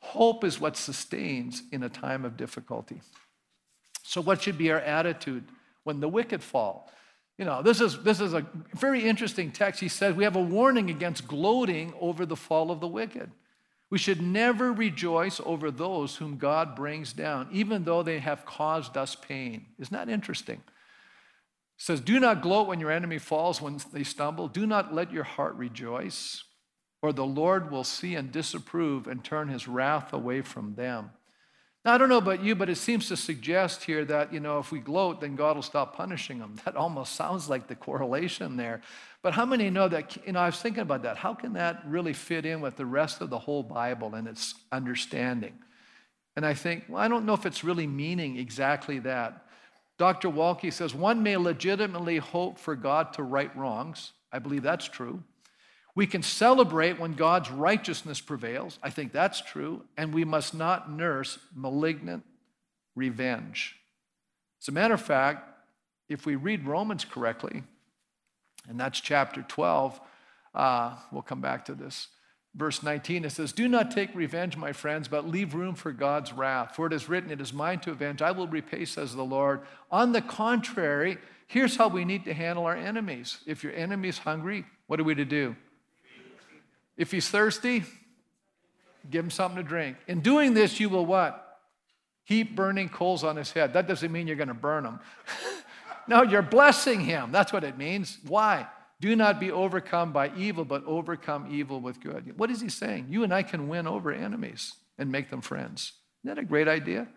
Hope 0.00 0.44
is 0.44 0.60
what 0.60 0.76
sustains 0.76 1.62
in 1.72 1.82
a 1.82 1.88
time 1.88 2.24
of 2.24 2.36
difficulty. 2.36 3.00
So, 4.02 4.20
what 4.20 4.42
should 4.42 4.58
be 4.58 4.70
our 4.70 4.80
attitude 4.80 5.44
when 5.84 6.00
the 6.00 6.08
wicked 6.08 6.42
fall? 6.42 6.90
You 7.40 7.46
know, 7.46 7.62
this 7.62 7.80
is, 7.80 8.02
this 8.02 8.20
is 8.20 8.34
a 8.34 8.46
very 8.74 9.02
interesting 9.02 9.50
text. 9.50 9.80
He 9.80 9.88
says 9.88 10.14
we 10.14 10.24
have 10.24 10.36
a 10.36 10.42
warning 10.42 10.90
against 10.90 11.26
gloating 11.26 11.94
over 11.98 12.26
the 12.26 12.36
fall 12.36 12.70
of 12.70 12.80
the 12.80 12.86
wicked. 12.86 13.30
We 13.88 13.96
should 13.96 14.20
never 14.20 14.74
rejoice 14.74 15.40
over 15.46 15.70
those 15.70 16.16
whom 16.16 16.36
God 16.36 16.76
brings 16.76 17.14
down, 17.14 17.48
even 17.50 17.84
though 17.84 18.02
they 18.02 18.18
have 18.18 18.44
caused 18.44 18.98
us 18.98 19.14
pain. 19.14 19.68
Isn't 19.78 19.96
that 19.96 20.10
interesting? 20.10 20.56
It 20.56 21.82
says, 21.82 22.02
Do 22.02 22.20
not 22.20 22.42
gloat 22.42 22.68
when 22.68 22.78
your 22.78 22.90
enemy 22.90 23.16
falls, 23.16 23.62
when 23.62 23.80
they 23.90 24.04
stumble. 24.04 24.46
Do 24.46 24.66
not 24.66 24.94
let 24.94 25.10
your 25.10 25.24
heart 25.24 25.54
rejoice, 25.54 26.44
or 27.00 27.10
the 27.10 27.24
Lord 27.24 27.70
will 27.70 27.84
see 27.84 28.16
and 28.16 28.30
disapprove 28.30 29.06
and 29.06 29.24
turn 29.24 29.48
his 29.48 29.66
wrath 29.66 30.12
away 30.12 30.42
from 30.42 30.74
them. 30.74 31.12
Now, 31.84 31.94
I 31.94 31.98
don't 31.98 32.10
know 32.10 32.18
about 32.18 32.44
you, 32.44 32.54
but 32.54 32.68
it 32.68 32.76
seems 32.76 33.08
to 33.08 33.16
suggest 33.16 33.84
here 33.84 34.04
that, 34.04 34.34
you 34.34 34.40
know, 34.40 34.58
if 34.58 34.70
we 34.70 34.80
gloat, 34.80 35.22
then 35.22 35.34
God 35.34 35.56
will 35.56 35.62
stop 35.62 35.96
punishing 35.96 36.38
them. 36.38 36.56
That 36.64 36.76
almost 36.76 37.14
sounds 37.14 37.48
like 37.48 37.68
the 37.68 37.74
correlation 37.74 38.56
there. 38.56 38.82
But 39.22 39.32
how 39.32 39.46
many 39.46 39.70
know 39.70 39.88
that, 39.88 40.26
you 40.26 40.32
know, 40.32 40.40
I 40.40 40.46
was 40.46 40.60
thinking 40.60 40.82
about 40.82 41.02
that. 41.04 41.16
How 41.16 41.34
can 41.34 41.54
that 41.54 41.82
really 41.86 42.12
fit 42.12 42.44
in 42.44 42.60
with 42.60 42.76
the 42.76 42.86
rest 42.86 43.22
of 43.22 43.30
the 43.30 43.38
whole 43.38 43.62
Bible 43.62 44.14
and 44.14 44.28
its 44.28 44.54
understanding? 44.70 45.54
And 46.36 46.44
I 46.44 46.54
think, 46.54 46.84
well, 46.88 47.02
I 47.02 47.08
don't 47.08 47.24
know 47.24 47.34
if 47.34 47.46
it's 47.46 47.64
really 47.64 47.86
meaning 47.86 48.36
exactly 48.36 48.98
that. 49.00 49.46
Dr. 49.98 50.28
Waltke 50.28 50.72
says 50.72 50.94
one 50.94 51.22
may 51.22 51.36
legitimately 51.36 52.18
hope 52.18 52.58
for 52.58 52.74
God 52.76 53.14
to 53.14 53.22
right 53.22 53.54
wrongs. 53.56 54.12
I 54.32 54.38
believe 54.38 54.62
that's 54.62 54.86
true. 54.86 55.22
We 55.94 56.06
can 56.06 56.22
celebrate 56.22 56.98
when 57.00 57.14
God's 57.14 57.50
righteousness 57.50 58.20
prevails. 58.20 58.78
I 58.82 58.90
think 58.90 59.12
that's 59.12 59.40
true. 59.40 59.82
And 59.96 60.14
we 60.14 60.24
must 60.24 60.54
not 60.54 60.90
nurse 60.90 61.38
malignant 61.54 62.24
revenge. 62.94 63.76
As 64.60 64.68
a 64.68 64.72
matter 64.72 64.94
of 64.94 65.02
fact, 65.02 65.48
if 66.08 66.26
we 66.26 66.36
read 66.36 66.66
Romans 66.66 67.04
correctly, 67.04 67.62
and 68.68 68.78
that's 68.78 69.00
chapter 69.00 69.42
12, 69.42 70.00
uh, 70.54 70.96
we'll 71.10 71.22
come 71.22 71.40
back 71.40 71.64
to 71.66 71.74
this. 71.74 72.08
Verse 72.54 72.82
19, 72.82 73.24
it 73.24 73.30
says, 73.30 73.52
Do 73.52 73.68
not 73.68 73.92
take 73.92 74.12
revenge, 74.14 74.56
my 74.56 74.72
friends, 74.72 75.06
but 75.06 75.28
leave 75.28 75.54
room 75.54 75.76
for 75.76 75.92
God's 75.92 76.32
wrath. 76.32 76.74
For 76.74 76.86
it 76.86 76.92
is 76.92 77.08
written, 77.08 77.30
It 77.30 77.40
is 77.40 77.52
mine 77.52 77.78
to 77.80 77.92
avenge, 77.92 78.22
I 78.22 78.32
will 78.32 78.48
repay, 78.48 78.84
says 78.84 79.14
the 79.14 79.24
Lord. 79.24 79.60
On 79.90 80.12
the 80.12 80.20
contrary, 80.20 81.18
here's 81.46 81.76
how 81.76 81.88
we 81.88 82.04
need 82.04 82.24
to 82.24 82.34
handle 82.34 82.66
our 82.66 82.76
enemies. 82.76 83.38
If 83.46 83.62
your 83.62 83.72
enemy 83.72 84.08
is 84.08 84.18
hungry, 84.18 84.64
what 84.88 84.98
are 84.98 85.04
we 85.04 85.14
to 85.14 85.24
do? 85.24 85.54
If 87.00 87.10
he's 87.10 87.30
thirsty, 87.30 87.82
give 89.08 89.24
him 89.24 89.30
something 89.30 89.56
to 89.56 89.66
drink. 89.66 89.96
In 90.06 90.20
doing 90.20 90.52
this, 90.52 90.78
you 90.78 90.90
will 90.90 91.06
what? 91.06 91.58
Heap 92.24 92.54
burning 92.54 92.90
coals 92.90 93.24
on 93.24 93.36
his 93.36 93.50
head. 93.50 93.72
That 93.72 93.88
doesn't 93.88 94.12
mean 94.12 94.26
you're 94.26 94.36
going 94.36 94.48
to 94.48 94.54
burn 94.54 94.84
him. 94.84 95.00
no, 96.08 96.22
you're 96.22 96.42
blessing 96.42 97.00
him. 97.00 97.32
That's 97.32 97.54
what 97.54 97.64
it 97.64 97.78
means. 97.78 98.18
Why? 98.28 98.66
Do 99.00 99.16
not 99.16 99.40
be 99.40 99.50
overcome 99.50 100.12
by 100.12 100.30
evil, 100.36 100.66
but 100.66 100.84
overcome 100.84 101.48
evil 101.50 101.80
with 101.80 102.02
good. 102.02 102.38
What 102.38 102.50
is 102.50 102.60
he 102.60 102.68
saying? 102.68 103.06
You 103.08 103.24
and 103.24 103.32
I 103.32 103.44
can 103.44 103.68
win 103.68 103.86
over 103.86 104.12
enemies 104.12 104.74
and 104.98 105.10
make 105.10 105.30
them 105.30 105.40
friends. 105.40 105.94
Isn't 106.22 106.36
that 106.36 106.42
a 106.42 106.44
great 106.44 106.68
idea? 106.68 107.08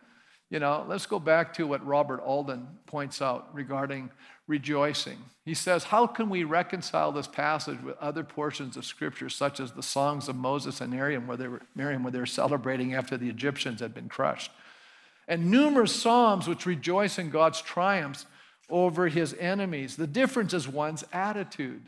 You 0.49 0.59
know, 0.59 0.85
let's 0.87 1.07
go 1.07 1.19
back 1.19 1.55
to 1.55 1.67
what 1.67 1.85
Robert 1.85 2.21
Alden 2.21 2.67
points 2.85 3.21
out 3.21 3.53
regarding 3.53 4.11
rejoicing. 4.47 5.17
He 5.45 5.53
says, 5.53 5.85
How 5.85 6.07
can 6.07 6.29
we 6.29 6.43
reconcile 6.43 7.11
this 7.11 7.27
passage 7.27 7.81
with 7.81 7.97
other 7.97 8.23
portions 8.23 8.77
of 8.77 8.85
Scripture, 8.85 9.29
such 9.29 9.59
as 9.59 9.71
the 9.71 9.83
songs 9.83 10.27
of 10.27 10.35
Moses 10.35 10.81
and 10.81 10.91
Miriam, 10.91 11.27
where 11.27 11.37
they 11.37 11.47
were, 11.47 11.61
Miriam, 11.75 12.03
where 12.03 12.11
they 12.11 12.19
were 12.19 12.25
celebrating 12.25 12.93
after 12.93 13.17
the 13.17 13.29
Egyptians 13.29 13.79
had 13.79 13.93
been 13.93 14.09
crushed? 14.09 14.51
And 15.27 15.49
numerous 15.49 15.95
psalms 15.95 16.47
which 16.47 16.65
rejoice 16.65 17.17
in 17.17 17.29
God's 17.29 17.61
triumphs 17.61 18.25
over 18.69 19.07
his 19.07 19.33
enemies. 19.35 19.95
The 19.95 20.07
difference 20.07 20.53
is 20.53 20.67
one's 20.67 21.03
attitude, 21.13 21.83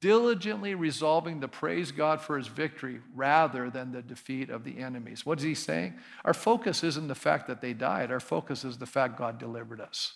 diligently 0.00 0.74
resolving 0.74 1.40
to 1.40 1.48
praise 1.48 1.92
God 1.92 2.20
for 2.20 2.38
his 2.38 2.46
victory 2.46 3.00
rather 3.14 3.68
than 3.68 3.92
the 3.92 4.02
defeat 4.02 4.48
of 4.48 4.64
the 4.64 4.78
enemies. 4.78 5.26
What 5.26 5.38
is 5.38 5.44
he 5.44 5.54
saying? 5.54 5.94
Our 6.24 6.34
focus 6.34 6.84
isn't 6.84 7.08
the 7.08 7.14
fact 7.14 7.46
that 7.48 7.60
they 7.60 7.72
died, 7.74 8.10
our 8.10 8.20
focus 8.20 8.64
is 8.64 8.78
the 8.78 8.86
fact 8.86 9.18
God 9.18 9.38
delivered 9.38 9.80
us. 9.80 10.14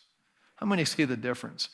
How 0.57 0.67
many 0.67 0.85
see 0.85 1.05
the 1.05 1.17
difference? 1.17 1.69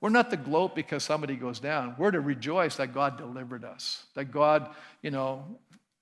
We're 0.00 0.10
not 0.10 0.30
to 0.30 0.36
gloat 0.36 0.74
because 0.74 1.02
somebody 1.02 1.36
goes 1.36 1.60
down. 1.60 1.94
We're 1.98 2.10
to 2.10 2.20
rejoice 2.20 2.76
that 2.76 2.92
God 2.92 3.16
delivered 3.16 3.64
us, 3.64 4.04
that 4.14 4.30
God, 4.30 4.68
you 5.02 5.10
know, 5.10 5.58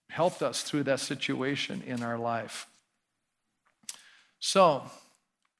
helped 0.08 0.42
us 0.42 0.62
through 0.62 0.84
that 0.84 1.00
situation 1.00 1.82
in 1.86 2.02
our 2.02 2.18
life. 2.18 2.66
So, 4.40 4.82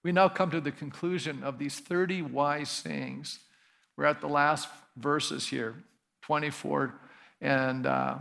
we 0.02 0.10
now 0.10 0.28
come 0.28 0.50
to 0.50 0.60
the 0.60 0.72
conclusion 0.72 1.44
of 1.44 1.58
these 1.58 1.78
30 1.78 2.22
wise 2.22 2.68
sayings. 2.68 3.38
We're 3.96 4.06
at 4.06 4.20
the 4.20 4.26
last 4.26 4.68
verses 4.96 5.46
here. 5.46 5.76
24. 6.22 6.94
And 7.40 7.86
uh, 7.86 8.18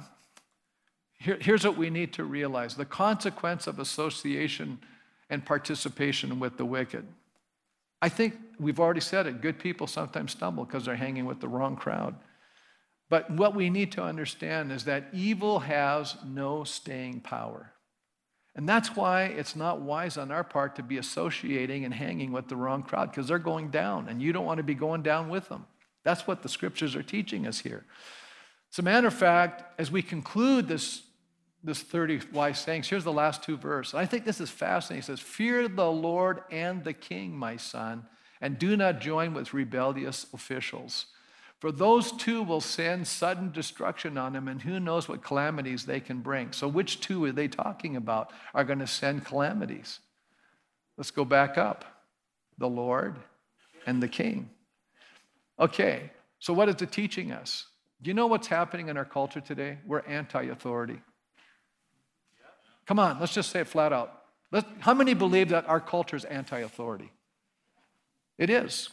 here, 1.19 1.37
here's 1.39 1.65
what 1.65 1.77
we 1.77 1.89
need 1.89 2.13
to 2.13 2.23
realize 2.23 2.75
the 2.75 2.85
consequence 2.85 3.67
of 3.67 3.79
association 3.79 4.79
and 5.29 5.45
participation 5.45 6.39
with 6.39 6.57
the 6.57 6.65
wicked. 6.65 7.07
I 8.01 8.09
think 8.09 8.35
we've 8.59 8.79
already 8.79 9.01
said 9.01 9.27
it 9.27 9.41
good 9.41 9.59
people 9.59 9.87
sometimes 9.87 10.31
stumble 10.31 10.65
because 10.65 10.85
they're 10.85 10.95
hanging 10.95 11.25
with 11.25 11.39
the 11.39 11.47
wrong 11.47 11.75
crowd. 11.75 12.15
But 13.09 13.29
what 13.29 13.55
we 13.55 13.69
need 13.69 13.91
to 13.93 14.03
understand 14.03 14.71
is 14.71 14.85
that 14.85 15.09
evil 15.11 15.59
has 15.59 16.15
no 16.25 16.63
staying 16.63 17.21
power. 17.21 17.73
And 18.55 18.67
that's 18.67 18.95
why 18.95 19.23
it's 19.23 19.55
not 19.55 19.81
wise 19.81 20.17
on 20.17 20.31
our 20.31 20.43
part 20.43 20.75
to 20.75 20.83
be 20.83 20.97
associating 20.97 21.85
and 21.85 21.93
hanging 21.93 22.31
with 22.31 22.47
the 22.47 22.55
wrong 22.55 22.83
crowd 22.83 23.11
because 23.11 23.27
they're 23.27 23.39
going 23.39 23.69
down 23.69 24.09
and 24.09 24.21
you 24.21 24.33
don't 24.33 24.45
want 24.45 24.57
to 24.57 24.63
be 24.63 24.75
going 24.75 25.03
down 25.03 25.29
with 25.29 25.47
them. 25.49 25.65
That's 26.03 26.27
what 26.27 26.41
the 26.41 26.49
scriptures 26.49 26.95
are 26.95 27.03
teaching 27.03 27.47
us 27.47 27.59
here. 27.59 27.85
As 28.73 28.79
a 28.79 28.81
matter 28.81 29.07
of 29.07 29.13
fact, 29.13 29.63
as 29.79 29.91
we 29.91 30.01
conclude 30.01 30.67
this, 30.67 31.03
this 31.64 31.82
30 31.82 32.22
wise 32.34 32.59
sayings, 32.59 32.89
here's 32.89 33.03
the 33.03 33.12
last 33.12 33.43
two 33.43 33.57
verses. 33.57 33.93
I 33.93 34.05
think 34.05 34.26
this 34.26 34.41
is 34.41 34.49
fascinating. 34.49 35.01
He 35.01 35.05
says, 35.05 35.20
Fear 35.20 35.68
the 35.68 35.91
Lord 35.91 36.41
and 36.49 36.84
the 36.84 36.93
king, 36.93 37.36
my 37.36 37.57
son, 37.57 38.05
and 38.39 38.57
do 38.57 38.76
not 38.76 38.99
join 38.99 39.34
with 39.34 39.53
rebellious 39.53 40.26
officials. 40.34 41.07
For 41.59 41.72
those 41.72 42.12
two 42.12 42.41
will 42.41 42.62
send 42.62 43.07
sudden 43.07 43.51
destruction 43.51 44.18
on 44.18 44.36
him, 44.36 44.47
and 44.47 44.59
who 44.59 44.80
knows 44.80 45.07
what 45.07 45.24
calamities 45.24 45.86
they 45.86 45.99
can 45.99 46.20
bring. 46.22 46.53
So, 46.53 46.68
which 46.68 46.99
two 47.01 47.24
are 47.26 47.32
they 47.32 47.47
talking 47.47 47.95
about 47.95 48.32
are 48.55 48.64
going 48.64 48.80
to 48.80 48.88
send 48.88 49.26
calamities? 49.26 49.99
Let's 50.97 51.12
go 51.12 51.24
back 51.24 51.59
up 51.59 51.86
the 52.57 52.68
Lord 52.68 53.16
and 53.86 54.01
the 54.01 54.07
King. 54.07 54.49
Okay, 55.59 56.09
so 56.39 56.53
what 56.53 56.68
is 56.68 56.82
it 56.82 56.91
teaching 56.91 57.32
us? 57.32 57.68
Do 58.01 58.09
you 58.09 58.16
know 58.16 58.26
what's 58.26 58.47
happening 58.47 58.89
in 58.89 58.97
our 58.97 59.05
culture 59.05 59.41
today? 59.41 59.78
We're 59.86 59.99
anti 60.01 60.45
authority. 60.45 60.99
Come 62.91 62.99
on, 62.99 63.21
let's 63.21 63.33
just 63.33 63.51
say 63.51 63.61
it 63.61 63.69
flat 63.69 63.93
out. 63.93 64.23
Let's, 64.51 64.67
how 64.81 64.93
many 64.93 65.13
believe 65.13 65.47
that 65.47 65.65
our 65.69 65.79
culture 65.79 66.17
is 66.17 66.25
anti 66.25 66.59
authority? 66.59 67.09
It 68.37 68.49
is. 68.49 68.89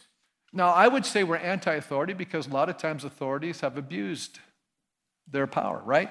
Now, 0.53 0.69
I 0.69 0.87
would 0.87 1.05
say 1.05 1.25
we're 1.25 1.35
anti 1.35 1.75
authority 1.75 2.13
because 2.13 2.47
a 2.47 2.51
lot 2.51 2.69
of 2.69 2.77
times 2.77 3.03
authorities 3.03 3.59
have 3.59 3.77
abused 3.77 4.39
their 5.29 5.47
power, 5.47 5.81
right? 5.83 6.09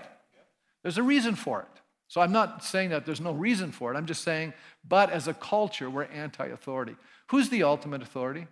There's 0.82 0.98
a 0.98 1.02
reason 1.02 1.34
for 1.34 1.62
it. 1.62 1.80
So 2.08 2.20
I'm 2.20 2.30
not 2.30 2.62
saying 2.62 2.90
that 2.90 3.06
there's 3.06 3.22
no 3.22 3.32
reason 3.32 3.72
for 3.72 3.90
it. 3.90 3.96
I'm 3.96 4.04
just 4.04 4.22
saying, 4.22 4.52
but 4.86 5.08
as 5.08 5.26
a 5.26 5.32
culture, 5.32 5.88
we're 5.88 6.04
anti 6.04 6.48
authority. 6.48 6.94
Who's 7.30 7.48
the 7.48 7.62
ultimate 7.62 8.02
authority? 8.02 8.48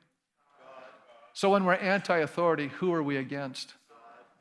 So 1.35 1.51
when 1.51 1.67
we're 1.67 1.75
anti 1.75 2.21
authority, 2.21 2.69
who 2.69 2.91
are 2.95 3.03
we 3.03 3.19
against? 3.19 3.75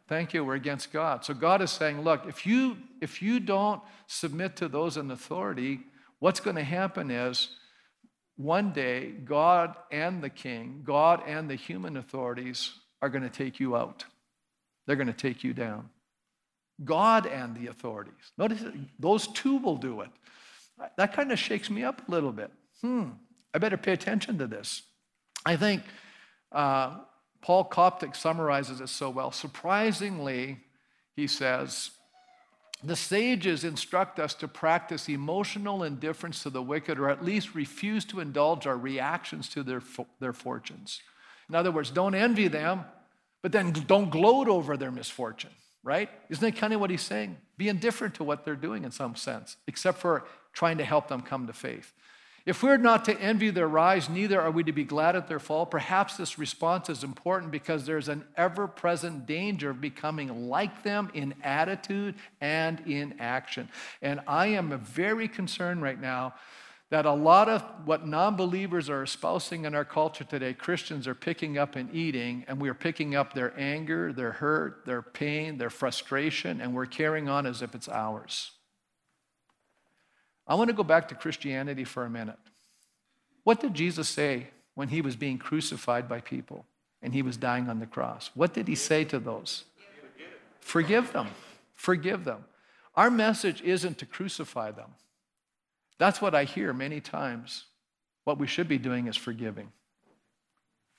Thank 0.07 0.33
you, 0.33 0.45
we're 0.45 0.55
against 0.55 0.93
God. 0.93 1.25
So 1.25 1.33
God 1.33 1.61
is 1.61 1.71
saying, 1.71 2.01
look, 2.01 2.25
if 2.27 2.45
you 2.45 2.77
if 3.01 3.21
you 3.21 3.39
don't 3.39 3.81
submit 4.07 4.55
to 4.57 4.67
those 4.67 4.97
in 4.97 5.09
authority, 5.09 5.79
what's 6.19 6.39
going 6.39 6.55
to 6.57 6.63
happen 6.63 7.09
is 7.09 7.49
one 8.37 8.71
day, 8.73 9.11
God 9.11 9.75
and 9.91 10.21
the 10.21 10.29
king, 10.29 10.81
God 10.83 11.23
and 11.25 11.49
the 11.49 11.55
human 11.55 11.97
authorities 11.97 12.73
are 13.01 13.09
going 13.09 13.23
to 13.23 13.29
take 13.29 13.59
you 13.59 13.75
out. 13.75 14.05
They're 14.85 14.95
going 14.95 15.07
to 15.07 15.13
take 15.13 15.43
you 15.43 15.53
down. 15.53 15.89
God 16.83 17.25
and 17.25 17.55
the 17.55 17.67
authorities. 17.67 18.31
Notice 18.37 18.63
those 18.99 19.27
two 19.27 19.57
will 19.57 19.77
do 19.77 20.01
it. 20.01 20.09
That 20.97 21.13
kind 21.13 21.31
of 21.31 21.39
shakes 21.39 21.69
me 21.69 21.83
up 21.83 22.07
a 22.07 22.11
little 22.11 22.33
bit. 22.33 22.51
Hmm, 22.81 23.11
I 23.53 23.59
better 23.59 23.77
pay 23.77 23.93
attention 23.93 24.37
to 24.39 24.47
this. 24.47 24.83
I 25.45 25.55
think 25.55 25.83
uh, 26.51 26.97
Paul 27.45 27.69
Koptak 27.69 28.15
summarizes 28.15 28.81
it 28.81 28.89
so 28.89 29.07
well. 29.07 29.31
Surprisingly, 29.31 30.57
he 31.15 31.27
says, 31.27 31.91
the 32.83 32.95
sages 32.95 33.63
instruct 33.63 34.19
us 34.19 34.33
to 34.33 34.47
practice 34.47 35.07
emotional 35.07 35.83
indifference 35.83 36.41
to 36.41 36.49
the 36.49 36.63
wicked, 36.63 36.97
or 36.97 37.07
at 37.07 37.23
least 37.23 37.53
refuse 37.53 38.03
to 38.05 38.19
indulge 38.19 38.65
our 38.65 38.75
reactions 38.75 39.47
to 39.49 39.61
their, 39.61 39.83
their 40.19 40.33
fortunes. 40.33 41.01
In 41.47 41.53
other 41.53 41.69
words, 41.69 41.91
don't 41.91 42.15
envy 42.15 42.47
them, 42.47 42.83
but 43.43 43.51
then 43.51 43.73
don't 43.73 44.09
gloat 44.09 44.47
over 44.47 44.75
their 44.75 44.89
misfortune, 44.89 45.51
right? 45.83 46.09
Isn't 46.29 46.41
that 46.41 46.59
kind 46.59 46.73
of 46.73 46.79
what 46.79 46.89
he's 46.89 47.03
saying? 47.03 47.37
Be 47.59 47.69
indifferent 47.69 48.15
to 48.15 48.23
what 48.23 48.43
they're 48.43 48.55
doing 48.55 48.83
in 48.85 48.89
some 48.89 49.15
sense, 49.15 49.55
except 49.67 49.99
for 49.99 50.25
trying 50.51 50.79
to 50.79 50.83
help 50.83 51.09
them 51.09 51.21
come 51.21 51.45
to 51.45 51.53
faith. 51.53 51.93
If 52.45 52.61
we're 52.61 52.77
not 52.77 53.05
to 53.05 53.19
envy 53.19 53.49
their 53.49 53.67
rise, 53.67 54.07
neither 54.07 54.39
are 54.39 54.51
we 54.51 54.63
to 54.65 54.71
be 54.71 54.83
glad 54.83 55.15
at 55.15 55.27
their 55.27 55.39
fall. 55.39 55.65
Perhaps 55.65 56.15
this 56.15 56.37
response 56.37 56.89
is 56.89 57.03
important 57.03 57.51
because 57.51 57.85
there's 57.85 58.07
an 58.07 58.23
ever 58.37 58.67
present 58.67 59.25
danger 59.25 59.71
of 59.71 59.81
becoming 59.81 60.47
like 60.47 60.83
them 60.83 61.09
in 61.15 61.33
attitude 61.41 62.13
and 62.41 62.81
in 62.81 63.15
action. 63.19 63.67
And 64.03 64.21
I 64.27 64.47
am 64.47 64.79
very 64.79 65.27
concerned 65.27 65.81
right 65.81 65.99
now 65.99 66.35
that 66.91 67.07
a 67.07 67.13
lot 67.13 67.49
of 67.49 67.63
what 67.85 68.05
non 68.05 68.35
believers 68.35 68.91
are 68.91 69.01
espousing 69.01 69.65
in 69.65 69.73
our 69.73 69.83
culture 69.83 70.23
today, 70.23 70.53
Christians 70.53 71.07
are 71.07 71.15
picking 71.15 71.57
up 71.57 71.75
and 71.75 71.93
eating, 71.95 72.45
and 72.47 72.61
we 72.61 72.69
are 72.69 72.75
picking 72.75 73.15
up 73.15 73.33
their 73.33 73.59
anger, 73.59 74.13
their 74.13 74.33
hurt, 74.33 74.85
their 74.85 75.01
pain, 75.01 75.57
their 75.57 75.71
frustration, 75.71 76.61
and 76.61 76.75
we're 76.75 76.85
carrying 76.85 77.27
on 77.27 77.47
as 77.47 77.63
if 77.63 77.73
it's 77.73 77.89
ours. 77.89 78.51
I 80.47 80.55
want 80.55 80.69
to 80.69 80.75
go 80.75 80.83
back 80.83 81.07
to 81.09 81.15
Christianity 81.15 81.83
for 81.83 82.05
a 82.05 82.09
minute. 82.09 82.37
What 83.43 83.59
did 83.59 83.73
Jesus 83.73 84.07
say 84.09 84.47
when 84.75 84.89
he 84.89 85.01
was 85.01 85.15
being 85.15 85.37
crucified 85.37 86.07
by 86.07 86.21
people 86.21 86.65
and 87.01 87.13
he 87.13 87.21
was 87.21 87.37
dying 87.37 87.69
on 87.69 87.79
the 87.79 87.85
cross? 87.85 88.29
What 88.33 88.53
did 88.53 88.67
he 88.67 88.75
say 88.75 89.03
to 89.05 89.19
those? 89.19 89.65
Forgive 90.59 91.13
them. 91.13 91.27
Forgive 91.73 92.23
them. 92.25 92.45
Our 92.95 93.11
message 93.11 93.61
isn't 93.61 93.97
to 93.99 94.05
crucify 94.05 94.71
them. 94.71 94.91
That's 95.97 96.21
what 96.21 96.35
I 96.35 96.43
hear 96.43 96.73
many 96.73 97.01
times. 97.01 97.65
What 98.23 98.39
we 98.39 98.47
should 98.47 98.67
be 98.67 98.77
doing 98.77 99.07
is 99.07 99.15
forgiving. 99.15 99.71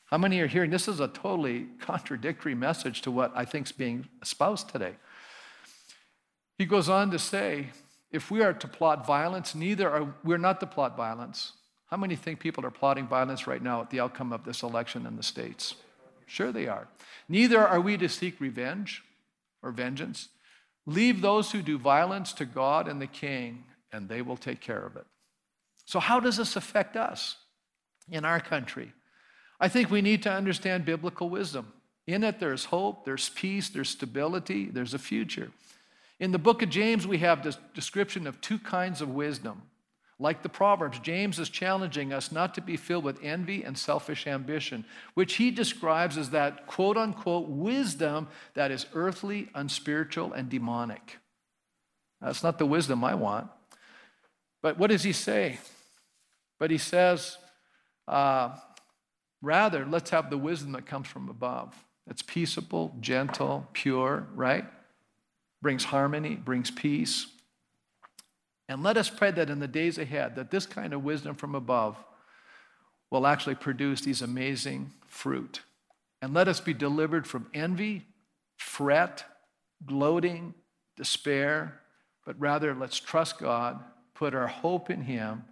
How 0.07 0.19
many 0.19 0.41
are 0.41 0.47
hearing 0.47 0.71
this 0.71 0.87
is 0.87 1.01
a 1.01 1.09
totally 1.09 1.67
contradictory 1.81 2.55
message 2.55 3.03
to 3.03 3.11
what 3.11 3.33
I 3.35 3.45
think 3.45 3.67
is 3.67 3.73
being 3.73 4.09
espoused 4.23 4.69
today? 4.69 4.95
He 6.59 6.65
goes 6.65 6.89
on 6.89 7.11
to 7.11 7.19
say, 7.19 7.71
if 8.17 8.31
we 8.31 8.43
are 8.43 8.55
to 8.55 8.67
plot 8.67 9.07
violence, 9.07 9.55
neither 9.55 9.91
are 9.91 10.15
we're 10.25 10.39
not 10.39 10.59
to 10.61 10.67
plot 10.67 10.97
violence. 10.97 11.53
How 11.87 11.97
many 11.97 12.17
think 12.17 12.41
people 12.41 12.65
are 12.65 12.71
plotting 12.71 13.07
violence 13.07 13.47
right 13.47 13.63
now 13.63 13.83
at 13.83 13.91
the 13.91 14.01
outcome 14.01 14.33
of 14.33 14.45
this 14.45 14.63
election 14.63 15.07
in 15.07 15.17
the 15.17 15.23
States? 15.23 15.77
Sure, 16.27 16.51
they 16.51 16.67
are. 16.67 16.89
Neither 17.29 17.61
are 17.61 17.81
we 17.81 17.97
to 17.99 18.09
seek 18.09 18.41
revenge 18.41 19.05
or 19.63 19.71
vengeance. 19.71 20.29
Leave 20.87 21.21
those 21.21 21.53
who 21.53 21.63
do 21.63 21.79
violence 21.79 22.33
to 22.33 22.45
God 22.45 22.89
and 22.89 23.01
the 23.01 23.07
king, 23.07 23.65
and 23.93 24.09
they 24.09 24.23
will 24.23 24.37
take 24.37 24.61
care 24.61 24.85
of 24.85 24.97
it. 24.97 25.05
So, 25.85 26.01
how 26.01 26.19
does 26.19 26.39
this 26.39 26.57
affect 26.57 26.97
us 26.97 27.37
in 28.11 28.25
our 28.25 28.41
country? 28.41 28.93
I 29.61 29.69
think 29.69 29.91
we 29.91 30.03
need 30.03 30.23
to 30.23 30.33
understand 30.33 30.85
biblical 30.85 31.29
wisdom. 31.29 31.73
In 32.07 32.25
it, 32.25 32.41
there's 32.41 32.67
hope, 32.67 33.05
there's 33.05 33.29
peace, 33.29 33.69
there's 33.69 33.91
stability, 33.91 34.67
there's 34.67 34.95
a 34.95 34.99
future. 34.99 35.51
In 36.19 36.33
the 36.33 36.39
book 36.39 36.63
of 36.63 36.71
James, 36.71 37.07
we 37.07 37.19
have 37.19 37.43
this 37.43 37.59
description 37.75 38.27
of 38.27 38.41
two 38.41 38.59
kinds 38.59 39.01
of 39.01 39.11
wisdom. 39.11 39.63
Like 40.19 40.43
the 40.43 40.49
Proverbs, 40.49 40.99
James 41.01 41.39
is 41.39 41.51
challenging 41.51 42.11
us 42.11 42.33
not 42.33 42.55
to 42.55 42.63
be 42.63 42.79
filled 42.79 43.05
with 43.05 43.23
envy 43.23 43.63
and 43.63 43.77
selfish 43.77 44.27
ambition, 44.27 44.87
which 45.13 45.35
he 45.35 45.51
describes 45.51 46.17
as 46.17 46.31
that 46.31 46.67
quote 46.67 46.97
unquote 46.97 47.49
wisdom 47.49 48.29
that 48.55 48.71
is 48.71 48.87
earthly, 48.95 49.51
unspiritual, 49.55 50.33
and 50.33 50.49
demonic. 50.49 51.19
That's 52.23 52.43
not 52.43 52.59
the 52.59 52.65
wisdom 52.65 53.05
I 53.05 53.15
want. 53.15 53.51
But 54.63 54.79
what 54.79 54.89
does 54.89 55.03
he 55.03 55.13
say? 55.13 55.59
But 56.59 56.71
he 56.71 56.79
says, 56.79 57.37
uh, 58.09 58.57
rather, 59.43 59.85
let's 59.85 60.11
have 60.11 60.31
the 60.31 60.39
wisdom 60.39 60.73
that 60.73 60.87
comes 60.87 61.09
from 61.09 61.29
above. 61.29 61.75
It's 62.09 62.23
peaceable, 62.23 62.97
gentle, 63.01 63.69
pure, 63.75 64.27
right? 64.35 64.65
Brings 65.67 65.83
harmony, 65.83 66.37
brings 66.37 66.71
peace. 66.71 67.27
And 68.69 68.85
let 68.85 68.97
us 68.97 69.11
pray 69.11 69.33
that 69.33 69.51
in 69.51 69.59
the 69.59 69.67
days 69.67 69.99
ahead, 69.99 70.37
that 70.37 70.53
this 70.53 70.65
kind 70.65 70.93
of 70.93 71.03
wisdom 71.03 71.35
from 71.35 71.57
above 71.57 71.97
will 73.11 73.27
actually 73.27 73.57
produce 73.57 74.01
these 74.01 74.23
amazing 74.23 74.93
fruit. 75.09 75.63
And 76.23 76.33
let 76.33 76.47
us 76.47 76.61
be 76.61 76.73
delivered 76.73 77.27
from 77.27 77.49
envy, 77.53 78.05
fret, 78.57 79.25
gloating, 79.85 80.55
despair, 80.97 81.81
but 82.25 82.39
rather 82.39 82.73
let's 82.73 83.01
trust 83.01 83.41
God, 83.41 83.83
put 84.15 84.37
our 84.37 84.47
hope 84.47 84.89
in 84.89 85.01
Him, 85.01 85.43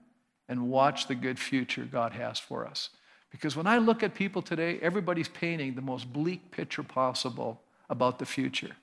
and 0.49 0.71
watch 0.71 1.09
the 1.09 1.17
good 1.17 1.41
future 1.41 1.89
God 1.91 2.13
has 2.13 2.39
for 2.39 2.65
us. 2.65 2.91
Because 3.33 3.57
when 3.57 3.67
I 3.67 3.79
look 3.79 4.05
at 4.05 4.15
people 4.15 4.43
today, 4.43 4.79
everybody's 4.81 5.27
painting 5.27 5.75
the 5.75 5.83
most 5.83 6.13
bleak 6.13 6.53
picture 6.53 6.85
possible 6.85 7.63
about 7.91 8.21
the 8.21 8.27
future. 8.27 8.77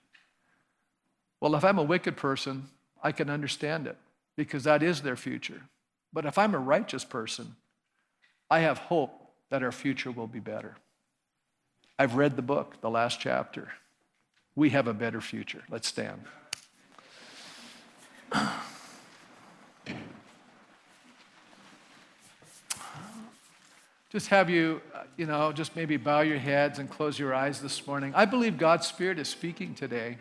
Well, 1.41 1.55
if 1.55 1.65
I'm 1.65 1.79
a 1.79 1.83
wicked 1.83 2.15
person, 2.15 2.69
I 3.03 3.11
can 3.11 3.29
understand 3.29 3.87
it 3.87 3.97
because 4.37 4.63
that 4.63 4.81
is 4.83 5.01
their 5.01 5.17
future. 5.17 5.63
But 6.13 6.25
if 6.25 6.37
I'm 6.37 6.53
a 6.53 6.59
righteous 6.59 7.03
person, 7.03 7.55
I 8.49 8.59
have 8.59 8.77
hope 8.77 9.11
that 9.49 9.63
our 9.63 9.71
future 9.71 10.11
will 10.11 10.27
be 10.27 10.39
better. 10.39 10.75
I've 11.97 12.15
read 12.15 12.35
the 12.35 12.41
book, 12.41 12.79
the 12.81 12.89
last 12.89 13.19
chapter. 13.19 13.73
we 14.55 14.69
have 14.69 14.87
a 14.87 14.93
better 14.93 15.21
future. 15.21 15.63
Let's 15.69 15.87
stand. 15.87 16.21
Just 24.11 24.27
have 24.27 24.49
you, 24.49 24.81
uh, 24.93 25.03
you 25.15 25.25
know, 25.25 25.53
just 25.53 25.73
maybe 25.77 25.95
bow 25.95 26.19
your 26.19 26.37
heads 26.37 26.79
and 26.79 26.89
close 26.89 27.17
your 27.17 27.33
eyes 27.33 27.61
this 27.61 27.87
morning. 27.87 28.11
I 28.13 28.25
believe 28.25 28.57
God's 28.57 28.85
Spirit 28.85 29.17
is 29.17 29.29
speaking 29.29 29.73
today. 29.73 30.17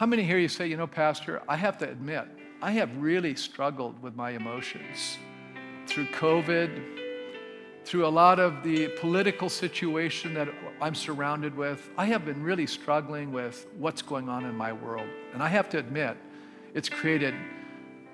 How 0.00 0.06
many 0.06 0.22
here 0.22 0.38
you 0.38 0.48
say, 0.48 0.66
you 0.66 0.78
know, 0.78 0.86
Pastor, 0.86 1.42
I 1.46 1.56
have 1.56 1.76
to 1.76 1.86
admit, 1.86 2.24
I 2.62 2.70
have 2.70 2.96
really 2.96 3.34
struggled 3.34 4.00
with 4.02 4.16
my 4.16 4.30
emotions 4.30 5.18
through 5.86 6.06
COVID, 6.06 7.00
through 7.84 8.06
a 8.06 8.08
lot 8.08 8.40
of 8.40 8.62
the 8.62 8.88
political 8.98 9.50
situation 9.50 10.32
that 10.32 10.48
I'm 10.80 10.94
surrounded 10.94 11.54
with. 11.54 11.90
I 11.98 12.06
have 12.06 12.24
been 12.24 12.42
really 12.42 12.66
struggling 12.66 13.30
with 13.30 13.66
what's 13.76 14.00
going 14.00 14.30
on 14.30 14.46
in 14.46 14.54
my 14.54 14.72
world. 14.72 15.06
And 15.34 15.42
I 15.42 15.48
have 15.48 15.68
to 15.68 15.78
admit, 15.78 16.16
it's 16.72 16.88
created 16.88 17.34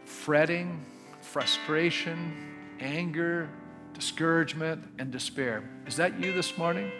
fretting, 0.02 0.84
frustration, 1.20 2.52
anger, 2.80 3.48
discouragement, 3.94 4.82
and 4.98 5.12
despair. 5.12 5.62
Is 5.86 5.94
that 5.98 6.18
you 6.18 6.32
this 6.32 6.58
morning? 6.58 6.90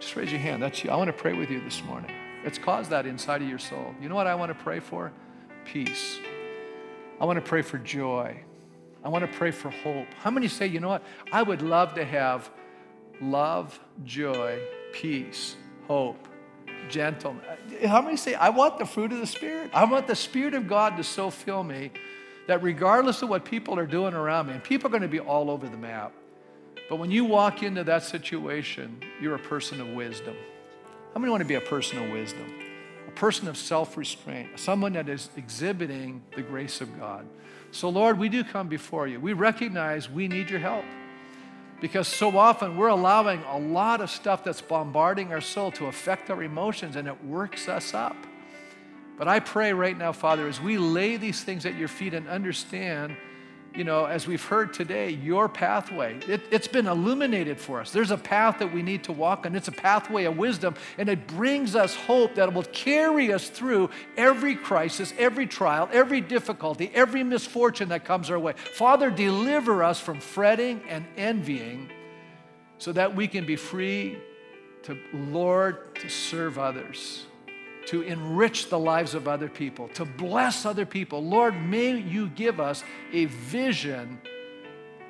Just 0.00 0.14
raise 0.16 0.30
your 0.30 0.42
hand. 0.42 0.62
That's 0.62 0.84
you. 0.84 0.90
I 0.90 0.96
want 0.96 1.08
to 1.08 1.14
pray 1.14 1.32
with 1.32 1.50
you 1.50 1.62
this 1.62 1.82
morning. 1.82 2.10
It's 2.44 2.58
caused 2.58 2.90
that 2.90 3.06
inside 3.06 3.42
of 3.42 3.48
your 3.48 3.58
soul. 3.58 3.94
You 4.00 4.08
know 4.08 4.14
what 4.14 4.26
I 4.26 4.34
want 4.34 4.56
to 4.56 4.62
pray 4.62 4.80
for? 4.80 5.12
Peace. 5.64 6.18
I 7.20 7.24
want 7.24 7.36
to 7.38 7.48
pray 7.48 7.62
for 7.62 7.78
joy. 7.78 8.36
I 9.02 9.08
want 9.08 9.30
to 9.30 9.38
pray 9.38 9.50
for 9.50 9.70
hope. 9.70 10.06
How 10.18 10.30
many 10.30 10.48
say, 10.48 10.66
you 10.66 10.80
know 10.80 10.88
what? 10.88 11.02
I 11.32 11.42
would 11.42 11.62
love 11.62 11.94
to 11.94 12.04
have 12.04 12.50
love, 13.20 13.78
joy, 14.04 14.58
peace, 14.92 15.56
hope, 15.86 16.28
gentleness. 16.88 17.44
How 17.84 18.02
many 18.02 18.16
say, 18.16 18.34
I 18.34 18.50
want 18.50 18.78
the 18.78 18.86
fruit 18.86 19.12
of 19.12 19.18
the 19.18 19.26
Spirit? 19.26 19.70
I 19.72 19.84
want 19.84 20.06
the 20.06 20.16
Spirit 20.16 20.54
of 20.54 20.68
God 20.68 20.96
to 20.96 21.04
so 21.04 21.30
fill 21.30 21.62
me 21.62 21.92
that 22.46 22.62
regardless 22.62 23.22
of 23.22 23.28
what 23.30 23.44
people 23.44 23.78
are 23.78 23.86
doing 23.86 24.14
around 24.14 24.48
me, 24.48 24.54
and 24.54 24.62
people 24.62 24.88
are 24.88 24.90
going 24.90 25.02
to 25.02 25.08
be 25.08 25.20
all 25.20 25.50
over 25.50 25.68
the 25.68 25.76
map, 25.76 26.12
but 26.88 26.96
when 26.96 27.10
you 27.10 27.24
walk 27.24 27.62
into 27.62 27.84
that 27.84 28.02
situation, 28.02 29.00
you're 29.20 29.34
a 29.34 29.38
person 29.38 29.80
of 29.80 29.88
wisdom. 29.88 30.36
How 31.14 31.20
many 31.20 31.30
want 31.30 31.42
to 31.42 31.46
be 31.46 31.54
a 31.54 31.60
person 31.60 31.98
of 31.98 32.10
wisdom? 32.10 32.52
A 33.06 33.12
person 33.12 33.46
of 33.46 33.56
self 33.56 33.96
restraint, 33.96 34.58
someone 34.58 34.94
that 34.94 35.08
is 35.08 35.30
exhibiting 35.36 36.22
the 36.34 36.42
grace 36.42 36.80
of 36.80 36.98
God. 36.98 37.24
So, 37.70 37.88
Lord, 37.88 38.18
we 38.18 38.28
do 38.28 38.42
come 38.42 38.66
before 38.66 39.06
you. 39.06 39.20
We 39.20 39.32
recognize 39.32 40.10
we 40.10 40.26
need 40.26 40.50
your 40.50 40.58
help 40.58 40.84
because 41.80 42.08
so 42.08 42.36
often 42.36 42.76
we're 42.76 42.88
allowing 42.88 43.42
a 43.44 43.58
lot 43.58 44.00
of 44.00 44.10
stuff 44.10 44.42
that's 44.42 44.60
bombarding 44.60 45.32
our 45.32 45.40
soul 45.40 45.70
to 45.72 45.86
affect 45.86 46.30
our 46.30 46.42
emotions 46.42 46.96
and 46.96 47.06
it 47.06 47.24
works 47.24 47.68
us 47.68 47.94
up. 47.94 48.16
But 49.16 49.28
I 49.28 49.38
pray 49.38 49.72
right 49.72 49.96
now, 49.96 50.10
Father, 50.10 50.48
as 50.48 50.60
we 50.60 50.78
lay 50.78 51.16
these 51.16 51.44
things 51.44 51.64
at 51.64 51.76
your 51.76 51.88
feet 51.88 52.14
and 52.14 52.26
understand 52.26 53.16
you 53.74 53.82
know, 53.82 54.04
as 54.04 54.26
we've 54.26 54.44
heard 54.44 54.72
today, 54.72 55.10
your 55.10 55.48
pathway. 55.48 56.18
It, 56.28 56.52
has 56.52 56.68
been 56.68 56.86
illuminated 56.86 57.58
for 57.58 57.80
us. 57.80 57.90
There's 57.90 58.12
a 58.12 58.16
path 58.16 58.58
that 58.60 58.72
we 58.72 58.82
need 58.82 59.04
to 59.04 59.12
walk 59.12 59.46
on. 59.46 59.54
It's 59.56 59.68
a 59.68 59.72
pathway 59.72 60.24
of 60.24 60.36
wisdom, 60.36 60.74
and 60.96 61.08
it 61.08 61.26
brings 61.26 61.74
us 61.74 61.94
hope 61.94 62.36
that 62.36 62.52
will 62.52 62.64
carry 62.64 63.32
us 63.32 63.48
through 63.48 63.90
every 64.16 64.54
crisis, 64.54 65.12
every 65.18 65.46
trial, 65.46 65.88
every 65.92 66.20
difficulty, 66.20 66.90
every 66.94 67.24
misfortune 67.24 67.88
that 67.88 68.04
comes 68.04 68.30
our 68.30 68.38
way. 68.38 68.52
Father, 68.52 69.10
deliver 69.10 69.82
us 69.82 69.98
from 69.98 70.20
fretting 70.20 70.82
and 70.88 71.04
envying 71.16 71.90
so 72.78 72.92
that 72.92 73.16
we 73.16 73.26
can 73.26 73.44
be 73.44 73.56
free 73.56 74.18
to, 74.84 74.96
Lord, 75.12 75.96
to 75.96 76.08
serve 76.08 76.58
others 76.58 77.26
to 77.86 78.02
enrich 78.02 78.68
the 78.68 78.78
lives 78.78 79.14
of 79.14 79.28
other 79.28 79.48
people, 79.48 79.88
to 79.88 80.04
bless 80.04 80.64
other 80.64 80.86
people. 80.86 81.22
Lord, 81.22 81.54
may 81.54 81.98
you 81.98 82.28
give 82.28 82.60
us 82.60 82.82
a 83.12 83.26
vision 83.26 84.18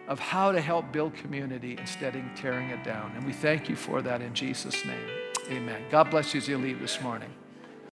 of 0.09 0.19
how 0.19 0.53
to 0.53 0.61
help 0.61 0.93
build 0.93 1.15
community 1.15 1.77
instead 1.79 2.15
of 2.15 2.23
tearing 2.35 2.71
it 2.71 2.85
down. 2.85 3.13
And 3.17 3.25
we 3.25 3.33
thank 3.33 3.69
you 3.69 3.77
for 3.77 4.03
that 4.03 4.21
in 4.21 4.35
Jesus' 4.35 4.85
name. 4.85 5.09
Amen. 5.51 5.83
God 5.91 6.11
bless 6.11 6.35
you 6.35 6.39
as 6.39 6.49
you 6.49 6.59
leave 6.59 6.81
this 6.81 7.01
morning. 7.01 7.31